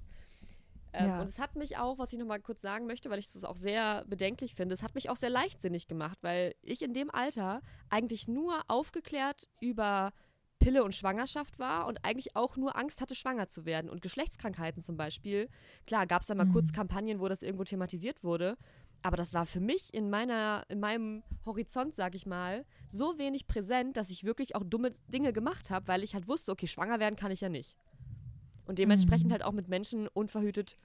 Ähm, 0.92 1.08
ja. 1.08 1.20
Und 1.20 1.28
es 1.28 1.38
hat 1.38 1.56
mich 1.56 1.78
auch, 1.78 1.98
was 1.98 2.12
ich 2.12 2.18
nochmal 2.18 2.40
kurz 2.40 2.60
sagen 2.60 2.86
möchte, 2.86 3.10
weil 3.10 3.18
ich 3.18 3.32
das 3.32 3.44
auch 3.44 3.56
sehr 3.56 4.04
bedenklich 4.06 4.54
finde, 4.54 4.74
es 4.74 4.82
hat 4.82 4.94
mich 4.94 5.08
auch 5.10 5.16
sehr 5.16 5.30
leichtsinnig 5.30 5.88
gemacht, 5.88 6.18
weil 6.22 6.54
ich 6.62 6.82
in 6.82 6.92
dem 6.92 7.10
Alter 7.10 7.62
eigentlich 7.88 8.28
nur 8.28 8.60
aufgeklärt 8.68 9.48
über 9.60 10.12
Pille 10.58 10.84
und 10.84 10.94
Schwangerschaft 10.94 11.58
war 11.58 11.86
und 11.86 12.04
eigentlich 12.04 12.36
auch 12.36 12.56
nur 12.56 12.76
Angst 12.76 13.00
hatte, 13.00 13.14
schwanger 13.14 13.48
zu 13.48 13.64
werden. 13.64 13.90
Und 13.90 14.00
Geschlechtskrankheiten 14.00 14.82
zum 14.82 14.96
Beispiel, 14.96 15.48
klar, 15.86 16.06
gab 16.06 16.20
es 16.20 16.28
da 16.28 16.34
mal 16.34 16.44
mhm. 16.44 16.52
kurz 16.52 16.72
Kampagnen, 16.72 17.20
wo 17.20 17.28
das 17.28 17.42
irgendwo 17.42 17.64
thematisiert 17.64 18.22
wurde. 18.22 18.56
Aber 19.02 19.16
das 19.16 19.34
war 19.34 19.46
für 19.46 19.58
mich 19.58 19.92
in 19.92 20.10
meiner, 20.10 20.62
in 20.68 20.78
meinem 20.78 21.24
Horizont, 21.44 21.96
sag 21.96 22.14
ich 22.14 22.26
mal, 22.26 22.64
so 22.88 23.18
wenig 23.18 23.48
präsent, 23.48 23.96
dass 23.96 24.10
ich 24.10 24.22
wirklich 24.22 24.54
auch 24.54 24.62
dumme 24.62 24.90
Dinge 25.08 25.32
gemacht 25.32 25.70
habe, 25.70 25.88
weil 25.88 26.04
ich 26.04 26.14
halt 26.14 26.28
wusste, 26.28 26.52
okay, 26.52 26.68
schwanger 26.68 27.00
werden 27.00 27.16
kann 27.16 27.32
ich 27.32 27.40
ja 27.40 27.48
nicht 27.48 27.76
und 28.66 28.78
dementsprechend 28.78 29.28
mhm. 29.28 29.32
halt 29.32 29.42
auch 29.44 29.52
mit 29.52 29.68
Menschen 29.68 30.08
unverhütet 30.08 30.76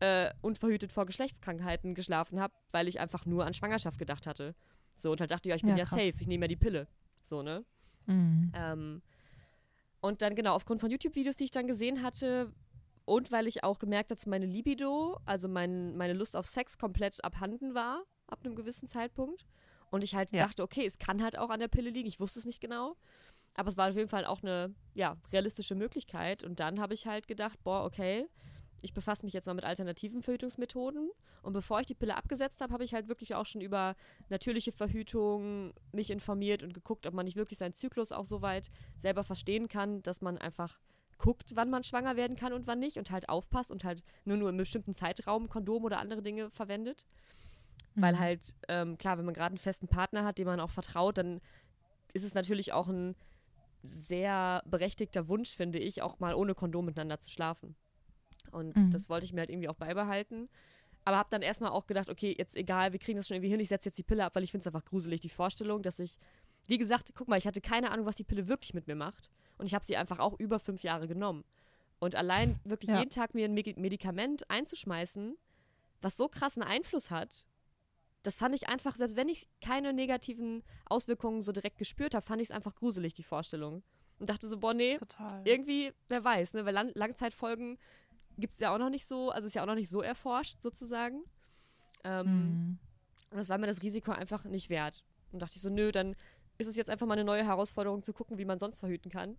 äh, 0.00 0.32
unverhütet 0.40 0.90
vor 0.90 1.06
Geschlechtskrankheiten 1.06 1.94
geschlafen 1.94 2.40
habe, 2.40 2.52
weil 2.72 2.88
ich 2.88 2.98
einfach 2.98 3.24
nur 3.24 3.46
an 3.46 3.54
Schwangerschaft 3.54 4.00
gedacht 4.00 4.26
hatte. 4.26 4.56
So, 4.96 5.12
und 5.12 5.20
halt 5.20 5.30
dachte, 5.30 5.48
ja, 5.48 5.54
ich 5.54 5.62
bin 5.62 5.76
ja, 5.76 5.78
ja 5.78 5.86
safe, 5.86 6.14
ich 6.18 6.26
nehme 6.26 6.44
ja 6.44 6.48
die 6.48 6.56
Pille. 6.56 6.88
So, 7.22 7.42
ne? 7.42 7.64
Mhm. 8.06 8.52
Ähm, 8.54 9.02
und 10.00 10.20
dann, 10.20 10.34
genau, 10.34 10.54
aufgrund 10.54 10.80
von 10.80 10.90
YouTube-Videos, 10.90 11.36
die 11.36 11.44
ich 11.44 11.52
dann 11.52 11.68
gesehen 11.68 12.02
hatte, 12.02 12.52
und 13.04 13.30
weil 13.30 13.46
ich 13.46 13.62
auch 13.62 13.78
gemerkt 13.78 14.10
habe, 14.10 14.16
dass 14.16 14.26
meine 14.26 14.46
Libido, 14.46 15.20
also 15.24 15.48
mein, 15.48 15.96
meine 15.96 16.14
Lust 16.14 16.36
auf 16.36 16.46
Sex 16.46 16.78
komplett 16.78 17.24
abhanden 17.24 17.74
war, 17.74 18.02
ab 18.26 18.40
einem 18.44 18.54
gewissen 18.54 18.88
Zeitpunkt. 18.88 19.44
Und 19.90 20.02
ich 20.02 20.14
halt 20.14 20.32
ja. 20.32 20.46
dachte, 20.46 20.62
okay, 20.62 20.86
es 20.86 20.98
kann 20.98 21.22
halt 21.22 21.38
auch 21.38 21.50
an 21.50 21.60
der 21.60 21.68
Pille 21.68 21.90
liegen. 21.90 22.08
Ich 22.08 22.18
wusste 22.18 22.38
es 22.38 22.46
nicht 22.46 22.60
genau. 22.60 22.96
Aber 23.54 23.68
es 23.68 23.76
war 23.76 23.88
auf 23.88 23.96
jeden 23.96 24.08
Fall 24.08 24.24
auch 24.24 24.42
eine 24.42 24.74
ja, 24.94 25.16
realistische 25.32 25.74
Möglichkeit. 25.74 26.44
Und 26.44 26.60
dann 26.60 26.80
habe 26.80 26.94
ich 26.94 27.06
halt 27.06 27.28
gedacht, 27.28 27.62
boah, 27.64 27.84
okay, 27.84 28.26
ich 28.82 28.94
befasse 28.94 29.24
mich 29.24 29.32
jetzt 29.32 29.46
mal 29.46 29.54
mit 29.54 29.64
alternativen 29.64 30.22
Verhütungsmethoden. 30.22 31.10
Und 31.42 31.52
bevor 31.52 31.80
ich 31.80 31.86
die 31.86 31.94
Pille 31.94 32.16
abgesetzt 32.16 32.60
habe, 32.60 32.72
habe 32.72 32.84
ich 32.84 32.94
halt 32.94 33.08
wirklich 33.08 33.34
auch 33.34 33.46
schon 33.46 33.60
über 33.60 33.94
natürliche 34.28 34.72
Verhütung 34.72 35.72
mich 35.92 36.10
informiert 36.10 36.62
und 36.62 36.74
geguckt, 36.74 37.06
ob 37.06 37.14
man 37.14 37.24
nicht 37.24 37.36
wirklich 37.36 37.58
seinen 37.58 37.72
Zyklus 37.72 38.12
auch 38.12 38.24
so 38.24 38.42
weit 38.42 38.70
selber 38.98 39.24
verstehen 39.24 39.68
kann, 39.68 40.02
dass 40.02 40.20
man 40.20 40.38
einfach 40.38 40.80
guckt, 41.18 41.52
wann 41.54 41.70
man 41.70 41.84
schwanger 41.84 42.16
werden 42.16 42.36
kann 42.36 42.52
und 42.52 42.66
wann 42.66 42.80
nicht 42.80 42.96
und 42.96 43.12
halt 43.12 43.28
aufpasst 43.28 43.70
und 43.70 43.84
halt 43.84 44.02
nur 44.24 44.36
nur 44.36 44.50
im 44.50 44.56
bestimmten 44.56 44.92
Zeitraum 44.92 45.48
Kondom 45.48 45.84
oder 45.84 46.00
andere 46.00 46.22
Dinge 46.22 46.50
verwendet. 46.50 47.06
Mhm. 47.94 48.02
Weil 48.02 48.18
halt, 48.18 48.56
ähm, 48.68 48.98
klar, 48.98 49.18
wenn 49.18 49.24
man 49.24 49.34
gerade 49.34 49.52
einen 49.52 49.58
festen 49.58 49.86
Partner 49.86 50.24
hat, 50.24 50.38
dem 50.38 50.46
man 50.46 50.60
auch 50.60 50.70
vertraut, 50.70 51.18
dann 51.18 51.40
ist 52.12 52.24
es 52.24 52.34
natürlich 52.34 52.72
auch 52.72 52.88
ein 52.88 53.14
sehr 53.82 54.62
berechtigter 54.66 55.28
Wunsch, 55.28 55.50
finde 55.50 55.78
ich, 55.78 56.02
auch 56.02 56.20
mal 56.20 56.34
ohne 56.34 56.54
Kondom 56.54 56.84
miteinander 56.84 57.18
zu 57.18 57.30
schlafen. 57.30 57.74
Und 58.50 58.76
mhm. 58.76 58.90
das 58.90 59.08
wollte 59.08 59.24
ich 59.24 59.32
mir 59.32 59.40
halt 59.40 59.50
irgendwie 59.50 59.68
auch 59.68 59.76
beibehalten. 59.76 60.48
Aber 61.04 61.16
habe 61.16 61.30
dann 61.30 61.42
erstmal 61.42 61.70
auch 61.70 61.86
gedacht, 61.86 62.08
okay, 62.10 62.34
jetzt 62.36 62.56
egal, 62.56 62.92
wir 62.92 63.00
kriegen 63.00 63.16
das 63.16 63.26
schon 63.26 63.36
irgendwie 63.36 63.50
hin, 63.50 63.58
ich 63.58 63.68
setze 63.68 63.88
jetzt 63.88 63.98
die 63.98 64.04
Pille 64.04 64.24
ab, 64.24 64.36
weil 64.36 64.44
ich 64.44 64.52
finde 64.52 64.62
es 64.62 64.66
einfach 64.68 64.84
gruselig, 64.84 65.20
die 65.20 65.28
Vorstellung, 65.28 65.82
dass 65.82 65.98
ich, 65.98 66.16
wie 66.68 66.78
gesagt, 66.78 67.10
guck 67.14 67.26
mal, 67.26 67.38
ich 67.38 67.46
hatte 67.46 67.60
keine 67.60 67.90
Ahnung, 67.90 68.06
was 68.06 68.16
die 68.16 68.24
Pille 68.24 68.46
wirklich 68.46 68.72
mit 68.72 68.86
mir 68.86 68.94
macht. 68.94 69.30
Und 69.58 69.66
ich 69.66 69.74
habe 69.74 69.84
sie 69.84 69.96
einfach 69.96 70.20
auch 70.20 70.38
über 70.38 70.60
fünf 70.60 70.82
Jahre 70.82 71.08
genommen. 71.08 71.44
Und 71.98 72.14
allein 72.14 72.58
wirklich 72.64 72.90
ja. 72.90 72.98
jeden 72.98 73.10
Tag 73.10 73.34
mir 73.34 73.46
ein 73.46 73.54
Medikament 73.54 74.48
einzuschmeißen, 74.50 75.36
was 76.00 76.16
so 76.16 76.28
krassen 76.28 76.62
Einfluss 76.62 77.10
hat, 77.10 77.44
das 78.22 78.38
fand 78.38 78.54
ich 78.54 78.68
einfach, 78.68 78.94
selbst 78.94 79.16
wenn 79.16 79.28
ich 79.28 79.48
keine 79.60 79.92
negativen 79.92 80.62
Auswirkungen 80.86 81.42
so 81.42 81.52
direkt 81.52 81.78
gespürt 81.78 82.14
habe, 82.14 82.24
fand 82.24 82.40
ich 82.40 82.48
es 82.48 82.54
einfach 82.54 82.74
gruselig, 82.74 83.14
die 83.14 83.22
Vorstellung. 83.22 83.82
Und 84.18 84.28
dachte 84.28 84.48
so, 84.48 84.58
boah, 84.58 84.74
nee, 84.74 84.96
Total. 84.96 85.42
irgendwie, 85.44 85.92
wer 86.08 86.22
weiß, 86.22 86.54
ne? 86.54 86.64
Weil 86.64 86.74
Lang 86.74 86.92
Langzeitfolgen 86.94 87.78
gibt 88.38 88.52
es 88.52 88.60
ja 88.60 88.72
auch 88.72 88.78
noch 88.78 88.90
nicht 88.90 89.06
so, 89.06 89.30
also 89.30 89.46
ist 89.46 89.54
ja 89.54 89.62
auch 89.62 89.66
noch 89.66 89.74
nicht 89.74 89.88
so 89.88 90.00
erforscht, 90.00 90.62
sozusagen. 90.62 91.24
Ähm, 92.04 92.26
mhm. 92.26 92.78
Und 93.30 93.36
das 93.36 93.48
war 93.48 93.58
mir 93.58 93.66
das 93.66 93.82
Risiko 93.82 94.12
einfach 94.12 94.44
nicht 94.44 94.70
wert. 94.70 95.04
Und 95.32 95.42
dachte 95.42 95.56
ich 95.56 95.62
so, 95.62 95.70
nö, 95.70 95.90
dann 95.90 96.14
ist 96.58 96.68
es 96.68 96.76
jetzt 96.76 96.90
einfach 96.90 97.06
mal 97.06 97.14
eine 97.14 97.24
neue 97.24 97.44
Herausforderung 97.44 98.02
zu 98.02 98.12
gucken, 98.12 98.38
wie 98.38 98.44
man 98.44 98.58
sonst 98.58 98.78
verhüten 98.78 99.10
kann. 99.10 99.36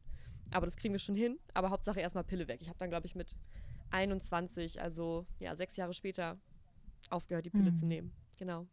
Aber 0.51 0.65
das 0.65 0.75
kriegen 0.75 0.93
wir 0.93 0.99
schon 0.99 1.15
hin. 1.15 1.39
Aber 1.53 1.69
Hauptsache 1.69 2.01
erstmal 2.01 2.23
Pille 2.23 2.47
weg. 2.47 2.59
Ich 2.61 2.67
habe 2.67 2.77
dann, 2.77 2.89
glaube 2.89 3.07
ich, 3.07 3.15
mit 3.15 3.35
21, 3.91 4.81
also 4.81 5.25
ja, 5.39 5.55
sechs 5.55 5.77
Jahre 5.77 5.93
später, 5.93 6.37
aufgehört, 7.09 7.45
die 7.45 7.51
Pille 7.51 7.71
mhm. 7.71 7.75
zu 7.75 7.85
nehmen. 7.85 8.11
Genau. 8.37 8.67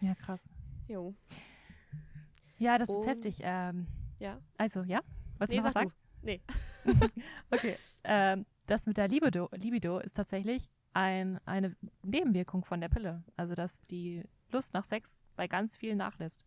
Ja, 0.00 0.14
krass. 0.14 0.50
Jo. 0.86 1.14
Ja, 2.58 2.78
das 2.78 2.88
Und, 2.88 3.00
ist 3.00 3.06
heftig. 3.06 3.38
Ähm, 3.42 3.86
ja. 4.18 4.40
Also, 4.56 4.82
ja? 4.82 5.00
Was 5.38 5.50
nee, 5.50 5.56
noch 5.56 5.64
was 5.64 5.72
sagen? 5.72 5.92
Nee. 6.22 6.40
okay. 7.50 7.76
Ähm, 8.04 8.46
das 8.66 8.86
mit 8.86 8.96
der 8.96 9.08
Libido, 9.08 9.48
Libido 9.52 9.98
ist 9.98 10.14
tatsächlich 10.14 10.68
ein, 10.92 11.40
eine 11.46 11.76
Nebenwirkung 12.02 12.64
von 12.64 12.80
der 12.80 12.88
Pille. 12.88 13.22
Also, 13.36 13.54
dass 13.54 13.82
die 13.86 14.24
Lust 14.50 14.74
nach 14.74 14.84
Sex 14.84 15.22
bei 15.36 15.46
ganz 15.46 15.76
vielen 15.76 15.98
nachlässt. 15.98 16.44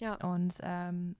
Ja. 0.00 0.14
Und 0.16 0.58
ähm, 0.62 1.16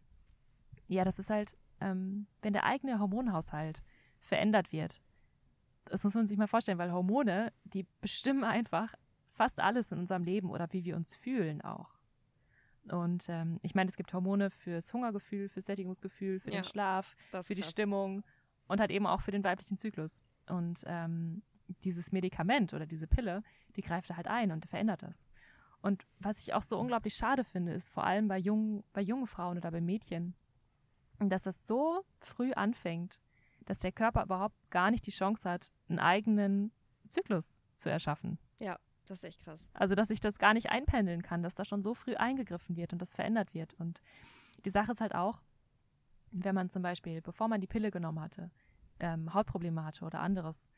ja, 0.88 1.04
das 1.04 1.18
ist 1.18 1.30
halt, 1.30 1.56
ähm, 1.80 2.26
wenn 2.42 2.52
der 2.52 2.64
eigene 2.64 2.98
Hormonhaushalt 2.98 3.82
verändert 4.20 4.72
wird. 4.72 5.00
Das 5.86 6.02
muss 6.02 6.14
man 6.14 6.26
sich 6.26 6.36
mal 6.36 6.48
vorstellen, 6.48 6.78
weil 6.78 6.92
Hormone, 6.92 7.52
die 7.64 7.86
bestimmen 8.00 8.44
einfach 8.44 8.92
fast 9.36 9.60
alles 9.60 9.92
in 9.92 9.98
unserem 9.98 10.24
Leben 10.24 10.50
oder 10.50 10.66
wie 10.72 10.84
wir 10.84 10.96
uns 10.96 11.14
fühlen 11.14 11.60
auch. 11.60 11.90
Und 12.90 13.28
ähm, 13.28 13.58
ich 13.62 13.74
meine, 13.74 13.88
es 13.88 13.96
gibt 13.96 14.12
Hormone 14.12 14.50
fürs 14.50 14.92
Hungergefühl, 14.92 15.48
fürs 15.48 15.66
Sättigungsgefühl, 15.66 16.40
für 16.40 16.50
ja, 16.50 16.60
den 16.60 16.64
Schlaf, 16.64 17.16
für 17.42 17.54
die 17.54 17.62
Stimmung 17.62 18.22
und 18.68 18.80
halt 18.80 18.90
eben 18.90 19.06
auch 19.06 19.20
für 19.20 19.32
den 19.32 19.44
weiblichen 19.44 19.76
Zyklus. 19.76 20.22
Und 20.48 20.84
ähm, 20.86 21.42
dieses 21.84 22.12
Medikament 22.12 22.74
oder 22.74 22.86
diese 22.86 23.06
Pille, 23.06 23.42
die 23.74 23.82
greift 23.82 24.10
da 24.10 24.16
halt 24.16 24.28
ein 24.28 24.52
und 24.52 24.66
verändert 24.66 25.02
das. 25.02 25.28
Und 25.82 26.06
was 26.18 26.40
ich 26.40 26.54
auch 26.54 26.62
so 26.62 26.78
unglaublich 26.78 27.14
schade 27.14 27.44
finde, 27.44 27.72
ist 27.72 27.92
vor 27.92 28.04
allem 28.04 28.28
bei 28.28 28.38
jungen, 28.38 28.84
bei 28.92 29.02
jungen 29.02 29.26
Frauen 29.26 29.58
oder 29.58 29.70
bei 29.70 29.80
Mädchen, 29.80 30.34
dass 31.18 31.44
das 31.44 31.66
so 31.66 32.04
früh 32.20 32.52
anfängt, 32.52 33.20
dass 33.64 33.80
der 33.80 33.92
Körper 33.92 34.22
überhaupt 34.24 34.56
gar 34.70 34.90
nicht 34.90 35.06
die 35.06 35.12
Chance 35.12 35.48
hat, 35.48 35.70
einen 35.88 35.98
eigenen 35.98 36.72
Zyklus 37.08 37.62
zu 37.74 37.90
erschaffen. 37.90 38.38
Ja. 38.58 38.78
Das 39.06 39.18
ist 39.18 39.24
echt 39.24 39.42
krass. 39.42 39.60
Also, 39.72 39.94
dass 39.94 40.10
ich 40.10 40.20
das 40.20 40.38
gar 40.38 40.54
nicht 40.54 40.70
einpendeln 40.70 41.22
kann, 41.22 41.42
dass 41.42 41.54
da 41.54 41.64
schon 41.64 41.82
so 41.82 41.94
früh 41.94 42.14
eingegriffen 42.14 42.76
wird 42.76 42.92
und 42.92 43.00
das 43.00 43.14
verändert 43.14 43.54
wird. 43.54 43.74
Und 43.74 44.00
die 44.64 44.70
Sache 44.70 44.92
ist 44.92 45.00
halt 45.00 45.14
auch, 45.14 45.42
wenn 46.30 46.54
man 46.54 46.68
zum 46.68 46.82
Beispiel, 46.82 47.22
bevor 47.22 47.48
man 47.48 47.60
die 47.60 47.66
Pille 47.66 47.90
genommen 47.90 48.20
hatte, 48.20 48.50
ähm, 49.00 49.32
Hautprobleme 49.32 49.84
hatte 49.84 50.04
oder 50.04 50.20
anderes 50.20 50.68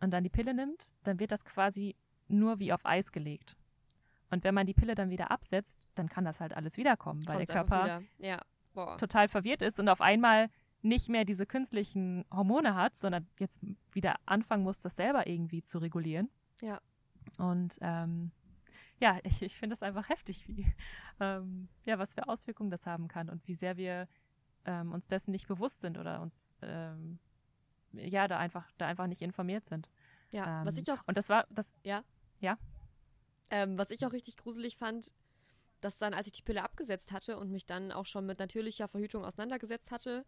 und 0.00 0.10
dann 0.10 0.24
die 0.24 0.30
Pille 0.30 0.54
nimmt, 0.54 0.90
dann 1.02 1.18
wird 1.18 1.32
das 1.32 1.44
quasi 1.44 1.96
nur 2.28 2.58
wie 2.58 2.72
auf 2.72 2.84
Eis 2.84 3.12
gelegt. 3.12 3.56
Und 4.30 4.44
wenn 4.44 4.54
man 4.54 4.66
die 4.66 4.74
Pille 4.74 4.94
dann 4.94 5.10
wieder 5.10 5.30
absetzt, 5.30 5.88
dann 5.94 6.08
kann 6.08 6.24
das 6.24 6.40
halt 6.40 6.54
alles 6.54 6.76
wiederkommen, 6.76 7.26
weil 7.26 7.36
Kommt's 7.36 7.52
der 7.52 7.64
Körper 7.64 8.02
ja. 8.18 8.96
total 8.96 9.28
verwirrt 9.28 9.62
ist 9.62 9.78
und 9.78 9.88
auf 9.88 10.00
einmal 10.00 10.48
nicht 10.82 11.08
mehr 11.08 11.24
diese 11.24 11.46
künstlichen 11.46 12.24
Hormone 12.32 12.74
hat, 12.74 12.96
sondern 12.96 13.26
jetzt 13.38 13.60
wieder 13.92 14.16
anfangen 14.26 14.62
muss, 14.62 14.82
das 14.82 14.96
selber 14.96 15.26
irgendwie 15.26 15.62
zu 15.62 15.78
regulieren. 15.78 16.28
Ja. 16.60 16.80
Und 17.38 17.78
ähm, 17.80 18.32
ja, 18.98 19.18
ich, 19.24 19.42
ich 19.42 19.56
finde 19.56 19.74
es 19.74 19.82
einfach 19.82 20.08
heftig, 20.08 20.46
wie, 20.48 20.66
ähm, 21.20 21.68
ja, 21.84 21.98
was 21.98 22.14
für 22.14 22.28
Auswirkungen 22.28 22.70
das 22.70 22.86
haben 22.86 23.08
kann 23.08 23.28
und 23.28 23.46
wie 23.46 23.54
sehr 23.54 23.76
wir 23.76 24.08
ähm, 24.64 24.92
uns 24.92 25.06
dessen 25.06 25.30
nicht 25.30 25.48
bewusst 25.48 25.80
sind 25.80 25.98
oder 25.98 26.20
uns 26.20 26.48
ähm, 26.62 27.18
ja 27.92 28.28
da 28.28 28.38
einfach 28.38 28.70
da 28.78 28.86
einfach 28.86 29.06
nicht 29.06 29.22
informiert 29.22 29.64
sind. 29.64 29.88
Ja, 30.32 30.64
was 30.64 30.76
ähm, 30.76 30.82
ich 30.82 30.92
auch 30.92 31.06
und 31.06 31.16
das 31.16 31.28
war 31.28 31.46
das 31.50 31.72
ja 31.84 32.02
ja 32.40 32.58
ähm, 33.50 33.78
was 33.78 33.90
ich 33.90 34.04
auch 34.04 34.12
richtig 34.12 34.36
gruselig 34.36 34.76
fand, 34.76 35.12
dass 35.80 35.98
dann 35.98 36.14
als 36.14 36.26
ich 36.26 36.32
die 36.32 36.42
Pille 36.42 36.62
abgesetzt 36.62 37.12
hatte 37.12 37.38
und 37.38 37.50
mich 37.50 37.64
dann 37.64 37.92
auch 37.92 38.06
schon 38.06 38.26
mit 38.26 38.38
natürlicher 38.38 38.88
Verhütung 38.88 39.24
auseinandergesetzt 39.24 39.92
hatte, 39.92 40.24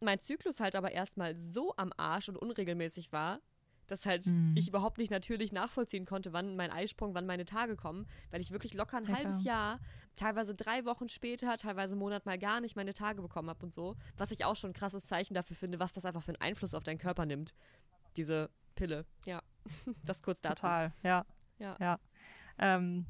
mein 0.00 0.18
Zyklus 0.18 0.60
halt 0.60 0.76
aber 0.76 0.92
erstmal 0.92 1.36
so 1.36 1.74
am 1.76 1.92
Arsch 1.96 2.28
und 2.28 2.36
unregelmäßig 2.36 3.12
war, 3.12 3.40
dass 3.88 4.06
halt 4.06 4.26
mhm. 4.26 4.54
ich 4.56 4.68
überhaupt 4.68 4.98
nicht 4.98 5.10
natürlich 5.10 5.52
nachvollziehen 5.52 6.06
konnte, 6.06 6.32
wann 6.32 6.56
mein 6.56 6.70
Eisprung, 6.70 7.14
wann 7.14 7.26
meine 7.26 7.44
Tage 7.44 7.76
kommen, 7.76 8.06
weil 8.30 8.40
ich 8.40 8.52
wirklich 8.52 8.74
locker 8.74 8.98
ein 8.98 9.06
ja, 9.06 9.16
halbes 9.16 9.44
Jahr, 9.44 9.80
teilweise 10.16 10.54
drei 10.54 10.84
Wochen 10.84 11.08
später, 11.08 11.56
teilweise 11.56 11.92
einen 11.92 12.00
Monat 12.00 12.26
mal 12.26 12.38
gar 12.38 12.60
nicht 12.60 12.76
meine 12.76 12.94
Tage 12.94 13.22
bekommen 13.22 13.48
habe 13.48 13.64
und 13.64 13.72
so, 13.72 13.96
was 14.16 14.30
ich 14.30 14.44
auch 14.44 14.56
schon 14.56 14.70
ein 14.70 14.74
krasses 14.74 15.06
Zeichen 15.06 15.34
dafür 15.34 15.56
finde, 15.56 15.80
was 15.80 15.92
das 15.92 16.04
einfach 16.04 16.22
für 16.22 16.32
einen 16.32 16.40
Einfluss 16.40 16.74
auf 16.74 16.84
deinen 16.84 16.98
Körper 16.98 17.26
nimmt, 17.26 17.54
diese 18.16 18.50
Pille. 18.74 19.06
Ja, 19.24 19.42
das 20.04 20.22
kurz 20.22 20.40
dazu. 20.40 20.62
Total, 20.62 20.92
ja. 21.02 21.26
Ja. 21.58 21.76
ja. 21.80 21.98
Ähm, 22.58 23.06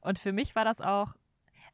und 0.00 0.18
für 0.18 0.32
mich 0.32 0.54
war 0.54 0.64
das 0.64 0.80
auch, 0.80 1.14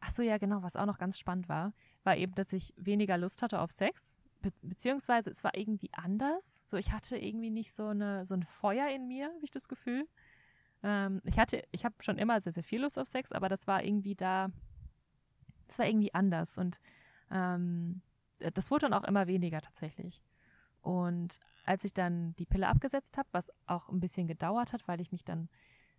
ach 0.00 0.10
so, 0.10 0.22
ja, 0.22 0.38
genau, 0.38 0.62
was 0.62 0.76
auch 0.76 0.86
noch 0.86 0.98
ganz 0.98 1.18
spannend 1.18 1.48
war, 1.48 1.72
war 2.04 2.16
eben, 2.16 2.34
dass 2.34 2.52
ich 2.52 2.72
weniger 2.76 3.18
Lust 3.18 3.42
hatte 3.42 3.60
auf 3.60 3.70
Sex 3.70 4.18
Be 4.42 4.50
beziehungsweise 4.62 5.30
es 5.30 5.44
war 5.44 5.56
irgendwie 5.56 5.90
anders. 5.92 6.62
So, 6.64 6.76
ich 6.76 6.92
hatte 6.92 7.16
irgendwie 7.16 7.50
nicht 7.50 7.72
so 7.72 7.88
eine 7.88 8.26
so 8.26 8.34
ein 8.34 8.42
Feuer 8.42 8.88
in 8.88 9.06
mir, 9.08 9.26
habe 9.26 9.44
ich 9.44 9.50
das 9.50 9.68
Gefühl. 9.68 10.06
Ähm, 10.82 11.22
ich 11.24 11.38
hatte, 11.38 11.62
ich 11.70 11.84
habe 11.84 11.94
schon 12.00 12.18
immer 12.18 12.40
sehr, 12.40 12.52
sehr 12.52 12.62
viel 12.62 12.82
Lust 12.82 12.98
auf 12.98 13.08
Sex, 13.08 13.32
aber 13.32 13.48
das 13.48 13.66
war 13.66 13.84
irgendwie 13.84 14.14
da, 14.14 14.50
das 15.68 15.78
war 15.78 15.86
irgendwie 15.86 16.12
anders. 16.14 16.58
Und 16.58 16.80
ähm, 17.30 18.02
das 18.54 18.70
wurde 18.70 18.88
dann 18.88 18.94
auch 18.94 19.06
immer 19.06 19.26
weniger 19.26 19.60
tatsächlich. 19.60 20.22
Und 20.80 21.38
als 21.64 21.84
ich 21.84 21.94
dann 21.94 22.34
die 22.36 22.46
Pille 22.46 22.68
abgesetzt 22.68 23.16
habe, 23.16 23.28
was 23.32 23.52
auch 23.66 23.88
ein 23.88 24.00
bisschen 24.00 24.26
gedauert 24.26 24.72
hat, 24.72 24.86
weil 24.88 25.00
ich 25.00 25.12
mich 25.12 25.24
dann 25.24 25.48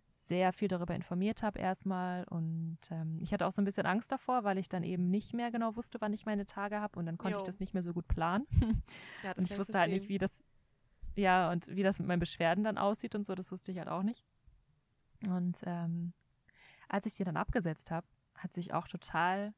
sehr 0.06 0.52
viel 0.52 0.68
darüber 0.68 0.94
informiert 0.94 1.42
habe 1.42 1.58
erstmal 1.58 2.24
und 2.24 2.78
ähm, 2.90 3.16
ich 3.20 3.32
hatte 3.32 3.46
auch 3.46 3.52
so 3.52 3.60
ein 3.60 3.64
bisschen 3.64 3.86
Angst 3.86 4.12
davor, 4.12 4.44
weil 4.44 4.58
ich 4.58 4.68
dann 4.68 4.82
eben 4.82 5.10
nicht 5.10 5.34
mehr 5.34 5.50
genau 5.50 5.76
wusste, 5.76 6.00
wann 6.00 6.12
ich 6.12 6.26
meine 6.26 6.46
Tage 6.46 6.80
habe 6.80 6.98
und 6.98 7.06
dann 7.06 7.18
konnte 7.18 7.36
jo. 7.36 7.42
ich 7.42 7.46
das 7.46 7.60
nicht 7.60 7.74
mehr 7.74 7.82
so 7.82 7.92
gut 7.92 8.08
planen. 8.08 8.46
Ja, 9.22 9.32
und 9.36 9.50
ich 9.50 9.58
wusste 9.58 9.78
halt 9.78 9.90
nicht, 9.90 10.08
wie 10.08 10.18
das 10.18 10.44
ja 11.16 11.50
und 11.50 11.66
wie 11.68 11.82
das 11.82 11.98
mit 11.98 12.08
meinen 12.08 12.20
Beschwerden 12.20 12.64
dann 12.64 12.76
aussieht 12.76 13.14
und 13.14 13.24
so, 13.24 13.34
das 13.34 13.50
wusste 13.50 13.72
ich 13.72 13.78
halt 13.78 13.88
auch 13.88 14.02
nicht. 14.02 14.26
Und 15.28 15.60
ähm, 15.64 16.12
als 16.88 17.06
ich 17.06 17.14
die 17.14 17.24
dann 17.24 17.38
abgesetzt 17.38 17.90
habe, 17.90 18.06
hat 18.34 18.52
sich 18.52 18.74
auch 18.74 18.86
total 18.86 19.54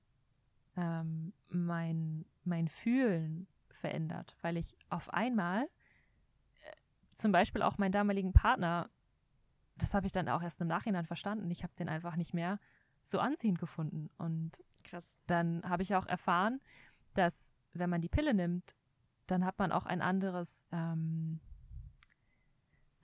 ähm, 0.76 1.32
mein 1.48 2.24
mein 2.44 2.68
Fühlen 2.68 3.48
verändert, 3.70 4.36
weil 4.42 4.56
ich 4.56 4.76
auf 4.88 5.12
einmal 5.12 5.64
äh, 5.64 6.72
zum 7.12 7.32
Beispiel 7.32 7.62
auch 7.62 7.78
meinen 7.78 7.92
damaligen 7.92 8.32
Partner 8.32 8.88
das 9.76 9.94
habe 9.94 10.06
ich 10.06 10.12
dann 10.12 10.28
auch 10.28 10.42
erst 10.42 10.60
im 10.60 10.68
Nachhinein 10.68 11.06
verstanden. 11.06 11.50
Ich 11.50 11.62
habe 11.62 11.74
den 11.78 11.88
einfach 11.88 12.16
nicht 12.16 12.34
mehr 12.34 12.58
so 13.04 13.18
anziehend 13.20 13.58
gefunden. 13.58 14.10
Und 14.18 14.62
Krass. 14.84 15.04
dann 15.26 15.62
habe 15.64 15.82
ich 15.82 15.94
auch 15.94 16.06
erfahren, 16.06 16.60
dass 17.14 17.52
wenn 17.72 17.90
man 17.90 18.00
die 18.00 18.08
Pille 18.08 18.34
nimmt, 18.34 18.74
dann 19.26 19.44
hat 19.44 19.58
man 19.58 19.72
auch 19.72 19.86
ein 19.86 20.00
anderes, 20.00 20.66
ähm, 20.72 21.40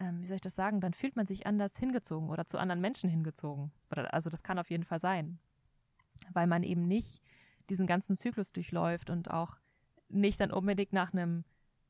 ähm, 0.01 0.23
wie 0.23 0.27
soll 0.27 0.37
ich 0.37 0.43
das 0.43 0.55
sagen, 0.55 0.81
dann 0.81 0.95
fühlt 0.95 1.16
man 1.16 1.27
sich 1.27 1.47
anders 1.47 1.77
hingezogen 1.77 2.31
oder 2.31 2.47
zu 2.47 2.59
anderen 2.59 2.81
Menschen 2.81 3.11
hingezogen. 3.11 3.73
Oder, 3.91 4.12
also 4.14 4.31
das 4.31 4.43
kann 4.43 4.59
auf 4.59 4.70
jeden 4.70 4.85
Fall 4.85 4.99
sein. 4.99 5.39
Weil 6.33 6.47
man 6.47 6.62
eben 6.62 6.87
nicht 6.87 7.23
diesen 7.68 7.87
ganzen 7.87 8.16
Zyklus 8.16 8.53
durchläuft 8.53 9.11
und 9.11 9.31
auch 9.31 9.57
nicht 10.09 10.41
dann 10.41 10.53
unbedingt 10.53 10.93
nach 10.93 11.12
einem 11.12 11.45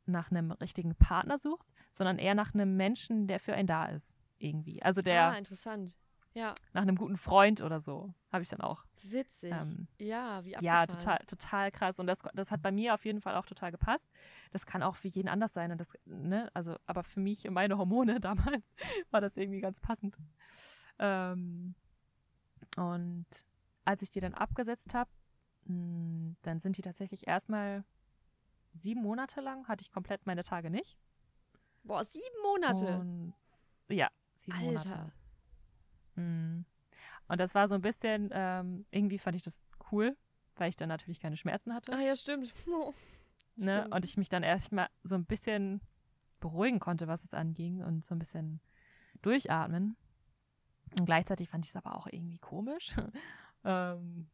nach 0.04 0.32
einem 0.32 0.50
richtigen 0.50 0.96
Partner 0.96 1.38
sucht, 1.38 1.72
sondern 1.92 2.18
eher 2.18 2.34
nach 2.34 2.54
einem 2.54 2.76
Menschen, 2.76 3.28
der 3.28 3.38
für 3.38 3.54
einen 3.54 3.68
da 3.68 3.84
ist 3.84 4.16
irgendwie. 4.42 4.82
Also 4.82 5.02
der. 5.02 5.28
Ah, 5.28 5.38
interessant. 5.38 5.96
Ja. 6.34 6.54
Nach 6.72 6.82
einem 6.82 6.96
guten 6.96 7.16
Freund 7.16 7.60
oder 7.60 7.78
so. 7.78 8.14
Habe 8.30 8.42
ich 8.42 8.48
dann 8.48 8.62
auch. 8.62 8.84
Witzig. 9.02 9.52
Ähm, 9.52 9.86
ja, 9.98 10.42
wie 10.44 10.56
abgefahren. 10.56 10.64
Ja, 10.64 10.86
total, 10.86 11.18
total 11.26 11.70
krass. 11.70 11.98
Und 11.98 12.06
das, 12.06 12.20
das 12.32 12.50
hat 12.50 12.62
bei 12.62 12.72
mir 12.72 12.94
auf 12.94 13.04
jeden 13.04 13.20
Fall 13.20 13.36
auch 13.36 13.44
total 13.44 13.70
gepasst. 13.70 14.10
Das 14.50 14.64
kann 14.64 14.82
auch 14.82 14.96
für 14.96 15.08
jeden 15.08 15.28
anders 15.28 15.52
sein. 15.52 15.70
Und 15.72 15.78
das, 15.78 15.92
ne, 16.06 16.50
also, 16.54 16.76
aber 16.86 17.02
für 17.02 17.20
mich 17.20 17.46
und 17.46 17.54
meine 17.54 17.76
Hormone 17.76 18.18
damals 18.20 18.74
war 19.10 19.20
das 19.20 19.36
irgendwie 19.36 19.60
ganz 19.60 19.80
passend. 19.80 20.16
Ähm, 20.98 21.74
und 22.78 23.26
als 23.84 24.00
ich 24.00 24.10
die 24.10 24.20
dann 24.20 24.34
abgesetzt 24.34 24.94
habe, 24.94 25.10
hm, 25.66 26.36
dann 26.42 26.58
sind 26.58 26.78
die 26.78 26.82
tatsächlich 26.82 27.26
erstmal 27.26 27.84
sieben 28.72 29.02
Monate 29.02 29.42
lang, 29.42 29.68
hatte 29.68 29.82
ich 29.82 29.92
komplett 29.92 30.24
meine 30.24 30.42
Tage 30.42 30.70
nicht. 30.70 30.96
Boah, 31.82 32.04
sieben 32.04 32.42
Monate? 32.42 32.98
Und, 32.98 33.34
ja, 33.88 34.08
sieben 34.34 34.56
Alter. 34.58 34.72
Monate. 34.72 35.12
Mhm. 36.16 36.64
Und 37.28 37.40
das 37.40 37.54
war 37.54 37.68
so 37.68 37.74
ein 37.74 37.82
bisschen, 37.82 38.30
ähm, 38.32 38.84
irgendwie 38.90 39.18
fand 39.18 39.36
ich 39.36 39.42
das 39.42 39.62
cool, 39.90 40.16
weil 40.56 40.68
ich 40.68 40.76
dann 40.76 40.88
natürlich 40.88 41.20
keine 41.20 41.36
Schmerzen 41.36 41.74
hatte. 41.74 41.92
Ah 41.92 42.00
ja, 42.00 42.16
stimmt. 42.16 42.54
Oh, 42.66 42.94
ne? 43.56 43.72
stimmt. 43.72 43.94
Und 43.94 44.04
ich 44.04 44.16
mich 44.16 44.28
dann 44.28 44.42
erstmal 44.42 44.88
so 45.02 45.14
ein 45.14 45.24
bisschen 45.24 45.80
beruhigen 46.40 46.80
konnte, 46.80 47.06
was 47.06 47.22
es 47.22 47.34
anging 47.34 47.82
und 47.82 48.04
so 48.04 48.14
ein 48.14 48.18
bisschen 48.18 48.60
durchatmen. 49.20 49.96
Und 50.98 51.04
gleichzeitig 51.06 51.48
fand 51.48 51.64
ich 51.64 51.70
es 51.70 51.76
aber 51.76 51.96
auch 51.96 52.06
irgendwie 52.06 52.38
komisch. 52.38 52.94
ähm, 53.64 54.28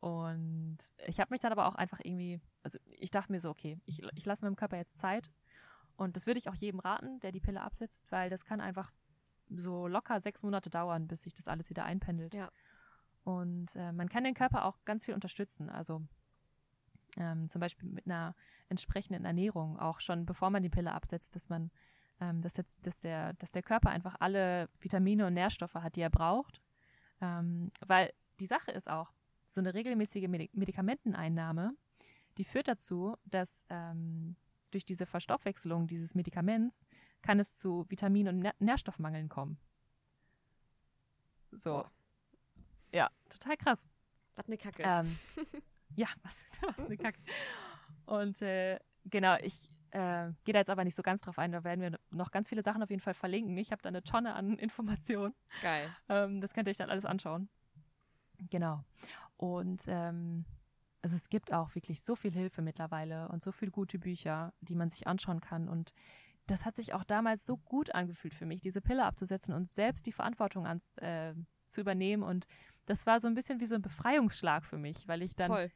und 0.00 0.78
ich 1.06 1.20
habe 1.20 1.32
mich 1.32 1.40
dann 1.40 1.52
aber 1.52 1.66
auch 1.66 1.74
einfach 1.74 2.00
irgendwie, 2.02 2.40
also 2.62 2.78
ich 2.86 3.10
dachte 3.10 3.32
mir 3.32 3.40
so, 3.40 3.50
okay, 3.50 3.78
ich, 3.84 4.02
ich 4.14 4.24
lasse 4.24 4.44
meinem 4.44 4.56
Körper 4.56 4.76
jetzt 4.76 4.98
Zeit. 4.98 5.30
Und 6.00 6.16
das 6.16 6.26
würde 6.26 6.38
ich 6.38 6.48
auch 6.48 6.54
jedem 6.54 6.80
raten, 6.80 7.20
der 7.20 7.30
die 7.30 7.40
Pille 7.40 7.60
absetzt, 7.60 8.10
weil 8.10 8.30
das 8.30 8.46
kann 8.46 8.62
einfach 8.62 8.90
so 9.50 9.86
locker 9.86 10.18
sechs 10.22 10.42
Monate 10.42 10.70
dauern, 10.70 11.06
bis 11.06 11.24
sich 11.24 11.34
das 11.34 11.46
alles 11.46 11.68
wieder 11.68 11.84
einpendelt. 11.84 12.32
Ja. 12.32 12.50
Und 13.22 13.76
äh, 13.76 13.92
man 13.92 14.08
kann 14.08 14.24
den 14.24 14.32
Körper 14.32 14.64
auch 14.64 14.82
ganz 14.86 15.04
viel 15.04 15.12
unterstützen. 15.12 15.68
Also 15.68 16.02
ähm, 17.18 17.48
zum 17.48 17.60
Beispiel 17.60 17.86
mit 17.90 18.06
einer 18.06 18.34
entsprechenden 18.70 19.26
Ernährung, 19.26 19.78
auch 19.78 20.00
schon 20.00 20.24
bevor 20.24 20.48
man 20.48 20.62
die 20.62 20.70
Pille 20.70 20.90
absetzt, 20.94 21.36
dass 21.36 21.50
man, 21.50 21.70
ähm, 22.18 22.40
dass, 22.40 22.54
der, 22.54 22.64
dass, 22.80 23.00
der, 23.00 23.34
dass 23.34 23.52
der 23.52 23.62
Körper 23.62 23.90
einfach 23.90 24.16
alle 24.20 24.70
Vitamine 24.80 25.26
und 25.26 25.34
Nährstoffe 25.34 25.74
hat, 25.74 25.96
die 25.96 26.00
er 26.00 26.08
braucht. 26.08 26.62
Ähm, 27.20 27.70
weil 27.86 28.10
die 28.40 28.46
Sache 28.46 28.70
ist 28.70 28.88
auch, 28.88 29.12
so 29.44 29.60
eine 29.60 29.74
regelmäßige 29.74 30.28
Medikamenteneinnahme, 30.28 31.74
die 32.38 32.44
führt 32.44 32.68
dazu, 32.68 33.16
dass 33.26 33.66
ähm, 33.68 34.36
durch 34.70 34.84
diese 34.84 35.06
Verstoffwechselung 35.06 35.86
dieses 35.86 36.14
Medikaments 36.14 36.86
kann 37.22 37.40
es 37.40 37.54
zu 37.54 37.84
Vitamin- 37.88 38.28
und 38.28 38.60
Nährstoffmangeln 38.60 39.28
kommen. 39.28 39.58
So. 41.52 41.84
Ja, 42.92 43.10
total 43.28 43.56
krass. 43.56 43.86
Was 44.36 44.46
eine 44.46 44.56
Kacke. 44.56 44.82
Ähm, 44.84 45.18
ja, 45.96 46.08
was, 46.22 46.44
was 46.62 46.86
eine 46.86 46.96
Kacke. 46.96 47.20
Und 48.06 48.40
äh, 48.42 48.78
genau, 49.04 49.36
ich 49.42 49.70
äh, 49.90 50.30
gehe 50.44 50.52
da 50.52 50.60
jetzt 50.60 50.70
aber 50.70 50.84
nicht 50.84 50.94
so 50.94 51.02
ganz 51.02 51.22
drauf 51.22 51.38
ein. 51.38 51.52
Da 51.52 51.64
werden 51.64 51.80
wir 51.80 51.98
noch 52.10 52.30
ganz 52.30 52.48
viele 52.48 52.62
Sachen 52.62 52.82
auf 52.82 52.90
jeden 52.90 53.00
Fall 53.00 53.14
verlinken. 53.14 53.56
Ich 53.56 53.72
habe 53.72 53.82
da 53.82 53.88
eine 53.88 54.02
Tonne 54.02 54.34
an 54.34 54.56
Informationen. 54.58 55.34
Geil. 55.62 55.94
Ähm, 56.08 56.40
das 56.40 56.54
könnt 56.54 56.68
ihr 56.68 56.70
euch 56.70 56.78
dann 56.78 56.90
alles 56.90 57.04
anschauen. 57.04 57.48
Genau. 58.50 58.84
Und 59.36 59.84
ähm, 59.86 60.44
also 61.02 61.16
es 61.16 61.28
gibt 61.28 61.52
auch 61.52 61.74
wirklich 61.74 62.02
so 62.02 62.14
viel 62.14 62.32
Hilfe 62.32 62.62
mittlerweile 62.62 63.28
und 63.28 63.42
so 63.42 63.52
viele 63.52 63.70
gute 63.70 63.98
Bücher, 63.98 64.52
die 64.60 64.74
man 64.74 64.90
sich 64.90 65.06
anschauen 65.06 65.40
kann. 65.40 65.68
Und 65.68 65.92
das 66.46 66.64
hat 66.64 66.76
sich 66.76 66.92
auch 66.92 67.04
damals 67.04 67.46
so 67.46 67.56
gut 67.56 67.94
angefühlt 67.94 68.34
für 68.34 68.46
mich, 68.46 68.60
diese 68.60 68.80
Pille 68.80 69.04
abzusetzen 69.04 69.54
und 69.54 69.68
selbst 69.68 70.06
die 70.06 70.12
Verantwortung 70.12 70.66
an, 70.66 70.80
äh, 70.96 71.34
zu 71.66 71.80
übernehmen. 71.80 72.22
Und 72.22 72.46
das 72.86 73.06
war 73.06 73.20
so 73.20 73.28
ein 73.28 73.34
bisschen 73.34 73.60
wie 73.60 73.66
so 73.66 73.74
ein 73.74 73.82
Befreiungsschlag 73.82 74.64
für 74.64 74.78
mich, 74.78 75.08
weil 75.08 75.22
ich 75.22 75.34
dann. 75.34 75.48
Voll. 75.48 75.70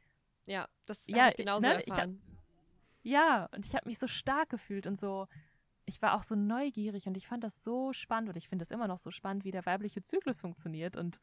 Ja, 0.47 0.67
das 0.85 1.07
ja, 1.07 1.29
ich 1.29 1.37
genauso 1.37 1.67
ne, 1.67 1.85
erfahren. 1.85 2.21
Ich 3.03 3.17
hab, 3.17 3.25
ja, 3.47 3.49
und 3.55 3.65
ich 3.65 3.75
habe 3.75 3.87
mich 3.87 3.97
so 3.97 4.07
stark 4.07 4.49
gefühlt 4.49 4.85
und 4.85 4.97
so. 4.97 5.27
Ich 5.87 6.01
war 6.01 6.15
auch 6.15 6.23
so 6.23 6.35
neugierig 6.35 7.07
und 7.07 7.15
ich 7.15 7.27
fand 7.27 7.43
das 7.43 7.63
so 7.63 7.93
spannend 7.93 8.29
und 8.29 8.35
ich 8.37 8.49
finde 8.49 8.63
es 8.63 8.71
immer 8.71 8.87
noch 8.87 8.97
so 8.97 9.11
spannend, 9.11 9.43
wie 9.43 9.51
der 9.51 9.65
weibliche 9.67 10.01
Zyklus 10.01 10.41
funktioniert 10.41 10.97
und 10.97 11.19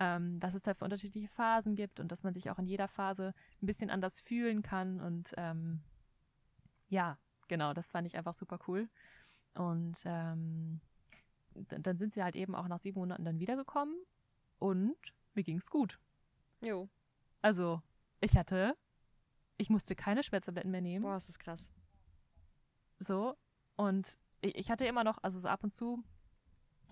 ähm, 0.00 0.38
was 0.40 0.54
es 0.54 0.62
da 0.62 0.74
für 0.74 0.84
unterschiedliche 0.84 1.28
Phasen 1.28 1.76
gibt 1.76 2.00
und 2.00 2.10
dass 2.10 2.24
man 2.24 2.32
sich 2.32 2.50
auch 2.50 2.58
in 2.58 2.66
jeder 2.66 2.88
Phase 2.88 3.34
ein 3.62 3.66
bisschen 3.66 3.90
anders 3.90 4.18
fühlen 4.18 4.62
kann. 4.62 5.00
Und 5.00 5.34
ähm, 5.36 5.82
ja, 6.88 7.18
genau, 7.46 7.74
das 7.74 7.90
fand 7.90 8.06
ich 8.06 8.16
einfach 8.16 8.32
super 8.32 8.58
cool. 8.66 8.88
Und 9.54 9.98
ähm, 10.06 10.80
dann 11.54 11.98
sind 11.98 12.14
sie 12.14 12.22
halt 12.22 12.34
eben 12.34 12.54
auch 12.54 12.66
nach 12.66 12.78
sieben 12.78 12.98
Monaten 12.98 13.24
dann 13.24 13.40
wiedergekommen 13.40 13.94
und 14.58 14.96
mir 15.34 15.44
ging 15.44 15.58
es 15.58 15.68
gut. 15.68 16.00
Jo. 16.62 16.88
Also, 17.42 17.82
ich 18.20 18.36
hatte, 18.36 18.76
ich 19.58 19.68
musste 19.68 19.94
keine 19.94 20.22
Schmerztabletten 20.22 20.70
mehr 20.70 20.80
nehmen. 20.80 21.02
Boah, 21.02 21.16
ist 21.16 21.28
das 21.28 21.38
krass. 21.38 21.68
So, 22.98 23.36
und 23.76 24.16
ich, 24.40 24.54
ich 24.56 24.70
hatte 24.70 24.86
immer 24.86 25.04
noch, 25.04 25.18
also 25.22 25.40
so 25.40 25.48
ab 25.48 25.64
und 25.64 25.72
zu, 25.72 26.02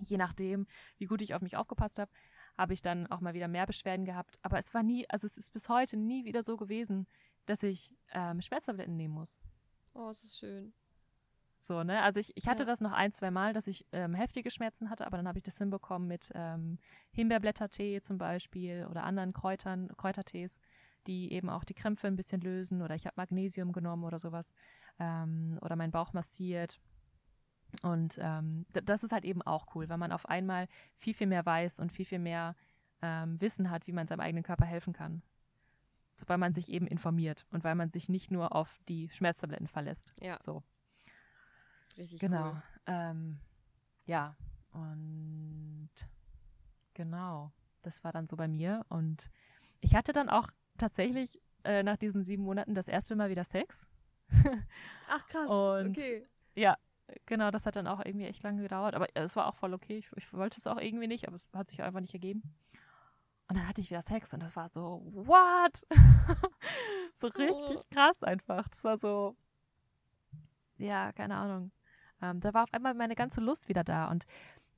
je 0.01 0.17
nachdem, 0.17 0.67
wie 0.99 1.07
gut 1.07 1.23
ich 1.23 1.35
auf 1.35 1.43
mich 1.43 1.57
aufgepasst 1.57 1.99
habe, 1.99 2.11
habe 2.59 2.75
ich 2.75 2.83
dann 2.83 3.07
auch 3.07 3.21
mal 3.21 3.35
wieder 3.35 3.49
mehr 3.49 3.67
Beschwerden 3.67 4.05
gehabt. 4.05 4.39
Aber 4.43 4.59
es 4.59 4.75
war 4.75 4.83
nie, 4.83 5.09
also 5.09 5.27
es 5.27 5.39
ist 5.39 5.53
bis 5.53 5.69
heute 5.69 5.97
nie 5.97 6.25
wieder 6.25 6.43
so 6.43 6.57
gewesen, 6.57 7.07
dass 7.47 7.63
ich 7.63 7.95
ähm, 8.13 8.41
Schmerztabletten 8.43 8.97
nehmen 8.97 9.15
muss. 9.15 9.41
Oh, 9.95 10.09
es 10.11 10.25
ist 10.25 10.39
schön. 10.39 10.73
So, 11.61 11.83
ne? 11.83 12.03
Also 12.03 12.21
ich, 12.21 12.33
ich 12.37 12.47
hatte 12.49 12.63
Ja. 12.63 12.67
das 12.67 12.81
noch 12.81 12.93
ein, 12.93 13.13
zwei 13.13 13.31
Mal, 13.31 13.53
dass 13.53 13.67
ich 13.67 13.85
ähm, 13.93 14.15
heftige 14.15 14.51
Schmerzen 14.51 14.91
hatte, 14.91 15.07
aber 15.07 15.17
dann 15.17 15.29
habe 15.29 15.39
ich 15.39 15.45
das 15.45 15.59
hinbekommen 15.59 16.09
mit 16.09 16.31
ähm, 16.35 16.79
Himbeerblättertee 17.13 18.01
zum 18.01 18.17
Beispiel 18.19 18.87
oder 18.91 19.05
anderen 19.05 19.33
Kräutern, 19.33 19.89
Kräutertees, 19.97 20.61
die 21.07 21.33
eben 21.33 21.51
auch 21.51 21.65
die 21.65 21.75
Krämpfe 21.75 22.07
ein 22.07 22.17
bisschen 22.17 22.41
lösen 22.41 22.81
oder 22.83 22.95
ich 22.95 23.07
habe 23.07 23.15
Magnesium 23.17 23.73
genommen 23.73 24.05
oder 24.05 24.19
sowas 24.19 24.55
ähm, 24.99 25.59
oder 25.61 25.77
meinen 25.77 25.91
Bauch 25.93 26.13
massiert. 26.13 26.81
Und 27.83 28.19
ähm, 28.21 28.65
das 28.73 29.03
ist 29.05 29.13
halt 29.13 29.25
eben 29.25 29.43
auch 29.43 29.75
cool, 29.75 29.89
weil 29.89 29.99
man 29.99 30.13
auf 30.13 30.27
einmal 30.29 30.69
viel, 30.97 31.15
viel 31.15 31.27
mehr 31.27 31.45
weiß 31.45 31.81
und 31.81 31.93
viel, 31.93 32.05
viel 32.07 32.19
mehr 32.19 32.55
ähm, 33.03 33.41
Wissen 33.41 33.71
hat, 33.71 33.87
wie 33.87 33.93
man 33.93 34.07
seinem 34.07 34.21
eigenen 34.21 34.43
Körper 34.45 34.65
helfen 34.65 34.93
kann. 34.93 35.23
So, 36.17 36.29
weil 36.29 36.39
man 36.39 36.53
sich 36.53 36.71
eben 36.71 36.87
informiert 36.87 37.47
und 37.51 37.63
weil 37.65 37.75
man 37.75 37.91
sich 37.93 38.09
nicht 38.09 38.31
nur 38.31 38.55
auf 38.55 38.81
die 38.89 39.09
Schmerztabletten 39.11 39.69
verlässt. 39.69 40.13
Ja. 40.21 40.37
So. 40.41 40.63
Richtig 41.97 42.21
Genau. 42.21 42.51
cool. 42.53 42.63
Ähm, 42.87 43.39
ja, 44.07 44.35
und 44.73 45.91
genau, 46.95 47.53
das 47.83 48.03
war 48.05 48.13
dann 48.13 48.27
so 48.27 48.37
bei 48.37 48.49
mir. 48.49 48.85
Und 48.89 49.31
ich 49.81 49.95
hatte 49.95 50.13
dann 50.13 50.29
auch 50.29 50.51
tatsächlich 50.79 51.41
äh, 51.65 51.83
nach 51.83 51.97
diesen 51.97 52.25
sieben 52.25 52.43
Monaten 52.45 52.75
das 52.75 52.89
erste 52.89 53.15
Mal 53.15 53.31
wieder 53.31 53.45
Sex. 53.45 53.89
Ach 55.09 55.27
krass. 55.29 55.49
Und- 55.49 55.91
okay. 55.91 56.27
Ja, 56.55 56.77
genau, 57.27 57.51
das 57.51 57.67
hat 57.67 57.77
dann 57.77 57.87
auch 57.87 58.05
irgendwie 58.05 58.27
echt 58.27 58.43
lange 58.43 58.63
gedauert. 58.63 58.95
Aber 58.95 59.07
äh, 59.17 59.23
es 59.23 59.37
war 59.37 59.47
auch 59.47 59.55
voll 59.55 59.75
okay. 59.75 59.99
Ich, 59.99 60.11
ich 60.17 60.33
wollte 60.33 60.59
es 60.59 60.67
auch 60.67 60.79
irgendwie 60.79 61.09
nicht, 61.09 61.27
aber 61.27 61.37
es 61.37 61.49
hat 61.55 61.69
sich 61.69 61.83
einfach 61.83 62.01
nicht 62.01 62.15
ergeben. 62.15 62.43
Und 63.49 63.57
dann 63.57 63.67
hatte 63.67 63.81
ich 63.81 63.91
wieder 63.91 64.03
Sex 64.03 64.35
und 64.35 64.43
das 64.43 64.57
war 64.57 64.69
so, 64.69 65.03
what? 65.15 65.87
so 67.15 67.29
richtig 67.29 67.79
krass 67.91 68.23
einfach. 68.23 68.69
Das 68.69 68.85
war 68.85 68.99
so, 68.99 69.37
ja, 70.77 71.13
keine 71.13 71.37
Ahnung. 71.37 71.73
Ähm, 72.21 72.41
da 72.41 72.53
war 72.53 72.65
auf 72.65 72.75
einmal 72.75 72.95
meine 72.95 73.15
ganze 73.15 73.41
Lust 73.41 73.69
wieder 73.69 73.85
da. 73.85 74.11
Und 74.11 74.27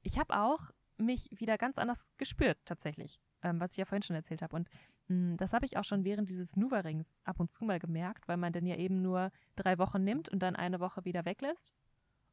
ich 0.03 0.19
habe 0.19 0.39
auch 0.39 0.71
mich 0.99 1.29
wieder 1.33 1.59
ganz 1.59 1.79
anders 1.79 2.11
gespürt, 2.17 2.59
tatsächlich. 2.65 3.21
Ähm, 3.43 3.59
was 3.59 3.73
ich 3.73 3.79
ja 3.79 3.87
vorhin 3.87 4.03
schon 4.03 4.17
erzählt 4.17 4.43
habe. 4.43 4.55
Und 4.55 4.69
mh, 5.09 5.37
das 5.37 5.53
habe 5.53 5.67
ich 5.67 5.77
auch 5.77 5.85
schon 5.85 6.05
während 6.05 6.29
dieses 6.29 6.57
Nuva-Rings 6.57 7.19
ab 7.25 7.41
und 7.41 7.51
zu 7.51 7.65
mal 7.65 7.79
gemerkt, 7.79 8.29
weil 8.29 8.37
man 8.37 8.53
dann 8.53 8.67
ja 8.67 8.77
eben 8.77 9.03
nur 9.03 9.31
drei 9.57 9.79
Wochen 9.79 10.05
nimmt 10.05 10.29
und 10.29 10.41
dann 10.41 10.55
eine 10.55 10.79
Woche 10.79 11.05
wieder 11.05 11.25
weglässt. 11.25 11.73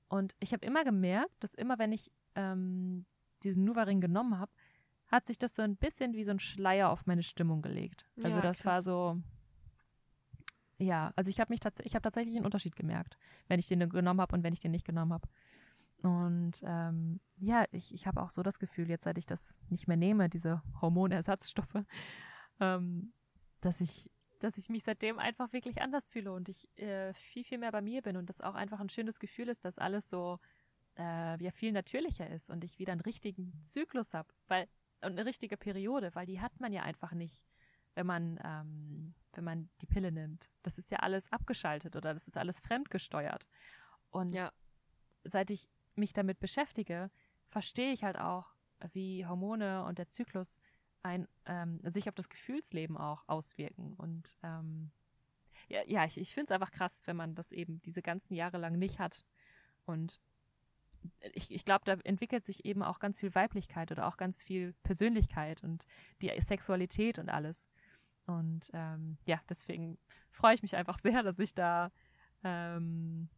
Und 0.10 0.36
ich 0.40 0.54
habe 0.54 0.66
immer 0.66 0.84
gemerkt, 0.84 1.32
dass 1.40 1.54
immer, 1.54 1.78
wenn 1.80 1.92
ich 1.92 2.12
ähm, 2.36 3.06
diesen 3.44 3.66
Nuva-Ring 3.66 4.00
genommen 4.00 4.40
habe, 4.40 4.52
hat 5.08 5.26
sich 5.26 5.38
das 5.38 5.56
so 5.56 5.62
ein 5.62 5.78
bisschen 5.78 6.14
wie 6.14 6.24
so 6.24 6.32
ein 6.32 6.40
Schleier 6.40 6.90
auf 6.90 7.06
meine 7.06 7.24
Stimmung 7.24 7.62
gelegt. 7.62 8.06
Also 8.24 8.38
Ja, 8.38 8.42
das 8.42 8.66
war 8.66 8.76
krass. 8.76 8.86
so, 8.86 9.22
ja, 10.80 11.12
also 11.16 11.30
ich 11.30 11.40
habe 11.40 11.52
mich 11.52 11.60
tatsächlich, 11.60 11.92
ich 11.92 11.96
habe 11.96 12.04
tatsächlich 12.04 12.36
einen 12.36 12.46
Unterschied 12.46 12.76
gemerkt, 12.76 13.18
wenn 13.48 13.60
ich 13.60 13.68
den 13.68 13.90
genommen 13.90 14.22
habe 14.22 14.36
und 14.36 14.44
wenn 14.44 14.54
ich 14.54 14.60
den 14.60 14.72
nicht 14.72 14.86
genommen 14.86 15.14
habe. 15.14 15.28
Und 16.04 16.62
ähm, 16.64 17.20
ja, 17.40 17.66
ich, 17.72 17.94
ich 17.94 18.06
habe 18.06 18.22
auch 18.22 18.30
so 18.30 18.44
das 18.44 18.60
Gefühl, 18.60 18.90
jetzt 18.90 19.06
seit 19.06 19.18
ich 19.18 19.26
das 19.26 19.58
nicht 19.70 19.88
mehr 19.88 19.98
nehme, 19.98 20.30
diese 20.30 20.62
Hormonersatzstoffe, 20.82 21.84
ähm, 22.60 23.14
dass 23.62 23.82
ich, 23.82 24.10
dass 24.40 24.58
ich 24.58 24.70
mich 24.70 24.84
seitdem 24.84 25.20
einfach 25.20 25.54
wirklich 25.54 25.82
anders 25.82 26.08
fühle 26.08 26.32
und 26.34 26.50
ich 26.50 26.68
äh, 26.78 27.14
viel, 27.14 27.44
viel 27.44 27.58
mehr 27.58 27.72
bei 27.72 27.82
mir 27.82 28.02
bin 28.02 28.18
und 28.18 28.28
das 28.30 28.42
auch 28.42 28.56
einfach 28.56 28.80
ein 28.80 28.90
schönes 28.90 29.20
Gefühl 29.20 29.50
ist, 29.50 29.66
dass 29.66 29.78
alles 29.80 30.10
so 30.10 30.40
äh, 30.98 31.42
ja 31.44 31.52
viel 31.52 31.72
natürlicher 31.72 32.30
ist 32.30 32.50
und 32.50 32.64
ich 32.64 32.80
wieder 32.80 32.92
einen 32.92 33.02
richtigen 33.02 33.62
Zyklus 33.62 34.14
habe, 34.14 34.34
weil 34.48 34.68
und 35.02 35.12
eine 35.12 35.26
richtige 35.26 35.58
Periode, 35.58 36.14
weil 36.16 36.26
die 36.26 36.42
hat 36.42 36.60
man 36.60 36.74
ja 36.74 36.82
einfach 36.82 37.12
nicht, 37.14 37.46
wenn 37.94 38.08
man 38.08 38.40
ähm, 38.44 39.14
wenn 39.34 39.44
man 39.44 39.70
die 39.82 39.86
Pille 39.86 40.12
nimmt. 40.12 40.50
Das 40.64 40.78
ist 40.80 40.90
ja 40.90 41.00
alles 41.00 41.32
abgeschaltet 41.32 41.96
oder 41.96 42.14
das 42.14 42.28
ist 42.28 42.38
alles 42.38 42.60
fremdgesteuert. 42.60 43.46
Und 44.10 44.34
Ja. 44.34 44.52
seit 45.24 45.52
ich 45.52 45.70
mich 45.96 46.14
damit 46.14 46.40
beschäftige, 46.40 47.12
verstehe 47.46 47.94
ich 47.94 48.04
halt 48.04 48.18
auch, 48.18 48.56
wie 48.94 49.26
Hormone 49.26 49.84
und 49.86 49.98
der 50.00 50.08
Zyklus 50.08 50.60
ein, 51.08 51.28
ähm, 51.46 51.80
sich 51.84 52.08
auf 52.10 52.16
das 52.16 52.30
Gefühlsleben 52.30 52.98
auch 52.98 53.24
auswirken. 53.28 53.94
Und 53.98 54.36
ähm, 54.44 54.92
ja, 55.70 55.82
ja, 55.86 56.06
ich, 56.06 56.18
ich 56.18 56.34
finde 56.34 56.46
es 56.46 56.52
einfach 56.52 56.72
krass, 56.72 57.02
wenn 57.06 57.16
man 57.16 57.36
das 57.36 57.52
eben 57.52 57.80
diese 57.80 58.02
ganzen 58.02 58.34
Jahre 58.34 58.58
lang 58.58 58.78
nicht 58.78 59.00
hat. 59.00 59.26
Und 59.86 60.20
ich, 61.34 61.52
ich 61.52 61.66
glaube, 61.66 61.86
da 61.86 61.94
entwickelt 62.04 62.44
sich 62.44 62.66
eben 62.66 62.84
auch 62.84 63.00
ganz 63.00 63.20
viel 63.20 63.34
Weiblichkeit 63.36 63.92
oder 63.92 64.08
auch 64.08 64.18
ganz 64.18 64.42
viel 64.42 64.74
Persönlichkeit 64.84 65.64
und 65.64 65.86
die 66.22 66.32
Sexualität 66.40 67.20
und 67.20 67.30
alles. 67.30 67.70
Und 68.26 68.70
ähm, 68.74 69.18
ja, 69.26 69.40
deswegen 69.50 69.98
freue 70.32 70.56
ich 70.56 70.62
mich 70.62 70.76
einfach 70.76 70.98
sehr, 71.00 71.24
dass 71.24 71.40
ich 71.40 71.54
da 71.54 71.92
ähm, 72.44 73.30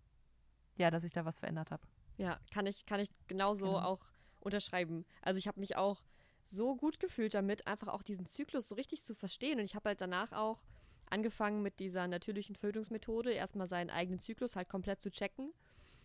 ja, 0.80 0.89
dass 0.89 1.03
ich 1.03 1.11
da 1.11 1.26
was 1.26 1.39
verändert 1.39 1.72
habe. 1.72 1.84
Ja, 2.17 2.39
kann 2.51 2.65
ich, 2.65 2.86
kann 2.86 2.99
ich 2.99 3.09
genauso 3.28 3.65
genau. 3.65 3.82
auch 3.82 4.11
unterschreiben. 4.39 5.05
Also 5.22 5.38
ich 5.38 5.47
habe 5.47 5.59
mich 5.59 5.76
auch 5.76 6.01
so 6.49 6.75
gut 6.75 6.99
gefühlt 6.99 7.33
damit, 7.33 7.67
einfach 7.67 7.87
auch 7.87 8.03
diesen 8.03 8.25
Zyklus 8.25 8.67
so 8.67 8.75
richtig 8.75 9.03
zu 9.03 9.13
verstehen. 9.13 9.59
Und 9.59 9.65
ich 9.65 9.75
habe 9.75 9.89
halt 9.89 10.01
danach 10.01 10.31
auch 10.31 10.63
angefangen 11.09 11.61
mit 11.61 11.79
dieser 11.79 12.07
natürlichen 12.07 12.55
Fötungsmethode, 12.55 13.31
erstmal 13.31 13.67
seinen 13.67 13.89
eigenen 13.89 14.19
Zyklus 14.19 14.55
halt 14.55 14.69
komplett 14.69 15.01
zu 15.01 15.11
checken. 15.11 15.53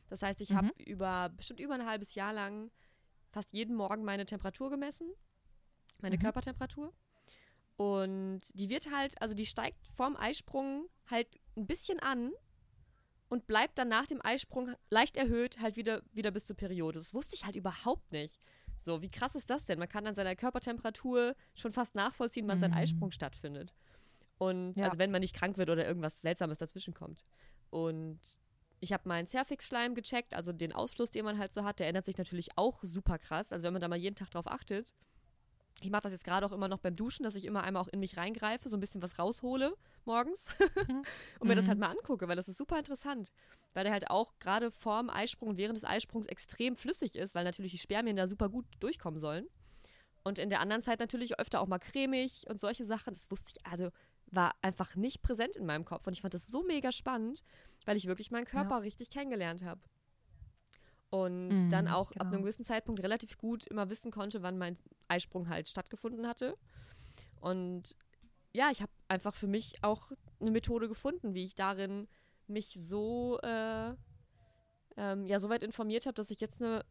Das 0.09 0.22
heißt, 0.22 0.40
ich 0.40 0.51
mhm. 0.51 0.57
habe 0.57 0.70
über 0.84 1.30
bestimmt 1.30 1.61
über 1.61 1.74
ein 1.74 1.86
halbes 1.86 2.14
Jahr 2.14 2.32
lang 2.32 2.70
fast 3.30 3.53
jeden 3.53 3.74
Morgen 3.74 4.05
meine 4.05 4.26
Temperatur 4.26 4.70
gemessen, 4.70 5.12
meine 6.01 6.16
mhm. 6.16 6.20
Körpertemperatur. 6.22 6.92
Und 7.76 8.42
die 8.55 8.68
wird 8.70 8.90
halt, 8.92 9.20
also 9.20 9.34
die 9.34 9.47
steigt 9.47 9.88
vorm 9.88 10.16
Eisprung 10.16 10.88
halt 11.11 11.28
ein 11.57 11.66
bisschen 11.66 11.99
an 12.01 12.32
und 13.28 13.47
bleibt 13.47 13.78
dann 13.78 13.88
nach 13.88 14.07
dem 14.07 14.24
Eisprung 14.24 14.74
leicht 14.90 15.16
erhöht 15.16 15.59
halt 15.61 15.76
wieder, 15.76 16.03
wieder 16.12 16.30
bis 16.30 16.47
zur 16.47 16.57
Periode. 16.57 17.01
Das 17.01 17.14
wusste 17.14 17.34
ich 17.34 17.45
halt 17.45 17.57
überhaupt 17.57 18.12
nicht. 18.12 18.38
So, 18.85 19.01
wie 19.01 19.09
krass 19.09 19.35
ist 19.35 19.49
das 19.49 19.64
denn? 19.64 19.78
Man 19.78 19.89
kann 19.89 20.07
an 20.07 20.14
seiner 20.14 20.37
Körpertemperatur 20.37 21.35
schon 21.55 21.72
fast 21.72 21.95
nachvollziehen, 21.95 22.47
wann 22.47 22.59
mhm. 22.59 22.61
sein 22.61 22.74
Eisprung 22.74 23.12
stattfindet. 23.12 23.74
Und 24.37 24.78
ja. 24.78 24.87
also 24.87 24.99
wenn 24.99 25.11
man 25.11 25.20
nicht 25.20 25.35
krank 25.35 25.57
wird 25.57 25.70
oder 25.70 25.87
irgendwas 25.87 26.20
Seltsames 26.20 26.59
dazwischen 26.59 26.93
kommt. 26.93 27.24
Und 27.70 28.20
ich 28.80 28.93
habe 28.93 29.09
meinen 29.09 29.26
Cervix-Schleim 29.26 29.95
gecheckt, 29.95 30.35
also 30.35 30.53
den 30.53 30.74
Ausfluss, 30.74 31.11
den 31.11 31.24
man 31.24 31.39
halt 31.39 31.53
so 31.53 31.64
hat, 31.64 31.80
der 31.80 31.89
ändert 31.89 32.05
sich 32.05 32.18
natürlich 32.18 32.59
auch 32.59 32.80
super 32.82 33.18
krass. 33.18 33.53
Also 33.53 33.64
wenn 33.64 33.72
man 33.72 33.80
da 33.80 33.89
mal 33.89 33.97
jeden 33.97 34.16
Tag 34.16 34.30
drauf 34.30 34.47
achtet. 34.47 34.95
Ich 35.81 35.91
mache 35.91 36.03
das 36.03 36.12
jetzt 36.12 36.25
gerade 36.25 36.47
auch 36.47 36.53
immer 36.53 36.68
noch 36.68 36.79
beim 36.79 36.97
Duschen, 36.97 37.25
dass 37.25 37.35
ich 37.35 37.45
immer 37.45 37.64
einmal 37.64 37.83
auch 37.83 37.89
in 37.89 38.01
mich 38.01 38.16
reingreife, 38.16 38.68
so 38.68 38.77
ein 38.77 38.81
bisschen 38.81 39.03
was 39.03 39.18
raushole 39.18 39.77
morgens 40.05 40.55
und 41.41 41.49
mir 41.49 41.57
das 41.57 41.66
halt 41.66 41.79
mhm. 41.79 41.85
mal 41.85 41.91
angucke, 41.91 42.29
weil 42.29 42.37
das 42.37 42.49
ist 42.49 42.57
super 42.57 42.79
interessant. 42.79 43.33
Weil 43.75 43.85
der 43.85 43.93
halt 43.93 44.09
auch 44.09 44.39
gerade 44.39 44.70
vorm 44.70 45.11
Eisprung 45.11 45.51
und 45.51 45.57
während 45.59 45.77
des 45.77 45.85
Eisprungs 45.85 46.27
extrem 46.27 46.77
flüssig 46.77 47.16
ist, 47.16 47.35
weil 47.35 47.45
natürlich 47.45 47.72
die 47.72 47.79
Spermien 47.79 48.16
da 48.16 48.27
super 48.27 48.49
gut 48.49 48.66
durchkommen 48.81 49.20
sollen. 49.20 49.47
Und 50.22 50.39
in 50.39 50.49
der 50.49 50.61
anderen 50.61 50.83
Zeit 50.83 51.01
natürlich 51.01 51.39
öfter 51.39 51.61
auch 51.61 51.66
mal 51.66 51.79
cremig 51.79 52.47
und 52.49 52.59
solche 52.59 52.87
Sachen. 52.87 53.12
Das 53.12 53.31
wusste 53.31 53.53
ich, 53.55 53.66
also 53.70 53.91
war 54.31 54.55
einfach 54.62 54.97
nicht 54.97 55.22
präsent 55.22 55.57
in 55.57 55.66
meinem 55.66 55.85
Kopf. 55.85 56.07
Und 56.07 56.14
ich 56.14 56.22
fand 56.22 56.35
das 56.35 56.47
so 56.47 56.62
mega 56.62 56.93
spannend, 56.93 57.43
weil 57.85 57.97
ich 57.97 58.07
wirklich 58.07 58.31
meinen 58.31 58.47
Körper 58.47 58.77
ja. 58.77 58.79
richtig 58.79 59.11
kennengelernt 59.11 59.64
habe. 59.64 59.81
Und 61.15 61.51
mhm, 61.51 61.71
dann 61.71 61.87
auch 61.87 62.11
genau. 62.11 62.25
ab 62.25 62.33
einem 62.33 62.43
gewissen 62.43 62.65
Zeitpunkt 62.65 63.01
relativ 63.01 63.39
gut 63.39 63.69
immer 63.69 63.89
wissen 63.89 64.11
konnte, 64.11 64.43
wann 64.43 64.59
mein 64.59 64.77
Eisprung 65.07 65.49
halt 65.49 65.69
stattgefunden 65.69 66.27
hatte. 66.27 66.57
Und 67.41 67.95
ja, 68.53 68.71
ich 68.73 68.83
habe 68.83 68.91
einfach 69.07 69.33
für 69.33 69.47
mich 69.47 69.75
auch 69.83 70.11
eine 70.41 70.51
Methode 70.51 70.89
gefunden, 70.89 71.33
wie 71.33 71.45
ich 71.45 71.55
darin 71.55 72.09
mich 72.49 72.75
so 72.75 73.39
äh, 73.45 73.95
ähm, 74.97 75.27
ja 75.27 75.39
so 75.39 75.49
weit 75.51 75.62
informiert 75.62 76.07
habe, 76.07 76.15
dass 76.15 76.33
ich 76.33 76.41
jetzt 76.41 76.61
eine 76.61 76.85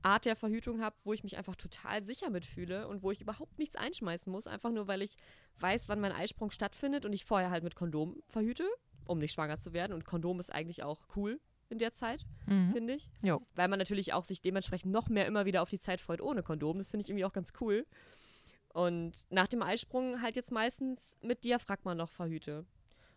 Art 0.00 0.24
der 0.24 0.36
Verhütung 0.36 0.80
habe, 0.80 0.96
wo 1.04 1.12
ich 1.12 1.22
mich 1.22 1.36
einfach 1.36 1.56
total 1.56 2.02
sicher 2.02 2.30
mitfühle 2.30 2.88
und 2.88 3.02
wo 3.02 3.10
ich 3.10 3.20
überhaupt 3.20 3.58
nichts 3.58 3.76
einschmeißen 3.76 4.32
muss, 4.32 4.46
einfach 4.46 4.70
nur 4.70 4.88
weil 4.88 5.02
ich 5.02 5.16
weiß, 5.58 5.90
wann 5.90 6.00
mein 6.00 6.12
Eisprung 6.12 6.50
stattfindet 6.50 7.04
und 7.04 7.12
ich 7.12 7.26
vorher 7.26 7.50
halt 7.50 7.62
mit 7.62 7.74
Kondom 7.74 8.22
verhüte, 8.26 8.66
um 9.06 9.18
nicht 9.18 9.34
schwanger 9.34 9.58
zu 9.58 9.74
werden. 9.74 9.92
Und 9.92 10.06
Kondom 10.06 10.40
ist 10.40 10.50
eigentlich 10.50 10.82
auch 10.82 11.08
cool 11.14 11.38
in 11.68 11.78
der 11.78 11.92
Zeit, 11.92 12.26
mhm. 12.46 12.72
finde 12.72 12.94
ich. 12.94 13.10
Jo. 13.22 13.40
Weil 13.54 13.68
man 13.68 13.78
natürlich 13.78 14.12
auch 14.12 14.24
sich 14.24 14.40
dementsprechend 14.40 14.92
noch 14.92 15.08
mehr 15.08 15.26
immer 15.26 15.44
wieder 15.44 15.62
auf 15.62 15.70
die 15.70 15.80
Zeit 15.80 16.00
freut 16.00 16.20
ohne 16.20 16.42
Kondom. 16.42 16.78
Das 16.78 16.90
finde 16.90 17.02
ich 17.04 17.10
irgendwie 17.10 17.24
auch 17.24 17.32
ganz 17.32 17.52
cool. 17.60 17.86
Und 18.68 19.26
nach 19.30 19.46
dem 19.46 19.62
Eisprung 19.62 20.20
halt 20.20 20.36
jetzt 20.36 20.50
meistens 20.50 21.16
mit 21.22 21.44
Diaphragma 21.44 21.94
noch 21.94 22.10
verhüte. 22.10 22.66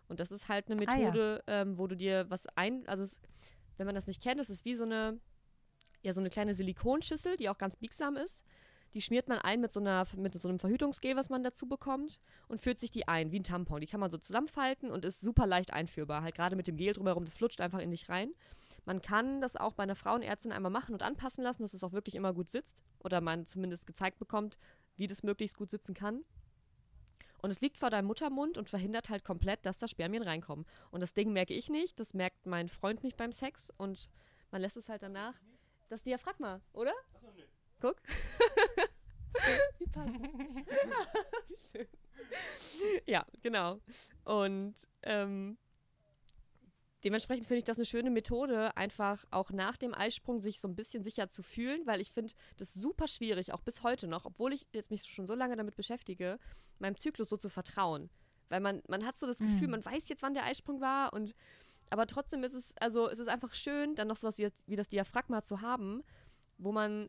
Und 0.07 0.19
das 0.19 0.31
ist 0.31 0.47
halt 0.47 0.67
eine 0.67 0.75
Methode, 0.75 1.43
ah, 1.45 1.51
ja. 1.51 1.61
ähm, 1.61 1.77
wo 1.77 1.87
du 1.87 1.95
dir 1.95 2.25
was 2.29 2.47
ein, 2.55 2.87
also 2.87 3.03
es, 3.03 3.21
wenn 3.77 3.85
man 3.85 3.95
das 3.95 4.07
nicht 4.07 4.21
kennt, 4.21 4.39
das 4.39 4.49
ist 4.49 4.65
wie 4.65 4.75
so 4.75 4.83
eine 4.83 5.19
ja 6.03 6.13
so 6.13 6.21
eine 6.21 6.29
kleine 6.29 6.53
Silikonschüssel, 6.53 7.37
die 7.37 7.49
auch 7.49 7.57
ganz 7.57 7.75
biegsam 7.75 8.15
ist. 8.15 8.43
Die 8.97 9.01
schmiert 9.03 9.27
man 9.27 9.37
ein 9.37 9.61
mit 9.61 9.71
so, 9.71 9.79
einer, 9.79 10.07
mit 10.15 10.33
so 10.33 10.49
einem 10.49 10.57
Verhütungsgel, 10.57 11.15
was 11.15 11.29
man 11.29 11.43
dazu 11.43 11.67
bekommt, 11.67 12.19
und 12.47 12.59
führt 12.59 12.79
sich 12.79 12.89
die 12.89 13.07
ein, 13.07 13.31
wie 13.31 13.37
ein 13.39 13.43
Tampon. 13.43 13.79
Die 13.79 13.85
kann 13.85 13.99
man 13.99 14.09
so 14.09 14.17
zusammenfalten 14.17 14.89
und 14.89 15.05
ist 15.05 15.21
super 15.21 15.45
leicht 15.45 15.71
einführbar. 15.71 16.23
Halt 16.23 16.33
gerade 16.33 16.55
mit 16.55 16.65
dem 16.65 16.77
Gel 16.77 16.93
drumherum, 16.93 17.23
das 17.23 17.35
flutscht 17.35 17.61
einfach 17.61 17.77
in 17.77 17.91
dich 17.91 18.09
rein. 18.09 18.33
Man 18.85 18.99
kann 18.99 19.39
das 19.39 19.55
auch 19.55 19.73
bei 19.73 19.83
einer 19.83 19.93
Frauenärztin 19.93 20.51
einmal 20.51 20.71
machen 20.71 20.93
und 20.93 21.03
anpassen 21.03 21.43
lassen, 21.43 21.61
dass 21.61 21.75
es 21.75 21.83
auch 21.83 21.91
wirklich 21.91 22.15
immer 22.15 22.33
gut 22.33 22.49
sitzt. 22.49 22.83
Oder 23.03 23.21
man 23.21 23.45
zumindest 23.45 23.85
gezeigt 23.85 24.17
bekommt, 24.17 24.57
wie 24.95 25.05
das 25.05 25.21
möglichst 25.21 25.57
gut 25.57 25.69
sitzen 25.69 25.93
kann. 25.93 26.23
Und 27.43 27.51
es 27.51 27.61
liegt 27.61 27.77
vor 27.77 27.91
deinem 27.91 28.07
Muttermund 28.07 28.57
und 28.57 28.67
verhindert 28.67 29.09
halt 29.09 29.23
komplett, 29.23 29.63
dass 29.67 29.77
da 29.77 29.87
Spermien 29.87 30.23
reinkommen. 30.23 30.65
Und 30.89 31.01
das 31.01 31.13
Ding 31.13 31.33
merke 31.33 31.53
ich 31.53 31.69
nicht, 31.69 31.99
das 31.99 32.15
merkt 32.15 32.47
mein 32.47 32.67
Freund 32.67 33.03
nicht 33.03 33.15
beim 33.15 33.31
Sex 33.31 33.71
und 33.77 34.09
man 34.49 34.59
lässt 34.59 34.75
es 34.75 34.89
halt 34.89 35.03
danach 35.03 35.35
das 35.87 36.01
Diaphragma, 36.01 36.61
oder? 36.73 36.93
Achso, 37.13 37.31
nee. 37.35 37.45
Guck. 37.79 38.01
Wie 39.79 39.87
passend. 39.87 40.21
Wie 41.47 41.55
schön. 41.55 41.87
Ja, 43.05 43.25
genau. 43.41 43.79
Und 44.23 44.75
ähm, 45.03 45.57
dementsprechend 47.03 47.45
finde 47.45 47.59
ich 47.59 47.63
das 47.63 47.77
eine 47.77 47.85
schöne 47.85 48.09
Methode, 48.09 48.75
einfach 48.75 49.25
auch 49.31 49.51
nach 49.51 49.77
dem 49.77 49.93
Eisprung 49.93 50.39
sich 50.39 50.59
so 50.59 50.67
ein 50.67 50.75
bisschen 50.75 51.03
sicher 51.03 51.29
zu 51.29 51.43
fühlen, 51.43 51.85
weil 51.85 52.01
ich 52.01 52.11
finde 52.11 52.33
das 52.57 52.73
super 52.73 53.07
schwierig, 53.07 53.53
auch 53.53 53.61
bis 53.61 53.83
heute 53.83 54.07
noch, 54.07 54.25
obwohl 54.25 54.53
ich 54.53 54.65
jetzt 54.73 54.91
mich 54.91 55.03
schon 55.03 55.27
so 55.27 55.35
lange 55.35 55.55
damit 55.55 55.75
beschäftige, 55.75 56.39
meinem 56.79 56.97
Zyklus 56.97 57.29
so 57.29 57.37
zu 57.37 57.49
vertrauen. 57.49 58.09
Weil 58.49 58.61
man, 58.61 58.81
man 58.87 59.05
hat 59.05 59.17
so 59.17 59.27
das 59.27 59.39
Gefühl, 59.39 59.67
mhm. 59.67 59.71
man 59.71 59.85
weiß 59.85 60.09
jetzt, 60.09 60.23
wann 60.23 60.33
der 60.33 60.45
Eisprung 60.45 60.81
war 60.81 61.13
und 61.13 61.35
aber 61.89 62.05
trotzdem 62.05 62.43
ist 62.43 62.53
es, 62.53 62.75
also 62.79 63.09
es 63.09 63.19
ist 63.19 63.29
einfach 63.29 63.53
schön, 63.53 63.95
dann 63.95 64.09
noch 64.09 64.17
sowas 64.17 64.37
wie, 64.37 64.49
wie 64.65 64.75
das 64.75 64.89
Diaphragma 64.89 65.41
zu 65.41 65.61
haben, 65.61 66.03
wo 66.57 66.71
man 66.71 67.07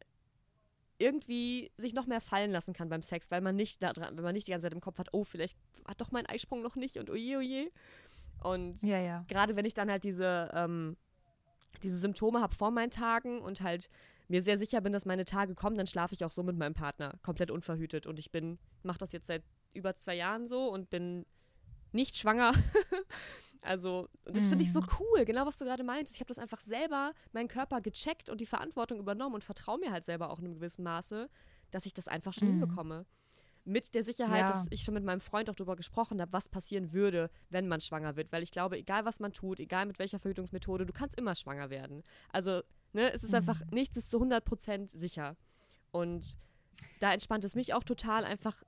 irgendwie 0.98 1.70
sich 1.76 1.94
noch 1.94 2.06
mehr 2.06 2.20
fallen 2.20 2.50
lassen 2.50 2.74
kann 2.74 2.88
beim 2.88 3.02
Sex, 3.02 3.30
weil 3.30 3.40
man 3.40 3.56
nicht 3.56 3.82
da 3.82 3.92
dran, 3.92 4.16
wenn 4.16 4.24
man 4.24 4.34
nicht 4.34 4.46
die 4.46 4.50
ganze 4.50 4.64
Zeit 4.64 4.74
im 4.74 4.80
Kopf 4.80 4.98
hat, 4.98 5.08
oh, 5.12 5.24
vielleicht 5.24 5.56
hat 5.86 6.00
doch 6.00 6.10
mein 6.10 6.26
Eisprung 6.26 6.62
noch 6.62 6.76
nicht 6.76 6.98
und 6.98 7.08
oje, 7.10 7.38
oje. 7.38 7.70
Und 8.42 8.82
ja, 8.82 8.98
ja. 8.98 9.24
gerade 9.28 9.56
wenn 9.56 9.64
ich 9.64 9.74
dann 9.74 9.90
halt 9.90 10.04
diese, 10.04 10.50
ähm, 10.54 10.96
diese 11.82 11.98
Symptome 11.98 12.40
habe 12.40 12.54
vor 12.54 12.70
meinen 12.70 12.90
Tagen 12.90 13.40
und 13.40 13.60
halt 13.60 13.88
mir 14.28 14.42
sehr 14.42 14.58
sicher 14.58 14.80
bin, 14.80 14.92
dass 14.92 15.06
meine 15.06 15.24
Tage 15.24 15.54
kommen, 15.54 15.76
dann 15.76 15.86
schlafe 15.86 16.14
ich 16.14 16.24
auch 16.24 16.30
so 16.30 16.42
mit 16.42 16.56
meinem 16.56 16.74
Partner, 16.74 17.14
komplett 17.22 17.50
unverhütet. 17.50 18.06
Und 18.06 18.18
ich 18.18 18.30
bin, 18.30 18.58
mache 18.82 18.98
das 18.98 19.12
jetzt 19.12 19.26
seit 19.26 19.42
über 19.72 19.96
zwei 19.96 20.14
Jahren 20.14 20.48
so 20.48 20.70
und 20.70 20.90
bin 20.90 21.24
nicht 21.92 22.16
schwanger. 22.16 22.52
Also, 23.62 24.08
das 24.24 24.48
finde 24.48 24.64
ich 24.64 24.72
so 24.72 24.80
mhm. 24.80 24.86
cool, 25.00 25.24
genau 25.24 25.46
was 25.46 25.56
du 25.56 25.64
gerade 25.64 25.82
meinst. 25.82 26.14
Ich 26.14 26.20
habe 26.20 26.28
das 26.28 26.38
einfach 26.38 26.60
selber, 26.60 27.12
meinen 27.32 27.48
Körper 27.48 27.80
gecheckt 27.80 28.30
und 28.30 28.40
die 28.40 28.46
Verantwortung 28.46 28.98
übernommen 28.98 29.34
und 29.34 29.44
vertraue 29.44 29.78
mir 29.78 29.90
halt 29.90 30.04
selber 30.04 30.30
auch 30.30 30.38
in 30.38 30.46
einem 30.46 30.54
gewissen 30.54 30.84
Maße, 30.84 31.28
dass 31.70 31.86
ich 31.86 31.94
das 31.94 32.08
einfach 32.08 32.32
schon 32.32 32.48
mhm. 32.48 32.60
hinbekomme. 32.60 33.06
Mit 33.64 33.94
der 33.94 34.02
Sicherheit, 34.02 34.46
ja. 34.46 34.48
dass 34.48 34.66
ich 34.70 34.82
schon 34.82 34.94
mit 34.94 35.04
meinem 35.04 35.20
Freund 35.20 35.50
auch 35.50 35.54
darüber 35.54 35.76
gesprochen 35.76 36.20
habe, 36.20 36.32
was 36.32 36.48
passieren 36.48 36.92
würde, 36.92 37.30
wenn 37.50 37.68
man 37.68 37.80
schwanger 37.80 38.16
wird. 38.16 38.32
Weil 38.32 38.42
ich 38.42 38.50
glaube, 38.50 38.78
egal 38.78 39.04
was 39.04 39.20
man 39.20 39.32
tut, 39.32 39.60
egal 39.60 39.84
mit 39.84 39.98
welcher 39.98 40.18
Verhütungsmethode, 40.18 40.86
du 40.86 40.92
kannst 40.92 41.18
immer 41.18 41.34
schwanger 41.34 41.68
werden. 41.68 42.02
Also, 42.32 42.62
ne, 42.92 43.12
es 43.12 43.24
ist 43.24 43.30
mhm. 43.30 43.38
einfach, 43.38 43.60
nichts 43.70 43.96
ist 43.96 44.10
zu 44.10 44.22
100% 44.22 44.88
sicher. 44.88 45.36
Und 45.90 46.38
da 47.00 47.12
entspannt 47.12 47.44
es 47.44 47.56
mich 47.56 47.74
auch 47.74 47.84
total, 47.84 48.24
einfach 48.24 48.62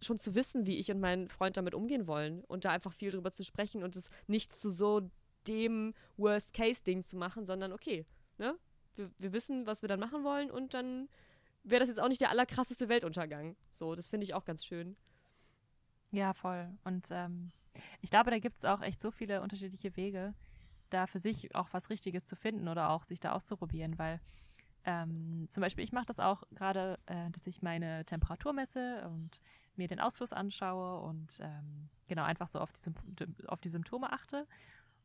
schon 0.00 0.18
zu 0.18 0.34
wissen, 0.34 0.66
wie 0.66 0.78
ich 0.78 0.90
und 0.90 1.00
mein 1.00 1.28
Freund 1.28 1.56
damit 1.56 1.74
umgehen 1.74 2.06
wollen 2.06 2.44
und 2.44 2.64
da 2.64 2.70
einfach 2.70 2.92
viel 2.92 3.10
drüber 3.10 3.32
zu 3.32 3.44
sprechen 3.44 3.82
und 3.82 3.96
es 3.96 4.10
nicht 4.26 4.52
zu 4.52 4.70
so 4.70 5.10
dem 5.46 5.94
Worst-Case-Ding 6.16 7.02
zu 7.02 7.16
machen, 7.16 7.46
sondern 7.46 7.72
okay, 7.72 8.04
ne? 8.38 8.56
Wir, 8.96 9.10
wir, 9.18 9.32
wissen, 9.32 9.66
was 9.66 9.82
wir 9.82 9.88
dann 9.88 10.00
machen 10.00 10.24
wollen 10.24 10.50
und 10.50 10.72
dann 10.72 11.08
wäre 11.64 11.80
das 11.80 11.90
jetzt 11.90 12.00
auch 12.00 12.08
nicht 12.08 12.20
der 12.20 12.30
allerkrasseste 12.30 12.88
Weltuntergang. 12.88 13.56
So, 13.70 13.94
das 13.94 14.08
finde 14.08 14.24
ich 14.24 14.32
auch 14.32 14.44
ganz 14.44 14.64
schön. 14.64 14.96
Ja, 16.12 16.32
voll. 16.32 16.70
Und 16.84 17.08
ähm, 17.10 17.50
ich 18.00 18.10
glaube, 18.10 18.30
da 18.30 18.38
gibt 18.38 18.56
es 18.56 18.64
auch 18.64 18.80
echt 18.80 19.00
so 19.00 19.10
viele 19.10 19.42
unterschiedliche 19.42 19.96
Wege, 19.96 20.34
da 20.90 21.06
für 21.06 21.18
sich 21.18 21.54
auch 21.54 21.68
was 21.72 21.90
Richtiges 21.90 22.24
zu 22.24 22.36
finden 22.36 22.68
oder 22.68 22.90
auch 22.90 23.04
sich 23.04 23.20
da 23.20 23.32
auszuprobieren, 23.32 23.98
weil 23.98 24.20
ähm, 24.84 25.46
zum 25.48 25.60
Beispiel 25.60 25.84
ich 25.84 25.92
mache 25.92 26.06
das 26.06 26.20
auch 26.20 26.44
gerade, 26.52 26.98
äh, 27.06 27.30
dass 27.30 27.46
ich 27.46 27.60
meine 27.60 28.04
Temperatur 28.04 28.52
messe 28.52 29.06
und 29.08 29.40
mir 29.78 29.88
den 29.88 30.00
Ausfluss 30.00 30.32
anschaue 30.32 31.00
und 31.00 31.38
ähm, 31.40 31.88
genau 32.08 32.24
einfach 32.24 32.48
so 32.48 32.60
auf 32.60 32.72
die, 32.72 33.26
auf 33.46 33.60
die 33.60 33.68
Symptome 33.68 34.12
achte. 34.12 34.46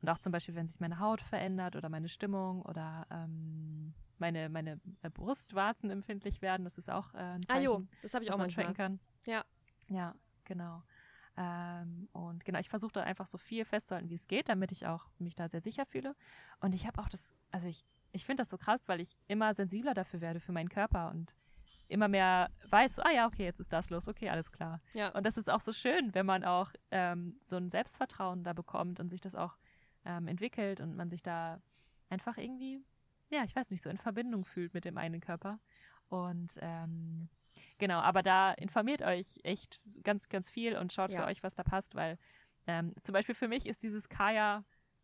Und 0.02 0.10
auch 0.10 0.18
zum 0.18 0.32
Beispiel, 0.32 0.56
wenn 0.56 0.68
sich 0.68 0.80
meine 0.80 1.00
Haut 1.00 1.22
verändert 1.22 1.76
oder 1.76 1.90
meine 1.90 2.10
Stimmung 2.10 2.64
oder 2.64 3.06
ähm, 3.12 3.94
meine, 4.18 4.50
meine 4.50 4.80
äh, 5.02 5.10
Brustwarzen 5.10 5.90
empfindlich 5.90 6.42
werden. 6.42 6.64
Das 6.64 6.78
ist 6.78 6.90
auch 6.90 7.14
äh, 7.14 7.18
ein 7.18 7.42
Ah 7.44 7.48
Zeichen, 7.48 7.64
jo, 7.64 7.88
das 8.02 8.14
habe 8.14 8.24
ich 8.24 8.32
auch 8.32 8.38
man 8.38 8.46
manchmal. 8.46 8.68
tracken 8.68 8.78
kann. 8.78 9.00
Ja. 9.26 9.44
Ja, 9.90 10.16
genau. 10.46 10.84
Ähm, 11.38 12.10
und 12.14 12.46
genau, 12.46 12.60
ich 12.60 12.70
versuche 12.70 12.94
da 12.94 13.04
einfach 13.04 13.28
so 13.28 13.38
viel 13.38 13.66
festzuhalten, 13.66 14.10
wie 14.10 14.16
es 14.16 14.28
geht, 14.28 14.50
damit 14.50 14.72
ich 14.72 14.88
auch 14.88 15.08
mich 15.20 15.36
da 15.36 15.48
sehr 15.48 15.62
sicher 15.62 15.86
fühle. 15.86 16.16
Und 16.60 16.74
ich 16.74 16.88
habe 16.88 17.02
auch 17.02 17.10
das, 17.10 17.34
also 17.52 17.68
ich, 17.68 17.84
ich 18.12 18.26
finde 18.26 18.42
das 18.42 18.50
so 18.50 18.58
krass, 18.58 18.88
weil 18.88 19.02
ich 19.02 19.18
immer 19.28 19.54
sensibler 19.54 19.94
dafür 19.94 20.22
werde, 20.22 20.40
für 20.40 20.52
meinen 20.52 20.70
Körper 20.70 21.12
und 21.12 21.34
immer 21.92 22.08
mehr 22.08 22.50
weiß, 22.70 22.96
so, 22.96 23.02
ah 23.04 23.12
ja, 23.12 23.28
okay, 23.28 23.44
jetzt 23.44 23.60
ist 23.60 23.72
das 23.74 23.90
los, 23.90 24.08
okay, 24.08 24.30
alles 24.30 24.52
klar. 24.52 24.82
Ja. 24.94 25.10
Und 25.10 25.26
das 25.26 25.38
ist 25.38 25.50
auch 25.50 25.62
so 25.62 25.74
schön, 25.74 26.14
wenn 26.14 26.26
man 26.26 26.44
auch 26.44 26.72
ähm, 26.92 27.38
so 27.42 27.58
ein 27.58 27.70
Selbstvertrauen 27.70 28.44
da 28.44 28.54
bekommt 28.54 29.00
und 29.00 29.10
sich 29.10 29.22
das 29.22 29.36
auch 29.36 29.58
ähm, 30.06 30.28
entwickelt 30.28 30.82
und 30.82 30.96
man 30.96 31.10
sich 31.10 31.22
da 31.22 31.62
einfach 32.10 32.38
irgendwie, 32.38 32.84
ja, 33.30 33.44
ich 33.44 33.56
weiß 33.56 33.72
nicht, 33.72 33.82
so 33.82 33.90
in 33.90 33.98
Verbindung 33.98 34.46
fühlt 34.46 34.74
mit 34.74 34.86
dem 34.86 34.98
eigenen 34.98 35.22
Körper. 35.22 35.60
Und 36.10 36.54
ähm, 36.62 37.30
genau, 37.78 38.00
aber 38.00 38.24
da 38.24 38.52
informiert 38.54 39.02
euch 39.02 39.40
echt 39.44 39.80
ganz, 40.04 40.28
ganz 40.30 40.50
viel 40.50 40.78
und 40.78 40.92
schaut 40.94 41.12
Ja. 41.12 41.22
für 41.22 41.28
euch, 41.28 41.44
was 41.44 41.56
da 41.56 41.64
passt, 41.64 41.96
weil 41.96 42.18
ähm, 42.68 42.94
zum 43.02 43.14
Beispiel 43.14 43.36
für 43.36 43.48
mich 43.48 43.66
ist 43.68 43.84
dieses 43.84 44.10
Kaya 44.10 44.64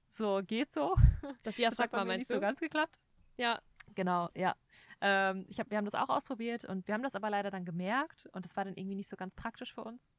so, 0.10 0.42
geht 0.46 0.72
so. 0.72 0.96
Das 1.22 1.34
Das 1.44 1.54
hat 1.54 1.58
Diaphragma 1.58 1.98
bei 2.00 2.04
mir 2.04 2.08
meinst 2.10 2.20
nicht 2.20 2.30
du? 2.30 2.36
so 2.36 2.42
ganz 2.42 2.60
geklappt. 2.60 2.98
ja. 3.38 3.60
Genau, 3.96 4.30
ja. 4.36 4.56
Ähm, 5.02 5.46
ich 5.48 5.60
hab, 5.60 5.70
wir 5.70 5.78
haben 5.78 5.86
das 5.86 5.96
auch 5.96 6.10
ausprobiert 6.10 6.66
und 6.66 6.88
wir 6.88 6.94
haben 6.94 7.04
das 7.04 7.16
aber 7.16 7.30
leider 7.30 7.52
dann 7.52 7.66
gemerkt 7.66 8.28
und 8.34 8.46
das 8.46 8.56
war 8.56 8.66
dann 8.66 8.76
irgendwie 8.76 8.96
nicht 8.96 9.10
so 9.10 9.16
ganz 9.16 9.36
praktisch 9.36 9.74
für 9.74 9.84
uns. 9.84 10.12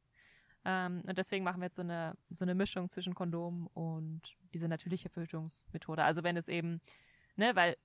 Ähm, 0.64 1.02
und 1.06 1.16
deswegen 1.18 1.44
machen 1.44 1.60
wir 1.60 1.66
jetzt 1.66 1.76
so 1.76 1.82
eine, 1.82 2.16
so 2.30 2.44
eine 2.44 2.54
Mischung 2.54 2.90
zwischen 2.90 3.14
Kondom 3.14 3.68
und 3.68 4.22
diese 4.52 4.68
natürliche 4.68 5.08
Verhütungsmethode. 5.08 6.02
Also 6.02 6.22
wenn 6.24 6.36
es 6.36 6.48
eben, 6.48 6.80
ne, 7.36 7.54
weil 7.54 7.76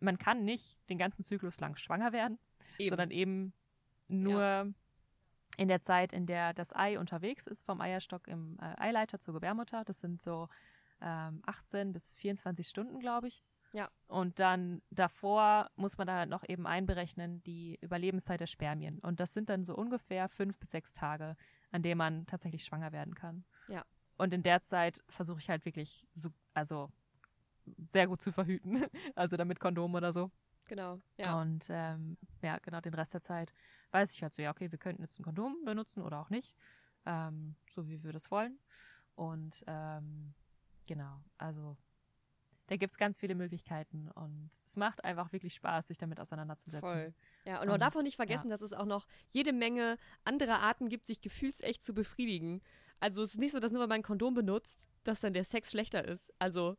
man 0.00 0.18
kann 0.18 0.44
nicht 0.44 0.78
den 0.88 0.98
ganzen 0.98 1.24
Zyklus 1.24 1.58
lang 1.60 1.76
schwanger 1.76 2.12
werden, 2.12 2.38
Eben. 2.78 2.90
sondern 2.90 3.10
eben 3.10 3.52
nur 4.08 4.72
in 5.56 5.68
der 5.68 5.82
Zeit, 5.82 6.12
in 6.12 6.26
der 6.26 6.54
das 6.54 6.74
Ei 6.74 6.98
unterwegs 6.98 7.46
ist, 7.46 7.66
vom 7.66 7.80
Eierstock 7.80 8.28
im 8.28 8.58
äh, 8.60 8.80
Eileiter 8.80 9.18
zur 9.18 9.34
Gebärmutter. 9.34 9.84
Das 9.84 10.00
sind 10.00 10.22
so 10.22 10.48
ähm, 11.00 11.42
18 11.46 11.92
bis 11.92 12.12
24 12.12 12.68
Stunden, 12.68 13.00
glaube 13.00 13.28
ich. 13.28 13.42
Ja. 13.72 13.90
Und 14.06 14.38
dann 14.38 14.82
davor 14.90 15.70
muss 15.76 15.98
man 15.98 16.06
dann 16.06 16.16
halt 16.16 16.30
noch 16.30 16.48
eben 16.48 16.66
einberechnen 16.66 17.42
die 17.42 17.78
Überlebenszeit 17.80 18.40
der 18.40 18.46
Spermien. 18.46 18.98
Und 19.00 19.20
das 19.20 19.32
sind 19.34 19.48
dann 19.48 19.64
so 19.64 19.74
ungefähr 19.74 20.28
fünf 20.28 20.58
bis 20.58 20.70
sechs 20.70 20.92
Tage, 20.92 21.36
an 21.70 21.82
denen 21.82 21.98
man 21.98 22.26
tatsächlich 22.26 22.64
schwanger 22.64 22.92
werden 22.92 23.14
kann. 23.14 23.44
Ja. 23.68 23.84
Und 24.16 24.32
in 24.32 24.42
der 24.42 24.62
Zeit 24.62 25.00
versuche 25.08 25.38
ich 25.40 25.48
halt 25.48 25.64
wirklich 25.64 26.06
so, 26.12 26.30
also 26.54 26.90
sehr 27.86 28.06
gut 28.06 28.22
zu 28.22 28.32
verhüten. 28.32 28.84
Also 29.14 29.36
damit 29.36 29.60
Kondom 29.60 29.94
oder 29.94 30.12
so. 30.12 30.30
Genau. 30.66 31.00
Ja. 31.16 31.40
Und 31.40 31.66
ähm, 31.70 32.16
ja, 32.42 32.58
genau, 32.58 32.80
den 32.80 32.94
Rest 32.94 33.14
der 33.14 33.22
Zeit 33.22 33.52
weiß 33.90 34.12
ich 34.12 34.22
halt 34.22 34.34
so, 34.34 34.42
ja, 34.42 34.50
okay, 34.50 34.70
wir 34.70 34.78
könnten 34.78 35.02
jetzt 35.02 35.18
ein 35.18 35.24
Kondom 35.24 35.56
benutzen 35.64 36.02
oder 36.02 36.20
auch 36.20 36.30
nicht. 36.30 36.54
Ähm, 37.06 37.56
so 37.70 37.88
wie 37.88 38.02
wir 38.02 38.12
das 38.12 38.30
wollen. 38.30 38.58
Und 39.14 39.64
ähm, 39.66 40.34
genau, 40.86 41.22
also 41.38 41.76
da 42.68 42.76
gibt's 42.76 42.98
ganz 42.98 43.18
viele 43.18 43.34
Möglichkeiten 43.34 44.10
und 44.14 44.50
es 44.64 44.76
macht 44.76 45.02
einfach 45.04 45.32
wirklich 45.32 45.54
Spaß, 45.54 45.88
sich 45.88 45.98
damit 45.98 46.20
auseinanderzusetzen. 46.20 46.88
Voll. 46.88 47.14
Ja, 47.44 47.60
und 47.60 47.66
man 47.66 47.74
Und, 47.74 47.80
darf 47.80 47.96
auch 47.96 48.02
nicht 48.02 48.16
vergessen, 48.16 48.50
dass 48.50 48.60
es 48.60 48.72
auch 48.72 48.84
noch 48.84 49.06
jede 49.28 49.52
Menge 49.52 49.96
andere 50.24 50.60
Arten 50.60 50.88
gibt, 50.88 51.06
sich 51.06 51.20
gefühlsecht 51.20 51.82
zu 51.82 51.94
befriedigen. 51.94 52.60
Also 53.00 53.22
es 53.22 53.32
ist 53.32 53.38
nicht 53.38 53.52
so, 53.52 53.60
dass 53.60 53.72
nur 53.72 53.80
weil 53.80 53.88
man 53.88 54.00
ein 54.00 54.02
Kondom 54.02 54.34
benutzt, 54.34 54.78
dass 55.02 55.20
dann 55.20 55.32
der 55.32 55.44
Sex 55.44 55.70
schlechter 55.70 56.06
ist. 56.06 56.32
Also 56.38 56.76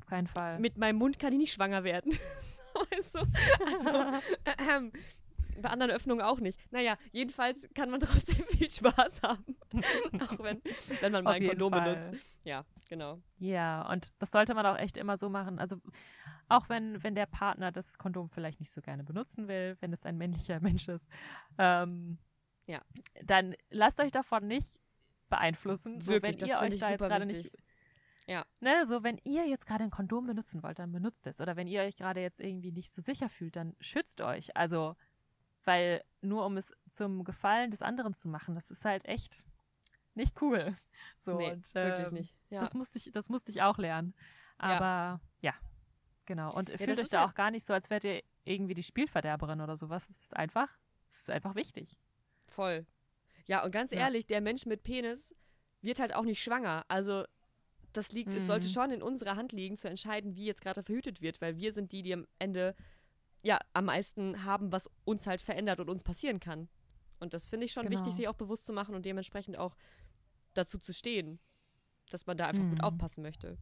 Auf 0.00 0.06
keinen 0.06 0.28
Fall. 0.28 0.60
mit 0.60 0.78
meinem 0.78 0.96
Mund 0.96 1.18
kann 1.18 1.32
ich 1.32 1.38
nicht 1.38 1.52
schwanger 1.52 1.82
werden. 1.82 2.12
weißt 2.90 3.14
du? 3.16 3.18
Also, 3.66 4.70
ähm, 4.70 4.92
bei 5.60 5.70
anderen 5.70 5.92
Öffnungen 5.92 6.24
auch 6.24 6.40
nicht. 6.40 6.60
Naja, 6.72 6.96
jedenfalls 7.12 7.68
kann 7.74 7.90
man 7.90 8.00
trotzdem 8.00 8.44
viel 8.48 8.70
Spaß 8.70 9.22
haben. 9.22 9.56
auch 10.20 10.38
wenn, 10.40 10.60
wenn 11.00 11.12
man 11.12 11.24
mal 11.24 11.32
ein 11.34 11.46
Kondom 11.48 11.72
Fall. 11.72 11.94
benutzt. 12.08 12.24
Ja, 12.44 12.64
genau. 12.88 13.20
Ja, 13.38 13.88
und 13.90 14.12
das 14.18 14.30
sollte 14.30 14.54
man 14.54 14.66
auch 14.66 14.76
echt 14.76 14.96
immer 14.96 15.16
so 15.16 15.28
machen. 15.30 15.58
Also 15.58 15.76
auch 16.48 16.68
wenn, 16.68 17.02
wenn 17.02 17.14
der 17.14 17.26
Partner 17.26 17.72
das 17.72 17.98
Kondom 17.98 18.30
vielleicht 18.30 18.60
nicht 18.60 18.70
so 18.70 18.80
gerne 18.82 19.04
benutzen 19.04 19.48
will, 19.48 19.76
wenn 19.80 19.92
es 19.92 20.04
ein 20.06 20.16
männlicher 20.18 20.60
Mensch 20.60 20.88
ist, 20.88 21.08
ähm, 21.58 22.18
Ja. 22.66 22.80
dann 23.24 23.54
lasst 23.70 24.00
euch 24.00 24.12
davon 24.12 24.46
nicht 24.46 24.78
beeinflussen. 25.28 26.00
So, 26.00 26.12
Wirklich, 26.12 26.34
wenn 26.34 26.38
das 26.40 26.50
ihr 26.50 26.60
euch 26.60 26.78
da 26.78 26.90
jetzt 26.90 27.00
gerade 27.00 27.26
wichtig. 27.28 27.44
nicht. 27.52 27.56
Ja. 28.26 28.44
Ne, 28.60 28.86
so 28.86 29.02
wenn 29.02 29.20
ihr 29.24 29.46
jetzt 29.46 29.66
gerade 29.66 29.84
ein 29.84 29.90
Kondom 29.90 30.26
benutzen 30.26 30.62
wollt, 30.62 30.78
dann 30.78 30.92
benutzt 30.92 31.26
es. 31.26 31.40
Oder 31.42 31.56
wenn 31.56 31.66
ihr 31.66 31.82
euch 31.82 31.96
gerade 31.96 32.20
jetzt 32.22 32.40
irgendwie 32.40 32.72
nicht 32.72 32.92
so 32.94 33.02
sicher 33.02 33.28
fühlt, 33.28 33.56
dann 33.56 33.74
schützt 33.80 34.20
euch. 34.22 34.56
Also, 34.56 34.96
weil 35.64 36.02
nur 36.22 36.46
um 36.46 36.56
es 36.56 36.72
zum 36.88 37.24
Gefallen 37.24 37.70
des 37.70 37.82
anderen 37.82 38.14
zu 38.14 38.28
machen, 38.28 38.54
das 38.54 38.70
ist 38.70 38.84
halt 38.86 39.04
echt 39.06 39.44
nicht 40.14 40.40
cool. 40.42 40.74
So, 41.18 41.36
nee, 41.36 41.52
und, 41.52 41.74
wirklich 41.74 42.08
ähm, 42.08 42.14
nicht. 42.14 42.36
Ja. 42.50 42.60
das 42.60 42.74
musste 42.74 42.98
ich, 42.98 43.10
das 43.12 43.28
musste 43.28 43.50
ich 43.50 43.62
auch 43.62 43.78
lernen. 43.78 44.14
Aber 44.58 45.20
ja, 45.40 45.54
genau. 46.26 46.52
Und 46.54 46.70
fühlt 46.70 46.90
das 46.90 46.98
euch 46.98 47.08
da 47.08 47.20
halt- 47.20 47.30
auch 47.30 47.34
gar 47.34 47.50
nicht 47.50 47.64
so, 47.64 47.72
als 47.72 47.90
wärt 47.90 48.04
ihr 48.04 48.22
irgendwie 48.44 48.74
die 48.74 48.82
Spielverderberin 48.82 49.60
oder 49.60 49.76
sowas. 49.76 50.08
Es 50.10 50.24
ist 50.24 50.36
einfach, 50.36 50.68
es 51.10 51.20
ist 51.20 51.30
einfach 51.30 51.54
wichtig. 51.54 51.98
Voll. 52.46 52.86
Ja, 53.46 53.64
und 53.64 53.70
ganz 53.72 53.92
Ja. 53.92 54.00
ehrlich, 54.00 54.26
der 54.26 54.40
Mensch 54.40 54.66
mit 54.66 54.82
Penis 54.82 55.34
wird 55.82 55.98
halt 55.98 56.14
auch 56.14 56.24
nicht 56.24 56.42
schwanger. 56.42 56.84
Also 56.88 57.24
das 57.92 58.12
liegt, 58.12 58.32
es 58.34 58.46
sollte 58.46 58.66
Mhm. 58.68 58.72
schon 58.72 58.90
in 58.90 59.02
unserer 59.02 59.36
Hand 59.36 59.52
liegen, 59.52 59.76
zu 59.76 59.88
entscheiden, 59.88 60.34
wie 60.36 60.46
jetzt 60.46 60.60
gerade 60.62 60.82
verhütet 60.82 61.20
wird, 61.20 61.40
weil 61.40 61.56
wir 61.58 61.72
sind 61.72 61.92
die, 61.92 62.02
die 62.02 62.12
am 62.14 62.26
Ende 62.38 62.74
ja 63.42 63.58
am 63.72 63.84
meisten 63.86 64.44
haben, 64.44 64.72
was 64.72 64.90
uns 65.04 65.26
halt 65.26 65.40
verändert 65.42 65.78
und 65.80 65.88
uns 65.90 66.02
passieren 66.02 66.40
kann. 66.40 66.68
Und 67.20 67.34
das 67.34 67.48
finde 67.48 67.66
ich 67.66 67.72
schon 67.72 67.84
Genau. 67.84 67.98
wichtig, 67.98 68.14
sich 68.14 68.28
auch 68.28 68.34
bewusst 68.34 68.64
zu 68.66 68.72
machen 68.72 68.94
und 68.94 69.04
dementsprechend 69.06 69.58
auch 69.58 69.76
dazu 70.54 70.78
zu 70.78 70.92
stehen, 70.92 71.38
dass 72.10 72.26
man 72.26 72.36
da 72.36 72.46
einfach 72.46 72.64
gut 72.64 72.78
Mhm. 72.78 72.84
aufpassen 72.84 73.22
möchte. 73.22 73.56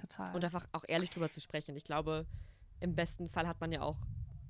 Total. 0.00 0.34
Und 0.34 0.44
einfach 0.44 0.66
auch 0.72 0.84
ehrlich 0.86 1.10
drüber 1.10 1.30
zu 1.30 1.40
sprechen. 1.40 1.76
Ich 1.76 1.84
glaube, 1.84 2.26
im 2.80 2.94
besten 2.94 3.28
Fall 3.28 3.46
hat 3.48 3.60
man 3.60 3.72
ja 3.72 3.82
auch 3.82 3.98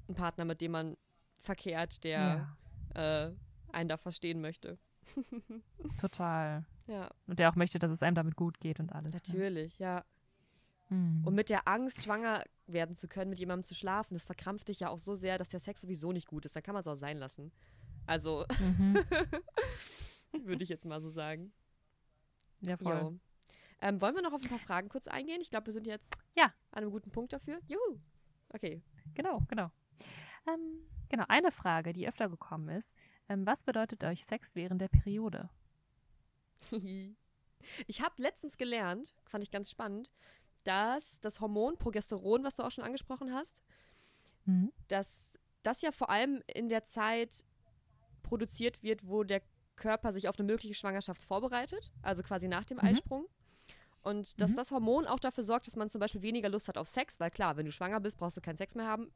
einen 0.06 0.14
Partner, 0.16 0.44
mit 0.44 0.60
dem 0.60 0.72
man 0.72 0.96
verkehrt, 1.38 2.04
der 2.04 2.48
ja, 2.94 3.26
äh, 3.28 3.32
einen 3.72 3.88
da 3.88 3.96
verstehen 3.96 4.40
möchte. 4.40 4.78
total. 6.00 6.64
Ja, 6.86 7.10
Und 7.26 7.38
der 7.38 7.50
auch 7.50 7.56
möchte, 7.56 7.78
dass 7.78 7.90
es 7.90 8.02
einem 8.02 8.14
damit 8.14 8.36
gut 8.36 8.60
geht 8.60 8.80
und 8.80 8.92
alles. 8.92 9.14
natürlich, 9.14 9.78
ja. 9.78 10.04
Ne? 10.90 10.96
Mhm. 10.96 11.26
Und 11.26 11.34
mit 11.34 11.50
der 11.50 11.68
Angst, 11.68 12.02
schwanger 12.02 12.42
werden 12.66 12.96
zu 12.96 13.08
können, 13.08 13.28
mit 13.30 13.38
jemandem 13.38 13.62
zu 13.62 13.74
schlafen, 13.74 14.14
das 14.14 14.24
verkrampft 14.24 14.68
dich 14.68 14.80
ja 14.80 14.88
auch 14.88 14.98
so 14.98 15.14
sehr, 15.14 15.36
dass 15.38 15.48
der 15.50 15.60
Sex 15.60 15.82
sowieso 15.82 16.12
nicht 16.12 16.26
gut 16.26 16.44
ist. 16.46 16.56
Dann 16.56 16.62
kann 16.62 16.72
man 16.74 16.80
es 16.80 16.88
auch 16.88 16.94
sein 16.94 17.18
lassen. 17.18 17.52
Also, 18.06 18.46
mhm. 18.58 18.98
würde 20.44 20.62
ich 20.62 20.68
jetzt 20.68 20.84
mal 20.84 21.00
so 21.00 21.08
sagen. 21.10 21.52
Ja, 22.62 22.76
voll. 22.76 23.18
Ähm, 23.80 24.00
wollen 24.00 24.14
wir 24.16 24.22
noch 24.22 24.32
auf 24.32 24.42
ein 24.42 24.48
paar 24.48 24.58
Fragen 24.58 24.88
kurz 24.88 25.06
eingehen? 25.06 25.40
Ich 25.40 25.50
glaube, 25.50 25.66
wir 25.66 25.72
sind 25.72 25.86
jetzt 25.86 26.16
Ja. 26.36 26.46
an 26.72 26.82
einem 26.82 26.90
guten 26.90 27.10
Punkt 27.12 27.32
dafür. 27.32 27.60
Juhu. 27.68 28.00
Okay. 28.50 28.82
Genau, 29.14 29.40
genau. 29.48 29.70
Ähm, 30.48 30.80
genau, 31.08 31.24
eine 31.28 31.52
Frage, 31.52 31.92
die 31.92 32.08
öfter 32.08 32.28
gekommen 32.28 32.68
ist. 32.70 32.96
Ähm, 33.28 33.46
was 33.46 33.62
bedeutet 33.62 34.02
euch 34.04 34.24
Sex 34.24 34.56
während 34.56 34.80
der 34.80 34.88
Periode? 34.88 35.48
ich 37.86 38.02
habe 38.02 38.14
letztens 38.22 38.56
gelernt, 38.56 39.14
fand 39.26 39.44
ich 39.44 39.50
ganz 39.50 39.70
spannend, 39.70 40.10
dass 40.64 41.20
das 41.20 41.40
Hormon 41.40 41.78
Progesteron, 41.78 42.42
was 42.44 42.56
du 42.56 42.62
auch 42.64 42.70
schon 42.70 42.84
angesprochen 42.84 43.32
hast, 43.32 43.62
Mhm. 44.44 44.72
dass 44.88 45.32
das 45.62 45.82
ja 45.82 45.92
vor 45.92 46.08
allem 46.10 46.42
in 46.46 46.68
der 46.70 46.82
Zeit 46.84 47.44
produziert 48.22 48.82
wird, 48.82 49.06
wo 49.06 49.22
der 49.22 49.42
Körper 49.78 50.12
sich 50.12 50.28
auf 50.28 50.38
eine 50.38 50.46
mögliche 50.46 50.74
Schwangerschaft 50.74 51.22
vorbereitet, 51.22 51.90
also 52.02 52.22
quasi 52.22 52.48
nach 52.48 52.64
dem 52.64 52.78
Mhm. 52.78 52.84
Eisprung. 52.84 53.26
Und 54.02 54.40
dass 54.40 54.52
Mhm. 54.52 54.56
das 54.56 54.70
Hormon 54.70 55.06
auch 55.06 55.18
dafür 55.18 55.44
sorgt, 55.44 55.66
dass 55.66 55.76
man 55.76 55.90
zum 55.90 56.00
Beispiel 56.00 56.22
weniger 56.22 56.48
Lust 56.48 56.68
hat 56.68 56.78
auf 56.78 56.88
Sex, 56.88 57.18
weil 57.20 57.30
klar, 57.30 57.56
wenn 57.56 57.66
du 57.66 57.72
schwanger 57.72 58.00
bist, 58.00 58.16
brauchst 58.18 58.36
du 58.36 58.40
keinen 58.40 58.56
Sex 58.56 58.74
mehr 58.74 58.86
haben, 58.86 59.10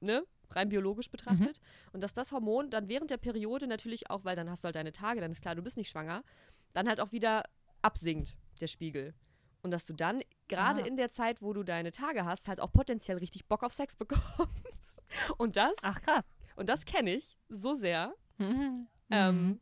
ne? 0.00 0.24
Rein 0.52 0.68
biologisch 0.68 1.10
betrachtet. 1.10 1.60
Und 1.92 2.02
dass 2.02 2.12
das 2.12 2.32
Hormon 2.32 2.70
dann 2.70 2.88
während 2.88 3.10
der 3.10 3.18
Periode 3.18 3.66
natürlich 3.68 4.10
auch, 4.10 4.24
weil 4.24 4.34
dann 4.34 4.50
hast 4.50 4.64
du 4.64 4.66
halt 4.66 4.74
deine 4.74 4.90
Tage, 4.92 5.20
dann 5.20 5.30
ist 5.30 5.42
klar, 5.42 5.54
du 5.54 5.62
bist 5.62 5.76
nicht 5.76 5.88
schwanger, 5.90 6.24
dann 6.72 6.88
halt 6.88 7.00
auch 7.00 7.12
wieder 7.12 7.44
absinkt, 7.82 8.36
der 8.60 8.66
Spiegel. 8.66 9.14
Und 9.62 9.70
dass 9.70 9.86
du 9.86 9.92
dann 9.92 10.22
gerade 10.48 10.82
Ah. 10.82 10.86
in 10.86 10.96
der 10.96 11.10
Zeit, 11.10 11.40
wo 11.42 11.52
du 11.52 11.62
deine 11.62 11.92
Tage 11.92 12.24
hast, 12.24 12.48
halt 12.48 12.60
auch 12.60 12.72
potenziell 12.72 13.18
richtig 13.18 13.46
Bock 13.46 13.62
auf 13.62 13.72
Sex 13.72 13.94
bekommst. 14.48 15.00
Und 15.38 15.56
das, 15.56 15.76
Ach, 15.82 16.00
krass. 16.00 16.36
und 16.56 16.68
das 16.68 16.84
kenne 16.84 17.14
ich 17.14 17.36
so 17.48 17.74
sehr. 17.74 18.14
Mhm. 18.38 18.88
Ähm, 19.10 19.60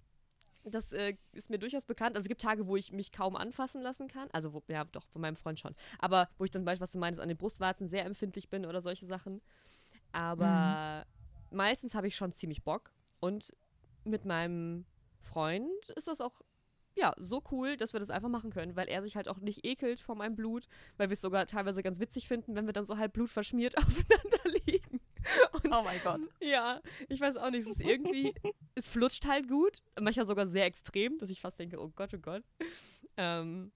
das 0.64 0.92
äh, 0.92 1.14
ist 1.32 1.51
mir 1.51 1.59
durchaus 1.59 1.86
bekannt. 1.86 2.16
Also 2.16 2.24
es 2.24 2.28
gibt 2.28 2.42
Tage, 2.42 2.66
wo 2.66 2.76
ich 2.76 2.92
mich 2.92 3.12
kaum 3.12 3.36
anfassen 3.36 3.80
lassen 3.80 4.09
kann. 4.09 4.28
Also, 4.32 4.53
wo, 4.53 4.62
ja, 4.68 4.84
doch, 4.84 5.07
von 5.07 5.22
meinem 5.22 5.36
Freund 5.36 5.59
schon. 5.59 5.74
Aber 5.99 6.28
wo 6.38 6.44
ich 6.44 6.51
dann 6.51 6.64
beispielsweise, 6.64 6.82
was 6.82 6.92
du 6.92 6.99
meinst, 6.99 7.20
an 7.20 7.28
den 7.28 7.36
Brustwarzen 7.36 7.88
sehr 7.88 8.05
empfindlich 8.05 8.49
bin 8.49 8.66
oder 8.66 8.80
solche 8.80 9.07
Sachen. 9.07 9.40
Aber 10.12 11.05
meistens 11.51 11.94
habe 11.94 12.07
ich 12.07 12.16
schon 12.16 12.32
ziemlich 12.32 12.62
Bock. 12.62 12.92
Und 13.20 13.53
mit 14.05 14.24
meinem 14.24 14.84
Freund 15.20 15.88
ist 15.96 16.09
das 16.09 16.20
auch 16.20 16.42
ja, 16.99 17.12
so 17.16 17.42
cool, 17.53 17.76
dass 17.76 17.92
wir 17.92 18.01
das 18.01 18.11
einfach 18.11 18.28
machen 18.28 18.51
können, 18.51 18.74
weil 18.74 18.88
er 18.88 19.03
sich 19.03 19.16
halt 19.16 19.28
auch 19.28 19.38
nicht 19.38 19.64
ekelt 19.64 20.01
vor 20.01 20.16
meinem 20.16 20.34
Blut, 20.34 20.66
weil 20.96 21.09
wir 21.09 21.12
es 21.12 21.20
sogar 21.20 21.46
teilweise 21.46 21.82
ganz 21.82 22.01
witzig 22.01 22.26
finden, 22.26 22.57
wenn 22.57 22.66
wir 22.66 22.72
dann 22.72 22.86
so 22.86 22.99
halb 22.99 23.12
blutverschmiert 23.12 23.76
aufeinander 23.78 24.61
liegen. 24.66 24.78
Oh 25.79 25.83
mein 25.83 26.01
Gott. 26.03 26.21
Ja, 26.41 26.81
ich 27.09 27.21
weiß 27.21 27.37
auch 27.37 27.51
nicht, 27.51 27.66
es 27.66 27.75
ist 27.75 27.81
irgendwie, 27.81 28.35
es 28.75 28.89
flutscht 28.89 29.27
halt 29.27 29.49
gut, 29.49 29.79
manchmal 30.01 30.27
sogar 30.27 30.47
sehr 30.47 30.64
extrem, 30.64 31.19
dass 31.19 31.31
ich 31.31 31.41
fast 31.41 31.59
denke, 31.59 31.81
oh 31.81 31.91
Gott, 31.95 32.12
oh 32.14 32.19
Gott. 32.19 32.43
Ähm, 33.16 33.73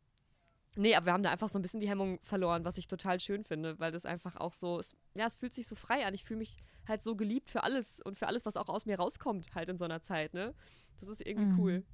nee, 0.76 0.94
aber 0.94 1.06
wir 1.06 1.12
haben 1.12 1.22
da 1.22 1.30
einfach 1.30 1.48
so 1.48 1.58
ein 1.58 1.62
bisschen 1.62 1.80
die 1.80 1.88
Hemmung 1.88 2.18
verloren, 2.22 2.64
was 2.64 2.78
ich 2.78 2.86
total 2.86 3.20
schön 3.20 3.44
finde, 3.44 3.78
weil 3.78 3.92
das 3.92 4.06
einfach 4.06 4.36
auch 4.36 4.52
so, 4.52 4.78
es, 4.78 4.96
ja, 5.16 5.26
es 5.26 5.36
fühlt 5.36 5.52
sich 5.52 5.66
so 5.66 5.74
frei 5.74 6.06
an. 6.06 6.14
Ich 6.14 6.24
fühle 6.24 6.38
mich 6.38 6.56
halt 6.88 7.02
so 7.02 7.16
geliebt 7.16 7.50
für 7.50 7.62
alles 7.62 8.00
und 8.00 8.16
für 8.16 8.26
alles, 8.26 8.46
was 8.46 8.56
auch 8.56 8.68
aus 8.68 8.86
mir 8.86 8.98
rauskommt, 8.98 9.54
halt 9.54 9.68
in 9.68 9.78
so 9.78 9.84
einer 9.84 10.02
Zeit, 10.02 10.34
ne? 10.34 10.54
Das 10.98 11.08
ist 11.08 11.24
irgendwie 11.24 11.52
mhm. 11.52 11.60
cool. 11.60 11.84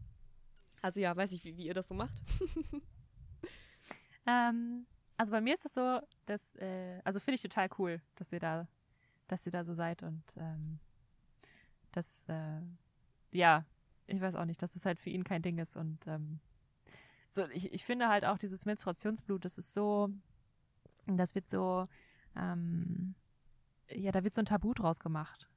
Also 0.83 1.01
ja, 1.01 1.17
weiß 1.17 1.33
ich, 1.33 1.45
wie, 1.45 1.57
wie 1.57 1.67
ihr 1.67 1.75
das 1.75 1.89
so 1.89 1.95
macht. 1.95 2.17
ähm, 4.27 4.87
also 5.17 5.33
bei 5.33 5.41
mir 5.41 5.55
ist 5.55 5.65
das 5.65 5.75
so, 5.75 6.01
dass, 6.27 6.55
äh, 6.57 7.01
also 7.05 7.19
finde 7.19 7.35
ich 7.35 7.43
total 7.43 7.69
cool, 7.79 8.01
dass 8.15 8.33
ihr 8.33 8.39
da, 8.39 8.69
dass 9.29 9.47
ihr 9.47 9.53
da 9.53 9.65
so 9.65 9.75
seid 9.75 10.03
und 10.03 10.23
ähm, 10.37 10.79
dass, 11.93 12.29
äh, 12.29 12.61
ja, 13.33 13.65
ich 14.07 14.21
weiß 14.21 14.35
auch 14.35 14.45
nicht, 14.45 14.61
dass 14.63 14.75
es 14.75 14.85
halt 14.85 14.99
für 14.99 15.11
ihn 15.11 15.25
kein 15.25 15.43
Ding 15.43 15.59
ist 15.59 15.77
und 15.77 16.07
ähm, 16.07 16.41
so, 17.29 17.47
ich, 17.51 17.73
ich 17.73 17.85
finde 17.85 18.09
halt 18.09 18.25
auch 18.25 18.39
dieses 18.39 18.65
Menstruationsblut, 18.65 19.45
das 19.45 19.59
ist 19.59 19.75
so, 19.75 20.09
das 21.07 21.35
wird 21.35 21.47
so, 21.47 21.85
ähm, 22.35 23.15
ja, 23.91 24.11
da 24.13 24.25
wird 24.25 24.35
so 24.35 24.41
ein 24.41 24.47
Tabu 24.47 24.73
draus 24.73 24.99
gemacht. 24.99 25.49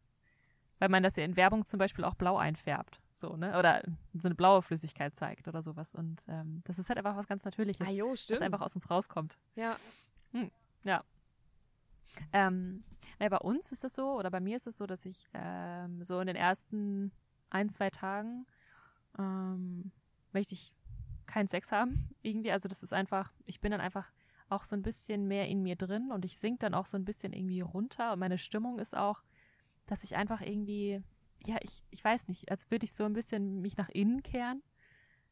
Weil 0.80 0.89
man 0.89 1.03
das 1.03 1.15
ja 1.15 1.24
in 1.24 1.36
Werbung 1.36 1.65
zum 1.65 1.78
Beispiel 1.78 2.03
auch 2.03 2.15
blau 2.15 2.38
einfärbt. 2.38 2.99
So, 3.13 3.36
ne? 3.38 3.57
Oder 3.57 3.84
so 4.13 4.28
eine 4.28 4.36
blaue 4.36 4.63
Flüssigkeit 4.63 5.15
zeigt 5.15 5.47
oder 5.47 5.61
sowas. 5.61 5.93
Und 5.93 6.24
ähm, 6.28 6.59
das 6.63 6.80
ist 6.80 6.89
halt 6.89 6.97
einfach 6.97 7.15
was 7.15 7.28
ganz 7.28 7.45
Natürliches. 7.45 7.88
Ah, 7.88 7.91
jo, 7.91 8.15
stimmt. 8.15 8.39
Was 8.39 8.45
einfach 8.45 8.61
aus 8.61 8.74
uns 8.74 8.89
rauskommt. 8.89 9.38
Ja. 9.55 9.76
Hm, 10.32 10.49
ja. 10.84 11.03
Ähm, 12.34 12.84
na, 13.22 13.30
bei 13.30 13.38
uns 13.38 13.72
ist 13.72 13.84
das 13.84 13.93
so, 13.93 14.17
oder 14.17 14.32
bei 14.32 14.39
mir 14.39 14.55
ist 14.55 14.67
es 14.67 14.76
das 14.76 14.78
so, 14.78 14.88
dass 14.88 15.05
ich 15.05 15.28
ähm, 15.34 16.03
so 16.03 16.19
in 16.19 16.28
den 16.28 16.36
ersten 16.36 17.11
ein, 17.49 17.69
zwei 17.69 17.89
Tagen 17.89 18.47
ähm, 19.17 19.91
möchte 20.32 20.53
ich 20.55 20.74
keinen 21.28 21.47
Sex 21.47 21.72
haben. 21.72 22.09
Irgendwie. 22.22 22.51
Also 22.51 22.67
das 22.67 22.84
ist 22.84 22.93
einfach, 22.93 23.32
ich 23.45 23.61
bin 23.61 23.72
dann 23.72 23.82
einfach 23.82 24.11
auch 24.49 24.63
so 24.63 24.76
ein 24.76 24.82
bisschen 24.82 25.28
mehr 25.28 25.47
in 25.47 25.61
mir 25.61 25.76
drin 25.76 26.11
und 26.11 26.26
ich 26.26 26.38
sink 26.38 26.59
dann 26.59 26.74
auch 26.74 26.86
so 26.86 26.97
ein 26.97 27.05
bisschen 27.05 27.32
irgendwie 27.32 27.61
runter. 27.61 28.13
Und 28.13 28.19
meine 28.19 28.38
Stimmung 28.38 28.80
ist 28.80 28.97
auch, 28.97 29.24
dass 29.86 30.03
ich 30.03 30.15
einfach 30.15 30.41
irgendwie 30.41 31.03
ja, 31.45 31.57
ich, 31.61 31.84
ich 31.89 32.03
weiß 32.03 32.28
nicht, 32.28 32.51
als 32.51 32.69
würde 32.69 32.86
ich 32.86 32.93
so 32.93 33.03
ein 33.03 33.13
bisschen 33.13 33.61
mich 33.61 33.78
nach 33.78 33.89
innen 33.89 34.24
kehren. 34.24 34.61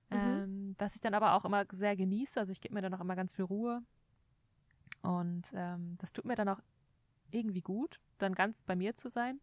Mhm. 0.09 0.17
Ähm, 0.17 0.75
was 0.77 0.95
ich 0.95 1.01
dann 1.01 1.13
aber 1.13 1.33
auch 1.33 1.45
immer 1.45 1.65
sehr 1.71 1.95
genieße. 1.95 2.39
Also 2.39 2.51
ich 2.51 2.61
gebe 2.61 2.73
mir 2.73 2.81
dann 2.81 2.93
auch 2.93 3.01
immer 3.01 3.15
ganz 3.15 3.33
viel 3.33 3.45
Ruhe. 3.45 3.81
Und 5.01 5.51
ähm, 5.53 5.97
das 5.99 6.13
tut 6.13 6.25
mir 6.25 6.35
dann 6.35 6.49
auch 6.49 6.59
irgendwie 7.31 7.61
gut, 7.61 7.99
dann 8.17 8.33
ganz 8.35 8.61
bei 8.61 8.75
mir 8.75 8.95
zu 8.95 9.09
sein. 9.09 9.39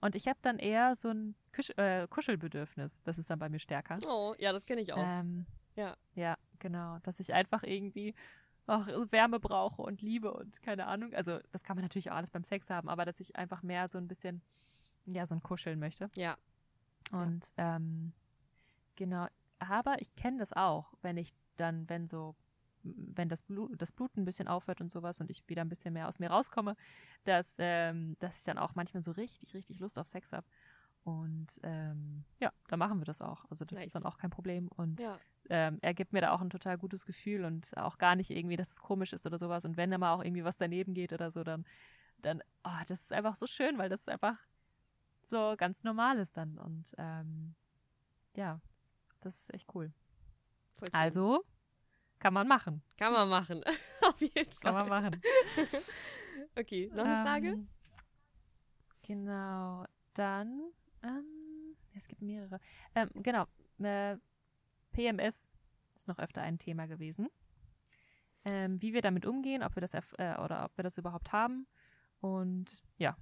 Und 0.00 0.14
ich 0.14 0.28
habe 0.28 0.38
dann 0.42 0.58
eher 0.58 0.94
so 0.94 1.08
ein 1.08 1.34
Kusch 1.54 1.70
äh, 1.76 2.06
Kuschelbedürfnis. 2.08 3.02
Das 3.02 3.18
ist 3.18 3.30
dann 3.30 3.38
bei 3.38 3.48
mir 3.48 3.58
stärker. 3.58 3.98
Oh, 4.06 4.34
ja, 4.38 4.52
das 4.52 4.66
kenne 4.66 4.82
ich 4.82 4.92
auch. 4.92 5.02
Ähm, 5.02 5.46
ja. 5.76 5.96
Ja, 6.14 6.36
genau. 6.58 6.98
Dass 7.02 7.20
ich 7.20 7.32
einfach 7.32 7.62
irgendwie 7.62 8.14
auch 8.66 8.86
Wärme 9.10 9.40
brauche 9.40 9.82
und 9.82 10.02
Liebe 10.02 10.32
und 10.32 10.62
keine 10.62 10.86
Ahnung. 10.86 11.14
Also 11.14 11.38
das 11.52 11.62
kann 11.64 11.76
man 11.76 11.84
natürlich 11.84 12.10
auch 12.10 12.16
alles 12.16 12.30
beim 12.30 12.44
Sex 12.44 12.70
haben, 12.70 12.88
aber 12.88 13.04
dass 13.04 13.20
ich 13.20 13.36
einfach 13.36 13.62
mehr 13.62 13.88
so 13.88 13.98
ein 13.98 14.08
bisschen 14.08 14.42
ja, 15.06 15.26
so 15.26 15.34
ein 15.34 15.42
Kuscheln 15.42 15.78
möchte. 15.78 16.10
Ja. 16.14 16.36
Und 17.12 17.52
ja. 17.58 17.76
Ähm, 17.76 18.12
genau, 18.96 19.26
aber 19.58 20.00
ich 20.00 20.14
kenne 20.16 20.38
das 20.38 20.52
auch, 20.52 20.94
wenn 21.02 21.16
ich 21.16 21.34
dann, 21.56 21.88
wenn 21.88 22.06
so, 22.06 22.34
wenn 22.84 23.28
das 23.28 23.42
Blut, 23.42 23.70
das 23.80 23.92
Blut 23.92 24.16
ein 24.16 24.24
bisschen 24.24 24.48
aufhört 24.48 24.80
und 24.80 24.90
sowas 24.90 25.20
und 25.20 25.30
ich 25.30 25.48
wieder 25.48 25.62
ein 25.62 25.68
bisschen 25.68 25.94
mehr 25.94 26.08
aus 26.08 26.18
mir 26.18 26.30
rauskomme, 26.30 26.76
dass, 27.24 27.56
ähm, 27.58 28.16
dass 28.18 28.38
ich 28.38 28.44
dann 28.44 28.58
auch 28.58 28.74
manchmal 28.74 29.02
so 29.02 29.10
richtig, 29.12 29.54
richtig 29.54 29.80
Lust 29.80 29.98
auf 29.98 30.06
Sex 30.06 30.32
habe. 30.32 30.46
Und 31.02 31.60
ähm, 31.62 32.24
ja, 32.40 32.50
da 32.68 32.76
machen 32.76 32.98
wir 32.98 33.04
das 33.04 33.20
auch. 33.20 33.44
Also 33.50 33.64
das 33.64 33.78
nice. 33.78 33.86
ist 33.86 33.94
dann 33.94 34.04
auch 34.04 34.16
kein 34.16 34.30
Problem. 34.30 34.68
Und 34.68 35.00
ja. 35.00 35.18
ähm, 35.50 35.78
er 35.82 35.92
gibt 35.92 36.12
mir 36.12 36.22
da 36.22 36.32
auch 36.32 36.40
ein 36.40 36.50
total 36.50 36.78
gutes 36.78 37.04
Gefühl 37.04 37.44
und 37.44 37.76
auch 37.76 37.98
gar 37.98 38.16
nicht 38.16 38.30
irgendwie, 38.30 38.56
dass 38.56 38.70
es 38.70 38.80
komisch 38.80 39.12
ist 39.12 39.26
oder 39.26 39.36
sowas. 39.36 39.64
Und 39.64 39.76
wenn 39.76 39.90
da 39.90 39.98
mal 39.98 40.14
auch 40.14 40.24
irgendwie 40.24 40.44
was 40.44 40.56
daneben 40.56 40.94
geht 40.94 41.12
oder 41.12 41.30
so, 41.30 41.44
dann, 41.44 41.66
dann, 42.18 42.42
oh, 42.64 42.82
das 42.88 43.02
ist 43.02 43.12
einfach 43.12 43.36
so 43.36 43.46
schön, 43.46 43.76
weil 43.76 43.90
das 43.90 44.00
ist 44.00 44.08
einfach 44.08 44.38
so 45.24 45.54
ganz 45.56 45.84
normal 45.84 46.18
ist 46.18 46.36
dann. 46.36 46.58
Und 46.58 46.94
ähm, 46.96 47.54
ja, 48.36 48.60
das 49.20 49.40
ist 49.40 49.54
echt 49.54 49.74
cool. 49.74 49.92
Also 50.92 51.44
kann 52.24 52.32
man 52.32 52.48
machen. 52.48 52.82
Kann 52.96 53.12
man 53.12 53.28
machen. 53.28 53.62
Auf 54.00 54.18
jeden 54.18 54.50
Fall. 54.50 54.62
Kann 54.62 54.72
man 54.72 54.88
machen. 54.88 55.20
okay, 56.58 56.90
noch 56.94 57.04
eine 57.04 57.22
Frage? 57.22 57.48
Ähm, 57.48 57.68
genau. 59.02 59.84
Dann, 60.14 60.72
ähm, 61.02 61.76
es 61.92 62.08
gibt 62.08 62.22
mehrere. 62.22 62.60
Ähm, 62.94 63.10
genau. 63.16 63.44
Äh, 63.78 64.16
PMS 64.92 65.50
ist 65.96 66.08
noch 66.08 66.18
öfter 66.18 66.40
ein 66.40 66.58
Thema 66.58 66.86
gewesen. 66.86 67.28
Ähm, 68.46 68.80
wie 68.80 68.94
wir 68.94 69.02
damit 69.02 69.26
umgehen, 69.26 69.62
ob 69.62 69.76
wir 69.76 69.82
das 69.82 69.92
äh, 69.92 70.34
oder 70.42 70.64
ob 70.64 70.78
wir 70.78 70.82
das 70.82 70.96
überhaupt 70.96 71.30
haben. 71.30 71.66
Und 72.20 72.82
ja, 72.96 73.18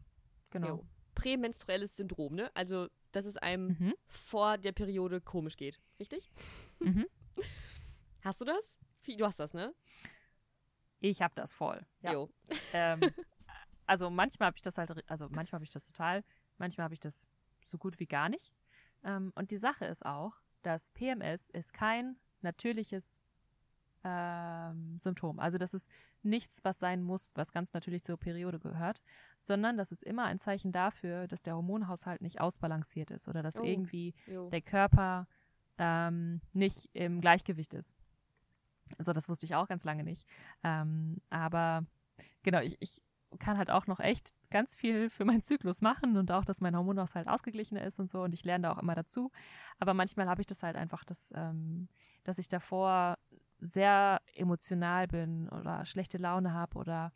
genau. 0.51 0.69
Jo 0.69 0.87
prämenstruelles 1.15 1.95
Syndrom, 1.97 2.35
ne? 2.35 2.51
Also, 2.55 2.89
dass 3.11 3.27
es 3.27 3.37
einem 3.37 3.77
mhm. 3.79 3.95
vor 4.07 4.57
der 4.57 4.73
Periode 4.73 5.21
komisch 5.21 5.59
geht. 5.59 5.79
Richtig? 6.01 6.31
Mhm. 6.81 7.07
Hast 8.23 8.41
du 8.41 8.47
das? 8.47 8.79
Du 9.07 9.25
hast 9.25 9.41
das, 9.41 9.55
ne? 9.55 9.75
Ich 11.01 11.21
hab 11.21 11.35
das 11.35 11.53
voll. 11.53 11.85
Ja. 12.01 12.27
Ähm, 12.73 13.01
also 13.87 14.11
manchmal 14.11 14.47
habe 14.47 14.57
ich 14.57 14.63
das 14.63 14.79
halt, 14.79 14.91
also 15.11 15.29
manchmal 15.31 15.59
habe 15.59 15.65
ich 15.65 15.73
das 15.73 15.87
total, 15.87 16.23
manchmal 16.59 16.85
habe 16.85 16.95
ich 16.95 17.01
das 17.01 17.27
so 17.65 17.79
gut 17.79 17.99
wie 17.99 18.07
gar 18.07 18.29
nicht. 18.29 18.55
Ähm, 19.05 19.33
und 19.35 19.51
die 19.51 19.57
Sache 19.57 19.85
ist 19.85 20.07
auch, 20.07 20.35
dass 20.63 20.91
PMS 20.91 21.51
ist 21.51 21.73
kein 21.73 22.17
natürliches 22.41 23.21
ähm, 24.05 24.97
Symptom. 24.99 25.39
Also 25.39 25.59
das 25.59 25.75
ist 25.75 25.91
nichts, 26.23 26.61
was 26.65 26.79
sein 26.79 27.03
muss, 27.03 27.33
was 27.35 27.53
ganz 27.53 27.73
natürlich 27.73 28.03
zur 28.03 28.17
Periode 28.17 28.59
gehört, 28.59 29.01
sondern 29.39 29.77
das 29.77 29.93
ist 29.93 30.05
immer 30.05 30.25
ein 30.25 30.39
Zeichen 30.39 30.73
dafür, 30.73 31.27
dass 31.27 31.43
der 31.43 31.57
Hormonhaushalt 31.57 32.23
nicht 32.23 32.41
ausbalanciert 32.41 33.11
ist 33.11 33.29
oder 33.29 33.43
dass 33.43 33.59
oh, 33.59 33.65
irgendwie 33.65 34.15
jo. 34.27 34.49
der 34.51 34.61
Körper 34.61 35.27
ähm, 35.79 36.41
nicht 36.53 36.89
im 36.93 37.21
Gleichgewicht 37.21 37.75
ist. 37.75 37.97
Also 38.99 39.13
das 39.13 39.29
wusste 39.29 39.47
ich 39.47 39.55
auch 39.55 39.69
ganz 39.69 39.85
lange 39.85 40.05
nicht. 40.05 40.27
Ähm, 40.63 41.19
aber 41.31 41.85
genau, 42.43 42.61
ich, 42.61 42.77
ich 42.81 43.03
kann 43.39 43.59
halt 43.59 43.71
auch 43.71 43.87
noch 43.87 44.01
echt 44.01 44.33
ganz 44.51 44.75
viel 44.75 45.11
für 45.11 45.25
meinen 45.25 45.43
Zyklus 45.43 45.81
machen 45.81 46.17
und 46.17 46.31
auch, 46.31 46.45
dass 46.45 46.61
mein 46.61 46.77
Hormonhaushalt 46.77 47.29
ausgeglichener 47.29 47.85
ist 47.85 47.99
und 47.99 48.11
so 48.11 48.23
und 48.23 48.33
ich 48.35 48.45
lerne 48.45 48.63
da 48.63 48.73
auch 48.73 48.79
immer 48.79 48.95
dazu. 48.95 49.31
Aber 49.79 49.95
manchmal 49.95 50.29
habe 50.29 50.41
ich 50.41 50.47
das 50.47 50.63
halt 50.63 50.77
einfach, 50.77 51.05
dass, 51.05 51.33
ähm, 51.35 51.89
dass 52.25 52.39
ich 52.39 52.49
davor 52.49 53.19
sehr 53.59 54.21
emotional 54.35 55.07
bin 55.07 55.49
oder 55.49 55.85
schlechte 55.87 56.19
Laune 56.19 56.53
habe 56.53 56.77
oder 56.79 57.13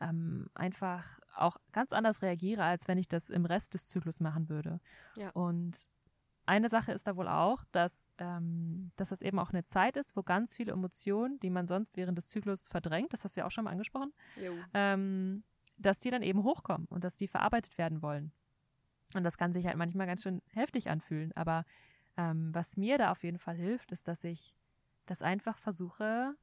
ähm, 0.00 0.48
einfach 0.54 1.20
auch 1.36 1.56
ganz 1.72 1.92
anders 1.92 2.22
reagiere, 2.22 2.64
als 2.64 2.88
wenn 2.88 2.98
ich 2.98 3.08
das 3.08 3.30
im 3.30 3.44
Rest 3.44 3.74
des 3.74 3.86
Zyklus 3.86 4.20
machen 4.20 4.48
würde. 4.48 4.80
Ja. 5.16 5.30
Und 5.30 5.86
eine 6.46 6.68
Sache 6.68 6.92
ist 6.92 7.06
da 7.06 7.16
wohl 7.16 7.28
auch, 7.28 7.64
dass, 7.72 8.08
ähm, 8.18 8.90
dass 8.96 9.08
das 9.08 9.22
eben 9.22 9.38
auch 9.38 9.50
eine 9.50 9.64
Zeit 9.64 9.96
ist, 9.96 10.16
wo 10.16 10.22
ganz 10.22 10.54
viele 10.54 10.72
Emotionen, 10.72 11.40
die 11.40 11.50
man 11.50 11.66
sonst 11.66 11.96
während 11.96 12.18
des 12.18 12.28
Zyklus 12.28 12.66
verdrängt, 12.66 13.12
das 13.12 13.24
hast 13.24 13.36
du 13.36 13.40
ja 13.40 13.46
auch 13.46 13.50
schon 13.50 13.64
mal 13.64 13.70
angesprochen, 13.70 14.12
ähm, 14.74 15.42
dass 15.78 16.00
die 16.00 16.10
dann 16.10 16.22
eben 16.22 16.42
hochkommen 16.42 16.86
und 16.88 17.04
dass 17.04 17.16
die 17.16 17.28
verarbeitet 17.28 17.78
werden 17.78 18.02
wollen. 18.02 18.32
Und 19.14 19.24
das 19.24 19.38
kann 19.38 19.52
sich 19.52 19.66
halt 19.66 19.76
manchmal 19.76 20.06
ganz 20.06 20.22
schön 20.22 20.42
heftig 20.52 20.90
anfühlen. 20.90 21.32
Aber 21.34 21.64
ähm, 22.16 22.54
was 22.54 22.76
mir 22.76 22.98
da 22.98 23.10
auf 23.10 23.22
jeden 23.22 23.38
Fall 23.38 23.56
hilft, 23.56 23.92
ist, 23.92 24.08
dass 24.08 24.24
ich 24.24 24.54
das 25.06 25.22
einfach 25.22 25.58
versuche 25.58 26.34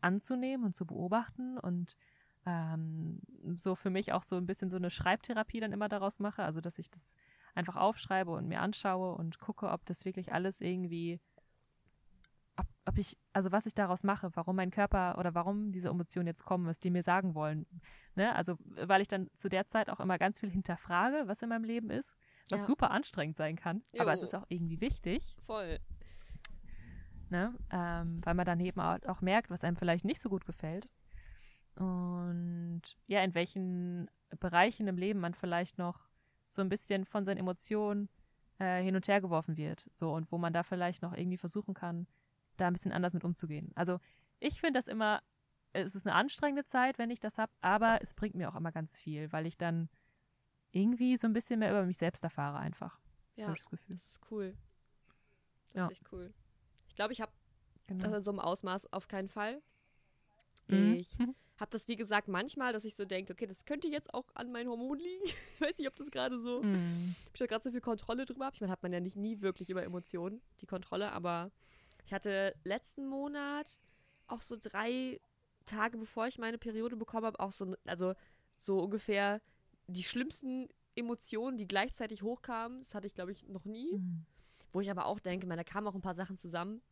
anzunehmen 0.00 0.66
und 0.66 0.76
zu 0.76 0.86
beobachten 0.86 1.58
und 1.58 1.96
ähm, 2.44 3.20
so 3.54 3.74
für 3.74 3.90
mich 3.90 4.12
auch 4.12 4.22
so 4.22 4.36
ein 4.36 4.46
bisschen 4.46 4.70
so 4.70 4.76
eine 4.76 4.90
Schreibtherapie 4.90 5.60
dann 5.60 5.72
immer 5.72 5.88
daraus 5.88 6.20
mache, 6.20 6.44
also 6.44 6.60
dass 6.60 6.78
ich 6.78 6.90
das 6.90 7.16
einfach 7.56 7.76
aufschreibe 7.76 8.30
und 8.30 8.48
mir 8.48 8.60
anschaue 8.60 9.14
und 9.14 9.38
gucke, 9.40 9.70
ob 9.70 9.84
das 9.86 10.04
wirklich 10.04 10.32
alles 10.32 10.60
irgendwie, 10.60 11.20
ob, 12.56 12.66
ob 12.84 12.98
ich, 12.98 13.18
also 13.32 13.52
was 13.52 13.66
ich 13.66 13.74
daraus 13.74 14.04
mache, 14.04 14.30
warum 14.34 14.56
mein 14.56 14.70
Körper 14.70 15.18
oder 15.18 15.34
warum 15.34 15.70
diese 15.70 15.88
Emotionen 15.88 16.26
jetzt 16.26 16.44
kommen, 16.44 16.66
was 16.66 16.80
die 16.80 16.90
mir 16.90 17.02
sagen 17.02 17.34
wollen. 17.34 17.66
Ne? 18.14 18.34
Also, 18.34 18.56
weil 18.64 19.00
ich 19.00 19.08
dann 19.08 19.28
zu 19.32 19.48
der 19.48 19.66
Zeit 19.66 19.90
auch 19.90 20.00
immer 20.00 20.18
ganz 20.18 20.40
viel 20.40 20.50
hinterfrage, 20.50 21.24
was 21.26 21.42
in 21.42 21.48
meinem 21.48 21.64
Leben 21.64 21.90
ist, 21.90 22.16
was 22.50 22.60
ja. 22.60 22.66
super 22.66 22.90
anstrengend 22.90 23.36
sein 23.36 23.56
kann, 23.56 23.82
jo. 23.92 24.02
aber 24.02 24.12
es 24.12 24.22
ist 24.22 24.34
auch 24.34 24.46
irgendwie 24.48 24.80
wichtig. 24.80 25.36
Voll 25.46 25.78
ne? 27.30 27.54
Ähm, 27.70 28.18
weil 28.24 28.34
man 28.34 28.46
dann 28.46 28.60
eben 28.60 28.80
auch 28.80 29.20
merkt, 29.20 29.50
was 29.50 29.64
einem 29.64 29.76
vielleicht 29.76 30.04
nicht 30.04 30.20
so 30.20 30.28
gut 30.28 30.44
gefällt. 30.44 30.88
Und 31.74 32.82
ja, 33.06 33.22
in 33.22 33.34
welchen 33.34 34.10
Bereichen 34.40 34.88
im 34.88 34.96
Leben 34.96 35.20
man 35.20 35.34
vielleicht 35.34 35.78
noch 35.78 36.08
so 36.46 36.62
ein 36.62 36.68
bisschen 36.68 37.04
von 37.04 37.24
seinen 37.24 37.38
Emotionen 37.38 38.08
äh, 38.58 38.82
hin 38.82 38.94
und 38.96 39.06
her 39.08 39.20
geworfen 39.20 39.56
wird. 39.56 39.86
So, 39.92 40.12
und 40.12 40.30
wo 40.32 40.38
man 40.38 40.52
da 40.52 40.62
vielleicht 40.62 41.02
noch 41.02 41.12
irgendwie 41.14 41.36
versuchen 41.36 41.74
kann, 41.74 42.06
da 42.56 42.66
ein 42.68 42.72
bisschen 42.72 42.92
anders 42.92 43.14
mit 43.14 43.24
umzugehen. 43.24 43.70
Also 43.74 43.98
ich 44.40 44.60
finde 44.60 44.78
das 44.78 44.88
immer, 44.88 45.22
es 45.72 45.94
ist 45.94 46.06
eine 46.06 46.14
anstrengende 46.14 46.64
Zeit, 46.64 46.98
wenn 46.98 47.10
ich 47.10 47.20
das 47.20 47.38
habe, 47.38 47.52
aber 47.60 47.98
es 48.00 48.14
bringt 48.14 48.34
mir 48.34 48.48
auch 48.50 48.54
immer 48.56 48.72
ganz 48.72 48.96
viel, 48.96 49.30
weil 49.32 49.46
ich 49.46 49.58
dann 49.58 49.88
irgendwie 50.72 51.16
so 51.16 51.26
ein 51.26 51.32
bisschen 51.32 51.58
mehr 51.58 51.70
über 51.70 51.84
mich 51.84 51.96
selbst 51.98 52.24
erfahre 52.24 52.58
einfach. 52.58 52.98
Ja, 53.34 53.48
das, 53.54 53.68
Gefühl. 53.68 53.94
das 53.94 54.04
ist 54.06 54.20
cool. 54.30 54.56
Das 55.72 55.74
Ja. 55.80 55.84
ist 55.86 55.92
echt 55.92 56.12
cool. 56.12 56.32
Ich 56.88 56.94
glaube, 56.94 57.12
ich 57.12 57.20
habe 57.20 57.32
Genau. 57.88 58.04
das 58.04 58.16
in 58.16 58.22
so 58.24 58.30
einem 58.30 58.40
Ausmaß 58.40 58.92
auf 58.92 59.06
keinen 59.08 59.28
Fall. 59.28 59.62
Mhm. 60.68 60.94
Ich 60.94 61.16
habe 61.60 61.70
das, 61.70 61.88
wie 61.88 61.96
gesagt, 61.96 62.28
manchmal, 62.28 62.72
dass 62.72 62.84
ich 62.84 62.94
so 62.94 63.04
denke, 63.04 63.32
okay, 63.32 63.46
das 63.46 63.64
könnte 63.64 63.88
jetzt 63.88 64.12
auch 64.12 64.26
an 64.34 64.52
meinen 64.52 64.68
Hormonen 64.68 65.02
liegen. 65.02 65.24
Ich 65.56 65.60
weiß 65.60 65.78
nicht, 65.78 65.88
ob 65.88 65.96
das 65.96 66.10
gerade 66.10 66.38
so, 66.40 66.62
Mhm. 66.62 67.14
ob 67.28 67.34
ich 67.34 67.38
da 67.38 67.46
gerade 67.46 67.64
so 67.64 67.70
viel 67.70 67.80
Kontrolle 67.80 68.24
drüber 68.26 68.44
habe. 68.46 68.54
Ich 68.54 68.60
meine, 68.60 68.72
hat 68.72 68.82
man 68.82 68.92
ja 68.92 69.00
nicht 69.00 69.16
nie 69.16 69.40
wirklich 69.40 69.70
über 69.70 69.82
Emotionen, 69.82 70.42
die 70.60 70.66
Kontrolle, 70.66 71.12
aber 71.12 71.50
ich 72.04 72.12
hatte 72.12 72.54
letzten 72.64 73.06
Monat 73.06 73.78
auch 74.26 74.42
so 74.42 74.56
drei 74.60 75.18
Tage, 75.64 75.96
bevor 75.98 76.26
ich 76.26 76.38
meine 76.38 76.58
Periode 76.58 76.96
bekommen 76.96 77.24
habe, 77.26 77.40
auch 77.40 77.52
so, 77.52 77.74
also 77.86 78.14
so 78.58 78.80
ungefähr 78.80 79.40
die 79.86 80.02
schlimmsten 80.04 80.68
Emotionen, 80.94 81.56
die 81.56 81.66
gleichzeitig 81.68 82.22
hochkamen. 82.22 82.80
Das 82.80 82.94
hatte 82.94 83.06
ich, 83.06 83.14
glaube 83.14 83.32
ich, 83.32 83.46
noch 83.48 83.64
nie. 83.64 83.92
Mhm. 83.96 84.26
Wo 84.72 84.80
ich 84.80 84.90
aber 84.90 85.06
auch 85.06 85.20
denke, 85.20 85.46
man, 85.46 85.56
da 85.56 85.64
kamen 85.64 85.86
auch 85.86 85.94
ein 85.94 86.00
paar 86.02 86.14
Sachen 86.14 86.36
zusammen. 86.36 86.82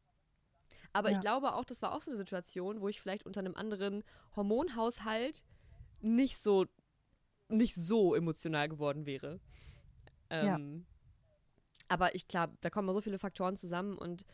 Aber 0.95 1.11
ich 1.11 1.17
Ja. 1.17 1.21
glaube 1.21 1.55
auch, 1.55 1.65
das 1.65 1.83
war 1.83 1.93
auch 1.93 2.01
so 2.01 2.11
eine 2.11 2.17
Situation, 2.17 2.81
wo 2.81 2.89
ich 2.89 3.01
vielleicht 3.01 3.27
unter 3.27 3.41
einem 3.41 3.57
anderen 3.57 4.05
Hormonhaushalt 4.37 5.43
nicht 6.01 6.39
so, 6.39 6.67
nicht 7.49 7.75
so 7.75 8.15
emotional 8.15 8.69
geworden 8.69 9.05
wäre. 9.05 9.41
Ja. 10.31 10.57
Ähm, 10.57 10.87
Aber 11.89 12.15
ich 12.15 12.29
glaube, 12.29 12.57
da 12.61 12.71
kommen 12.71 12.93
so 12.95 13.01
viele 13.01 13.19
Faktoren 13.19 13.57
zusammen 13.57 13.99
und 13.99 14.25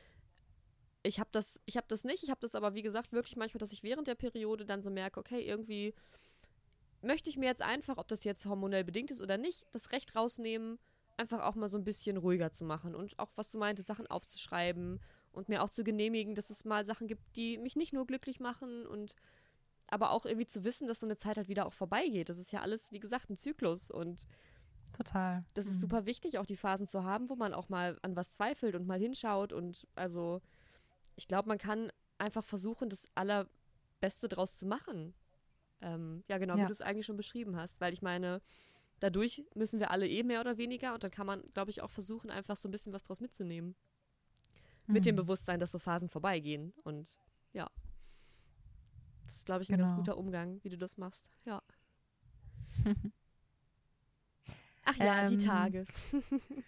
ich 1.02 1.18
habe 1.18 1.30
das, 1.32 1.60
ich 1.64 1.76
habe 1.76 1.86
das 1.88 2.04
nicht. 2.04 2.22
Ich 2.22 2.30
habe 2.30 2.40
das 2.40 2.54
aber, 2.54 2.74
wie 2.74 2.82
gesagt, 2.82 3.12
wirklich 3.12 3.36
manchmal, 3.36 3.58
dass 3.58 3.72
ich 3.72 3.82
während 3.82 4.06
der 4.06 4.14
Periode 4.14 4.66
dann 4.66 4.82
so 4.82 4.90
merke, 4.90 5.18
okay, 5.18 5.40
irgendwie 5.40 5.94
möchte 7.00 7.30
ich 7.30 7.38
mir 7.38 7.46
jetzt 7.46 7.62
einfach, 7.62 7.96
ob 7.96 8.06
das 8.08 8.24
jetzt 8.24 8.44
hormonell 8.44 8.84
bedingt 8.84 9.10
ist 9.10 9.22
oder 9.22 9.38
nicht, 9.38 9.66
das 9.70 9.92
Recht 9.92 10.14
rausnehmen, 10.14 10.78
einfach 11.16 11.42
auch 11.42 11.54
mal 11.54 11.68
so 11.68 11.78
ein 11.78 11.84
bisschen 11.84 12.18
ruhiger 12.18 12.52
zu 12.52 12.64
machen 12.64 12.94
und 12.94 13.18
auch, 13.18 13.30
was 13.36 13.50
du 13.50 13.58
meintest, 13.58 13.88
Sachen 13.88 14.06
aufzuschreiben 14.06 15.00
und 15.32 15.48
mir 15.48 15.62
auch 15.62 15.70
zu 15.70 15.84
genehmigen, 15.84 16.34
dass 16.34 16.50
es 16.50 16.64
mal 16.64 16.84
Sachen 16.84 17.06
gibt, 17.08 17.22
die 17.36 17.58
mich 17.58 17.76
nicht 17.76 17.92
nur 17.92 18.06
glücklich 18.06 18.40
machen 18.40 18.86
und 18.86 19.14
aber 19.88 20.10
auch 20.12 20.24
irgendwie 20.24 20.46
zu 20.46 20.62
wissen, 20.64 20.86
dass 20.86 21.00
so 21.00 21.06
eine 21.06 21.16
Zeit 21.16 21.36
halt 21.36 21.48
wieder 21.48 21.66
auch 21.66 21.72
vorbeigeht. 21.72 22.28
Das 22.28 22.38
ist 22.38 22.52
ja 22.52 22.60
alles, 22.60 22.92
wie 22.92 23.00
gesagt, 23.00 23.28
ein 23.28 23.36
Zyklus 23.36 23.90
und 23.90 24.26
Total. 24.92 25.42
das 25.54 25.66
ist 25.66 25.76
Mhm. 25.76 25.80
super 25.80 26.06
wichtig, 26.06 26.38
auch 26.38 26.46
die 26.46 26.56
Phasen 26.56 26.86
zu 26.86 27.04
haben, 27.04 27.28
wo 27.28 27.36
man 27.36 27.54
auch 27.54 27.68
mal 27.68 27.98
an 28.02 28.16
was 28.16 28.32
zweifelt 28.32 28.74
und 28.74 28.86
mal 28.86 28.98
hinschaut 28.98 29.52
und 29.52 29.86
also 29.94 30.40
ich 31.16 31.26
glaube, 31.28 31.48
man 31.48 31.58
kann 31.58 31.90
einfach 32.18 32.44
versuchen, 32.44 32.88
das 32.88 33.06
Allerbeste 33.14 34.28
draus 34.28 34.58
zu 34.58 34.66
machen. 34.66 35.14
Ähm, 35.80 36.22
ja, 36.28 36.38
genau, 36.38 36.54
wie 36.54 36.60
Ja. 36.60 36.66
du 36.66 36.72
es 36.72 36.82
eigentlich 36.82 37.06
schon 37.06 37.16
beschrieben 37.16 37.56
hast, 37.56 37.80
weil 37.80 37.92
ich 37.92 38.02
meine, 38.02 38.40
dadurch 39.00 39.44
müssen 39.54 39.80
wir 39.80 39.90
alle 39.90 40.06
eh 40.08 40.22
mehr 40.22 40.40
oder 40.40 40.56
weniger 40.58 40.94
und 40.94 41.02
dann 41.04 41.10
kann 41.10 41.26
man, 41.26 41.42
glaube 41.54 41.70
ich, 41.70 41.82
auch 41.82 41.90
versuchen, 41.90 42.30
einfach 42.30 42.56
so 42.56 42.68
ein 42.68 42.70
bisschen 42.70 42.92
was 42.92 43.02
draus 43.02 43.20
mitzunehmen. 43.20 43.74
Mit 44.90 45.06
dem 45.06 45.14
Mhm. 45.14 45.20
Bewusstsein, 45.20 45.60
dass 45.60 45.72
so 45.72 45.78
Phasen 45.78 46.08
vorbeigehen 46.08 46.72
und 46.84 47.18
ja. 47.52 47.68
Das 49.24 49.36
ist, 49.36 49.46
glaube 49.46 49.62
ich, 49.62 49.70
ein 49.70 49.78
ganz 49.78 49.90
Genau. 49.90 49.96
guter 49.96 50.16
Umgang, 50.18 50.58
wie 50.64 50.68
du 50.70 50.76
das 50.78 50.96
machst. 50.98 51.30
Ja. 51.44 51.62
Ach 54.84 54.96
ja, 54.96 55.24
die 55.28 55.34
Ähm, 55.34 55.40
Tage. 55.40 55.84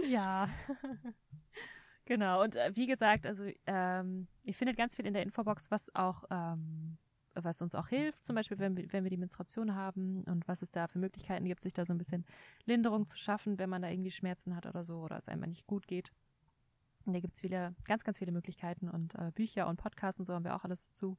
Ja. 0.00 0.48
genau. 2.06 2.42
Und 2.42 2.56
äh, 2.56 2.72
wie 2.74 2.86
gesagt, 2.86 3.26
also 3.26 3.44
ähm, 3.66 4.26
ihr 4.42 4.54
findet 4.54 4.76
ganz 4.76 4.96
viel 4.96 5.06
in 5.06 5.12
der 5.12 5.22
Infobox, 5.22 5.70
was 5.70 5.94
auch, 5.94 6.24
ähm, 6.30 6.96
was 7.34 7.60
uns 7.62 7.74
auch 7.74 7.88
hilft, 7.88 8.24
zum 8.24 8.34
Beispiel, 8.36 8.58
wenn 8.58 8.76
wir, 8.76 8.90
wenn 8.92 9.04
wir 9.04 9.10
die 9.10 9.18
Menstruation 9.18 9.74
haben 9.74 10.24
und 10.24 10.48
was 10.48 10.62
es 10.62 10.70
da 10.70 10.88
für 10.88 10.98
Möglichkeiten 10.98 11.44
gibt, 11.44 11.62
sich 11.62 11.74
da 11.74 11.84
so 11.84 11.92
ein 11.92 11.98
bisschen 11.98 12.24
Linderung 12.64 13.06
zu 13.06 13.16
schaffen, 13.18 13.58
wenn 13.58 13.68
man 13.70 13.82
da 13.82 13.90
irgendwie 13.90 14.10
Schmerzen 14.10 14.56
hat 14.56 14.66
oder 14.66 14.82
so 14.82 15.00
oder 15.00 15.18
es 15.18 15.28
einem 15.28 15.48
nicht 15.50 15.66
gut 15.66 15.86
geht. 15.86 16.10
Und 17.06 17.12
da 17.14 17.20
gibt 17.20 17.34
es 17.34 17.40
viele, 17.40 17.74
ganz, 17.84 18.04
ganz 18.04 18.18
viele 18.18 18.32
Möglichkeiten 18.32 18.88
und 18.88 19.14
äh, 19.14 19.30
Bücher 19.34 19.66
und 19.66 19.76
Podcasts 19.76 20.18
und 20.18 20.24
so 20.26 20.34
haben 20.34 20.44
wir 20.44 20.54
auch 20.56 20.64
alles 20.64 20.86
dazu. 20.86 21.16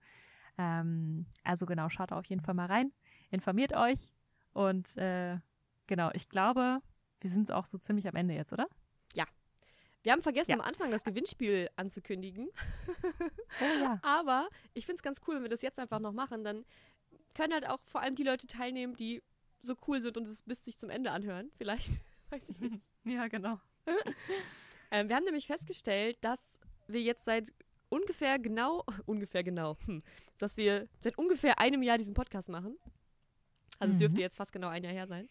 Ähm, 0.58 1.26
also 1.44 1.66
genau, 1.66 1.90
schaut 1.90 2.12
auf 2.12 2.26
jeden 2.26 2.42
Fall 2.42 2.54
mal 2.54 2.68
rein, 2.68 2.92
informiert 3.32 3.74
euch 3.76 4.12
und 4.54 4.96
äh, 4.98 5.38
genau, 5.88 6.12
ich 6.14 6.30
glaube, 6.30 6.80
wir 7.22 7.30
sind 7.30 7.52
auch 7.52 7.66
so 7.66 7.78
ziemlich 7.78 8.08
am 8.08 8.16
Ende 8.16 8.34
jetzt, 8.34 8.54
oder? 8.54 8.68
Wir 10.06 10.12
haben 10.12 10.22
vergessen, 10.22 10.52
Ja. 10.52 10.58
am 10.58 10.62
Anfang 10.62 10.92
das 10.92 11.06
Gewinnspiel 11.06 11.70
anzukündigen. 11.78 12.50
Oh 13.62 13.82
ja. 13.82 14.00
Aber 14.02 14.50
ich 14.74 14.86
finde 14.86 14.98
es 14.98 15.02
ganz 15.02 15.22
cool, 15.26 15.36
wenn 15.36 15.44
wir 15.44 15.50
das 15.50 15.62
jetzt 15.62 15.80
einfach 15.80 16.00
noch 16.00 16.12
machen. 16.12 16.44
Dann 16.44 16.66
können 17.36 17.54
halt 17.54 17.70
auch 17.70 17.80
vor 17.86 18.02
allem 18.02 18.16
die 18.16 18.24
Leute 18.24 18.48
teilnehmen, 18.48 18.96
die 18.98 19.22
so 19.62 19.76
cool 19.88 20.02
sind 20.02 20.18
und 20.18 20.28
es 20.28 20.44
bis 20.44 20.66
sich 20.66 20.78
zum 20.78 20.90
Ende 20.90 21.12
anhören. 21.12 21.52
Vielleicht. 21.56 22.02
Weiß 22.32 22.50
ich 22.50 22.60
nicht. 22.60 22.84
Ja, 23.06 23.28
genau. 23.30 23.62
Ähm, 24.94 25.10
wir 25.10 25.16
haben 25.16 25.24
nämlich 25.26 25.48
festgestellt, 25.48 26.18
dass 26.22 26.60
wir 26.88 27.02
jetzt 27.02 27.26
seit 27.26 27.52
ungefähr 27.90 28.38
genau, 28.40 28.86
ungefähr 29.06 29.44
genau, 29.44 29.76
hm, 29.86 30.04
dass 30.38 30.56
wir 30.56 30.88
seit 31.02 31.18
ungefähr 31.18 31.60
einem 31.60 31.82
Jahr 31.84 31.98
diesen 31.98 32.14
Podcast 32.14 32.48
machen. 32.48 32.78
Also 33.80 33.92
es 33.92 33.96
Mhm. 33.96 34.00
dürfte 34.04 34.22
jetzt 34.22 34.38
fast 34.38 34.54
genau 34.54 34.68
ein 34.68 34.84
Jahr 34.84 34.94
her 34.94 35.08
sein. 35.08 35.28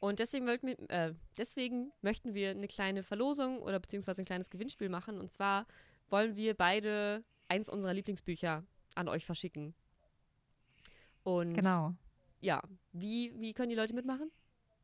Und 0.00 0.18
deswegen, 0.18 0.46
wollten 0.46 0.66
wir, 0.66 0.90
äh, 0.90 1.14
deswegen 1.38 1.92
möchten 2.00 2.34
wir 2.34 2.50
eine 2.50 2.66
kleine 2.66 3.02
Verlosung 3.02 3.60
oder 3.62 3.78
beziehungsweise 3.78 4.22
ein 4.22 4.24
kleines 4.24 4.50
Gewinnspiel 4.50 4.88
machen. 4.88 5.20
Und 5.20 5.30
zwar 5.30 5.66
wollen 6.08 6.34
wir 6.34 6.54
beide 6.54 7.22
eins 7.48 7.68
unserer 7.68 7.94
Lieblingsbücher 7.94 8.64
an 8.94 9.08
euch 9.08 9.24
verschicken. 9.26 9.74
Und 11.22 11.52
Genau. 11.54 11.94
ja, 12.40 12.62
wie, 12.92 13.32
wie 13.38 13.52
können 13.52 13.68
die 13.70 13.76
Leute 13.76 13.94
mitmachen? 13.94 14.30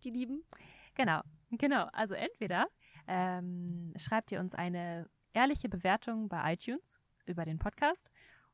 Die 0.05 0.11
Lieben? 0.11 0.45
Genau. 0.95 1.23
Genau. 1.51 1.89
Also 1.93 2.15
entweder 2.15 2.69
ähm, 3.09 3.93
schreibt 3.97 4.31
ihr 4.33 4.41
uns 4.41 4.55
eine 4.55 5.09
ehrliche 5.33 5.69
Bewertung 5.69 6.29
bei 6.29 6.53
iTunes 6.53 7.01
über 7.27 7.45
den 7.45 7.59
Podcast 7.59 8.11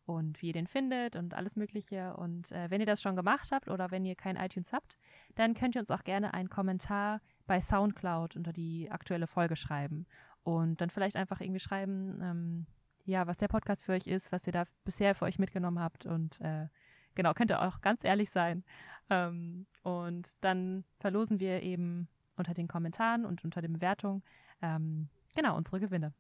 und 0.06 0.40
wie 0.42 0.48
ihr 0.48 0.52
den 0.52 0.66
findet 0.66 1.16
und 1.16 1.34
alles 1.34 1.56
Mögliche. 1.56 2.14
Und 2.16 2.52
äh, 2.52 2.70
wenn 2.70 2.80
ihr 2.80 2.86
das 2.86 3.02
schon 3.02 3.16
gemacht 3.16 3.50
habt 3.52 3.68
oder 3.68 3.90
wenn 3.90 4.04
ihr 4.04 4.14
kein 4.14 4.36
iTunes 4.36 4.72
habt, 4.72 4.96
dann 5.34 5.54
könnt 5.54 5.74
ihr 5.74 5.80
uns 5.80 5.90
auch 5.90 6.04
gerne 6.04 6.34
einen 6.34 6.50
Kommentar 6.50 7.20
bei 7.46 7.60
SoundCloud 7.60 8.36
unter 8.36 8.52
die 8.52 8.90
aktuelle 8.90 9.26
Folge 9.26 9.56
schreiben. 9.56 10.06
Und 10.42 10.80
dann 10.80 10.90
vielleicht 10.90 11.16
einfach 11.16 11.40
irgendwie 11.40 11.60
schreiben, 11.60 12.20
ähm, 12.22 12.66
ja, 13.04 13.26
was 13.26 13.38
der 13.38 13.48
Podcast 13.48 13.84
für 13.84 13.92
euch 13.92 14.06
ist, 14.06 14.30
was 14.30 14.46
ihr 14.46 14.52
da 14.52 14.64
bisher 14.84 15.14
für 15.14 15.24
euch 15.24 15.38
mitgenommen 15.38 15.80
habt. 15.80 16.04
Und 16.06 16.40
äh, 16.40 16.68
genau, 17.14 17.32
könnt 17.32 17.50
ihr 17.50 17.62
auch 17.62 17.80
ganz 17.80 18.04
ehrlich 18.04 18.30
sein. 18.30 18.64
Ähm, 19.08 19.66
und 19.82 20.32
dann 20.42 20.84
verlosen 21.00 21.40
wir 21.40 21.62
eben 21.62 22.08
unter 22.36 22.52
den 22.52 22.68
Kommentaren 22.68 23.24
und 23.24 23.44
unter 23.44 23.62
den 23.62 23.72
Bewertungen 23.72 24.22
ähm, 24.64 25.08
genau 25.34 25.56
unsere 25.56 25.80
Gewinne. 25.80 26.12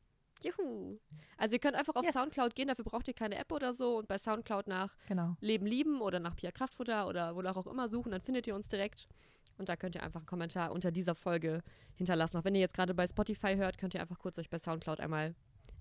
Juhu. 0.42 0.98
Also 1.38 1.54
ihr 1.54 1.58
könnt 1.60 1.74
einfach 1.74 1.94
auf 1.96 2.04
Yes. 2.04 2.12
Soundcloud 2.12 2.54
gehen, 2.54 2.68
dafür 2.68 2.84
braucht 2.84 3.08
ihr 3.08 3.14
keine 3.14 3.36
App 3.36 3.50
oder 3.52 3.72
so 3.72 3.96
und 3.98 4.08
bei 4.08 4.18
Soundcloud 4.18 4.66
nach 4.66 4.94
Genau. 5.08 5.36
Leben 5.40 5.66
lieben 5.66 6.00
oder 6.02 6.20
nach 6.20 6.36
Pia 6.36 6.50
Kraftfutter 6.50 7.06
oder 7.08 7.34
wonach 7.34 7.56
auch 7.56 7.66
immer 7.66 7.88
suchen, 7.88 8.12
dann 8.12 8.20
findet 8.20 8.46
ihr 8.46 8.54
uns 8.54 8.68
direkt. 8.68 9.08
Und 9.56 9.68
da 9.68 9.76
könnt 9.76 9.94
ihr 9.94 10.02
einfach 10.02 10.20
einen 10.20 10.26
Kommentar 10.26 10.72
unter 10.72 10.90
dieser 10.90 11.14
Folge 11.14 11.62
hinterlassen. 11.96 12.36
Auch 12.36 12.44
wenn 12.44 12.54
ihr 12.56 12.60
jetzt 12.60 12.74
gerade 12.74 12.92
bei 12.92 13.06
Spotify 13.06 13.54
hört, 13.56 13.78
könnt 13.78 13.94
ihr 13.94 14.00
einfach 14.00 14.18
kurz 14.18 14.36
euch 14.38 14.50
bei 14.50 14.58
Soundcloud 14.58 14.98
einmal 15.00 15.34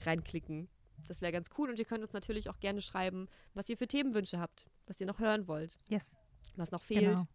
reinklicken. 0.06 0.70
Das 1.08 1.22
wäre 1.22 1.32
ganz 1.32 1.50
cool. 1.58 1.70
Und 1.70 1.80
ihr 1.80 1.86
könnt 1.86 2.04
uns 2.04 2.14
natürlich 2.14 2.50
auch 2.50 2.60
gerne 2.60 2.82
schreiben, 2.82 3.26
was 3.56 3.68
ihr 3.70 3.76
für 3.78 3.88
Themenwünsche 3.88 4.40
habt, 4.40 4.66
was 4.86 5.02
ihr 5.02 5.08
noch 5.08 5.20
hören 5.20 5.48
wollt, 5.48 5.76
Yes. 5.90 6.18
was 6.56 6.72
noch 6.72 6.82
fehlt. 6.84 7.02
Genau. 7.18 7.28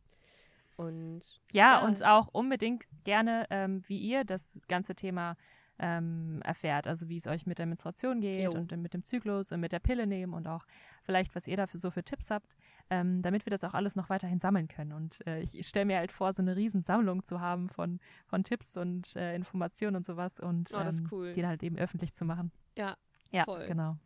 Und 0.79 1.21
Ja, 1.53 1.81
Ja. 1.81 1.87
und 1.87 2.03
auch 2.05 2.29
unbedingt 2.33 2.87
gerne, 3.05 3.47
ähm, 3.51 3.81
wie 3.89 3.99
ihr 3.99 4.25
das 4.25 4.61
ganze 4.69 4.95
Thema 4.95 5.37
ähm, 5.81 6.41
erfährt. 6.45 6.87
Also 6.89 7.09
wie 7.09 7.17
es 7.17 7.27
euch 7.29 7.47
mit 7.47 7.59
der 7.61 7.67
Menstruation 7.67 8.21
geht 8.21 8.43
Jo. 8.45 8.53
und 8.53 8.73
mit 8.83 8.95
dem 8.95 9.05
Zyklus 9.05 9.53
und 9.53 9.61
mit 9.61 9.71
der 9.71 9.79
Pille 9.79 10.07
nehmen 10.09 10.35
und 10.35 10.49
auch 10.49 10.65
vielleicht, 11.03 11.37
was 11.37 11.47
ihr 11.47 11.57
dafür 11.57 11.79
so 11.79 11.91
für 11.93 12.03
Tipps 12.03 12.31
habt, 12.31 12.57
ähm, 12.91 13.23
damit 13.23 13.47
wir 13.47 13.51
das 13.53 13.63
auch 13.65 13.75
alles 13.75 13.95
noch 13.95 14.09
weiterhin 14.11 14.39
sammeln 14.41 14.67
können. 14.67 14.93
Und 14.93 15.25
äh, 15.27 15.41
ich, 15.41 15.57
ich 15.57 15.69
stelle 15.69 15.87
mir 15.87 15.99
halt 15.99 16.11
vor, 16.11 16.33
so 16.33 16.43
eine 16.43 16.57
Riesensammlung 16.57 17.23
zu 17.23 17.41
haben 17.41 17.69
von, 17.69 18.01
von 18.27 18.43
Tipps 18.43 18.77
und 18.77 19.15
äh, 19.15 19.35
Informationen 19.37 19.95
und 19.97 20.05
sowas 20.07 20.41
und 20.41 20.71
Oh, 20.75 20.79
ähm, 20.81 21.09
cool. 21.13 21.33
die 21.33 21.43
dann 21.43 21.51
halt 21.51 21.63
eben 21.63 21.77
öffentlich 21.79 22.13
zu 22.13 22.25
machen. 22.25 22.51
ja, 22.77 22.97
Ja, 23.31 23.45
Voll. 23.45 23.67
genau. 23.67 23.97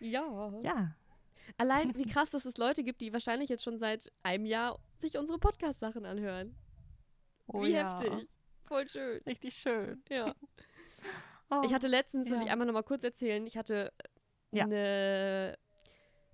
ja. 0.00 0.24
Ja, 0.62 0.94
Allein 1.56 1.94
wie 1.96 2.04
krass, 2.12 2.30
dass 2.30 2.44
es 2.44 2.56
Leute 2.58 2.84
gibt, 2.84 3.00
die 3.00 3.12
wahrscheinlich 3.12 3.48
jetzt 3.48 3.64
schon 3.64 3.78
seit 3.78 4.12
einem 4.22 4.44
Jahr 4.44 4.78
sich 4.98 5.16
unsere 5.16 5.38
Podcast-Sachen 5.38 6.04
anhören. 6.04 6.54
oh, 7.46 7.62
wie 7.62 7.70
ja. 7.72 7.98
heftig. 8.00 8.28
Voll 8.64 8.88
schön. 8.88 9.22
Richtig 9.26 9.54
schön. 9.54 10.02
Ja. 10.10 10.34
Oh. 11.50 11.62
Ich 11.64 11.72
hatte 11.72 11.88
letztens, 11.88 12.28
Ja. 12.28 12.42
ich 12.42 12.50
einmal 12.50 12.66
nochmal 12.66 12.82
kurz 12.82 13.02
erzählen, 13.02 13.46
ich 13.46 13.56
hatte 13.56 13.90
Ja. 14.52 14.64
eine. 14.64 15.56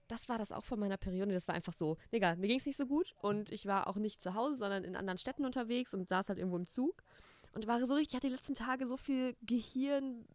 Das 0.08 0.28
war 0.28 0.38
das 0.38 0.50
auch 0.50 0.64
von 0.64 0.80
meiner 0.80 0.96
Periode. 0.96 1.32
Das 1.32 1.46
war 1.46 1.54
einfach 1.54 1.72
so. 1.72 1.98
Egal, 2.10 2.34
mir 2.36 2.48
ging 2.48 2.58
es 2.58 2.66
nicht 2.66 2.76
so 2.76 2.84
gut 2.86 3.14
und 3.22 3.52
ich 3.52 3.66
war 3.66 3.86
auch 3.86 3.94
nicht 3.94 4.20
zu 4.20 4.34
Hause, 4.34 4.56
sondern 4.56 4.82
in 4.82 4.96
anderen 4.96 5.16
Städten 5.18 5.44
unterwegs 5.44 5.94
und 5.94 6.08
saß 6.08 6.30
halt 6.30 6.40
irgendwo 6.40 6.56
im 6.56 6.66
Zug. 6.66 7.04
und 7.52 7.68
war 7.68 7.86
so 7.86 7.94
richtig, 7.94 8.16
hatte 8.16 8.26
die 8.26 8.32
letzten 8.34 8.54
Tage 8.54 8.88
so 8.88 8.96
viel 8.96 9.36
Gehirn, 9.42 10.26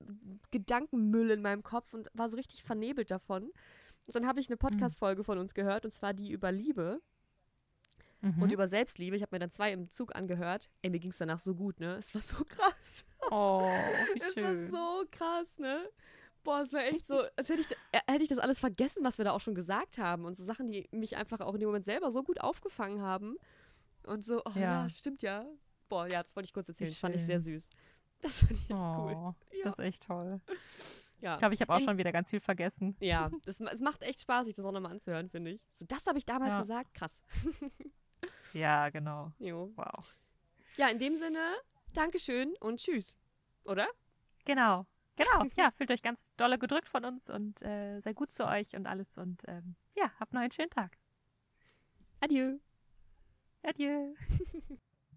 Gedankenmüll 0.51 1.31
in 1.31 1.41
meinem 1.41 1.61
Kopf 1.63 1.93
und 1.93 2.07
war 2.13 2.29
so 2.29 2.37
richtig 2.37 2.63
vernebelt 2.63 3.11
davon. 3.11 3.51
Und 4.09 4.15
dann 4.15 4.27
habe 4.27 4.39
ich 4.39 4.47
eine 4.49 4.55
Mhm. 4.55 4.59
Podcast-Folge 4.59 5.23
von 5.23 5.37
uns 5.37 5.53
gehört, 5.53 5.85
und 5.85 5.91
zwar 5.91 6.13
die 6.15 6.31
über 6.31 6.51
Liebe 6.51 6.99
Mhm. 8.21 8.41
und 8.41 8.51
über 8.51 8.67
Selbstliebe. 8.67 9.15
Ich 9.15 9.21
habe 9.21 9.35
mir 9.35 9.39
dann 9.39 9.51
zwei 9.51 9.71
im 9.71 9.89
Zug 9.91 10.15
angehört. 10.15 10.71
Ey, 10.81 10.89
mir 10.89 10.99
ging 10.99 11.11
es 11.11 11.19
danach 11.19 11.37
so 11.39 11.53
gut, 11.53 11.79
ne? 11.79 11.93
Es 11.95 12.13
war 12.15 12.21
so 12.23 12.43
krass. 12.49 13.05
oh, 13.29 13.69
wie 14.13 14.19
Es 14.19 14.33
schön. 14.33 14.71
war 14.73 15.01
so 15.01 15.05
krass, 15.11 15.59
ne? 15.59 15.87
Boah, 16.43 16.61
es 16.61 16.73
war 16.73 16.83
echt 16.85 17.05
so, 17.05 17.21
als 17.37 17.49
hätte 17.49 17.61
ich, 17.61 17.71
äh, 17.91 17.99
hätte 18.09 18.23
ich 18.23 18.29
das 18.29 18.39
alles 18.39 18.59
vergessen, 18.59 19.03
was 19.03 19.19
wir 19.19 19.25
da 19.25 19.31
auch 19.31 19.41
schon 19.41 19.53
gesagt 19.55 19.99
haben. 19.99 20.25
Und 20.25 20.35
so 20.35 20.43
Sachen, 20.43 20.71
die 20.71 20.87
mich 20.91 21.15
einfach 21.17 21.39
auch 21.41 21.53
in 21.53 21.59
dem 21.59 21.67
Moment 21.67 21.85
selber 21.85 22.09
so 22.11 22.23
gut 22.23 22.41
aufgefangen 22.41 23.01
haben. 23.01 23.37
Und 24.07 24.25
so, 24.25 24.41
oh 24.43 24.51
ja, 24.55 24.83
Ja. 24.85 24.89
stimmt 24.89 25.21
ja. 25.21 25.45
Boah, 25.87 26.07
ja, 26.11 26.23
das 26.23 26.35
wollte 26.35 26.47
ich 26.47 26.53
kurz 26.53 26.67
erzählen. 26.69 26.89
Das 26.89 26.99
fand 26.99 27.15
ich 27.15 27.23
sehr 27.25 27.39
süß. 27.39 27.69
Das 28.21 28.39
fand 28.39 28.51
ich 28.51 28.61
echt 28.61 28.71
cool. 28.71 29.13
oh, 29.15 29.33
Ja. 29.53 29.63
das 29.65 29.73
ist 29.79 29.85
echt 29.85 30.03
toll. 30.03 30.41
Ja. 31.21 31.33
Ich 31.33 31.39
glaube, 31.39 31.53
ich 31.53 31.61
habe 31.61 31.73
auch 31.73 31.79
schon 31.79 31.97
wieder 31.97 32.11
ganz 32.11 32.29
viel 32.29 32.39
vergessen. 32.39 32.95
Ja, 32.99 33.29
das, 33.43 33.59
es 33.59 33.81
macht 33.81 34.01
echt 34.03 34.21
Spaß, 34.21 34.45
sich 34.45 34.55
das 34.55 34.65
auch 34.65 34.71
nochmal 34.71 34.91
anzuhören, 34.93 35.29
finde 35.29 35.51
ich. 35.51 35.61
So, 35.73 35.85
das 35.85 36.07
habe 36.07 36.17
ich 36.17 36.25
damals 36.25 36.55
Ja. 36.55 36.61
gesagt. 36.61 36.93
Krass. 36.93 37.21
Ja, 38.53 38.89
genau. 38.89 39.31
Jo. 39.39 39.71
Wow. 39.75 40.13
Ja, 40.75 40.89
in 40.89 40.99
dem 40.99 41.15
Sinne, 41.15 41.39
Dankeschön 41.93 42.53
und 42.59 42.79
tschüss. 42.79 43.15
Oder? 43.63 43.87
Genau. 44.43 44.85
Genau. 45.15 45.43
Ja, 45.55 45.71
fühlt 45.71 45.91
euch 45.91 46.01
ganz 46.01 46.33
dolle 46.35 46.57
gedrückt 46.57 46.89
von 46.89 47.05
uns 47.05 47.29
und 47.29 47.61
äh, 47.61 47.99
sei 47.99 48.13
gut 48.13 48.31
zu 48.31 48.45
euch 48.47 48.75
und 48.75 48.87
alles. 48.87 49.17
Und 49.17 49.43
ähm, 49.47 49.75
ja, 49.95 50.11
habt 50.19 50.33
noch 50.33 50.41
einen 50.41 50.51
schönen 50.51 50.69
Tag. 50.69 50.97
Adieu. 52.21 52.57
Adieu. 53.63 54.15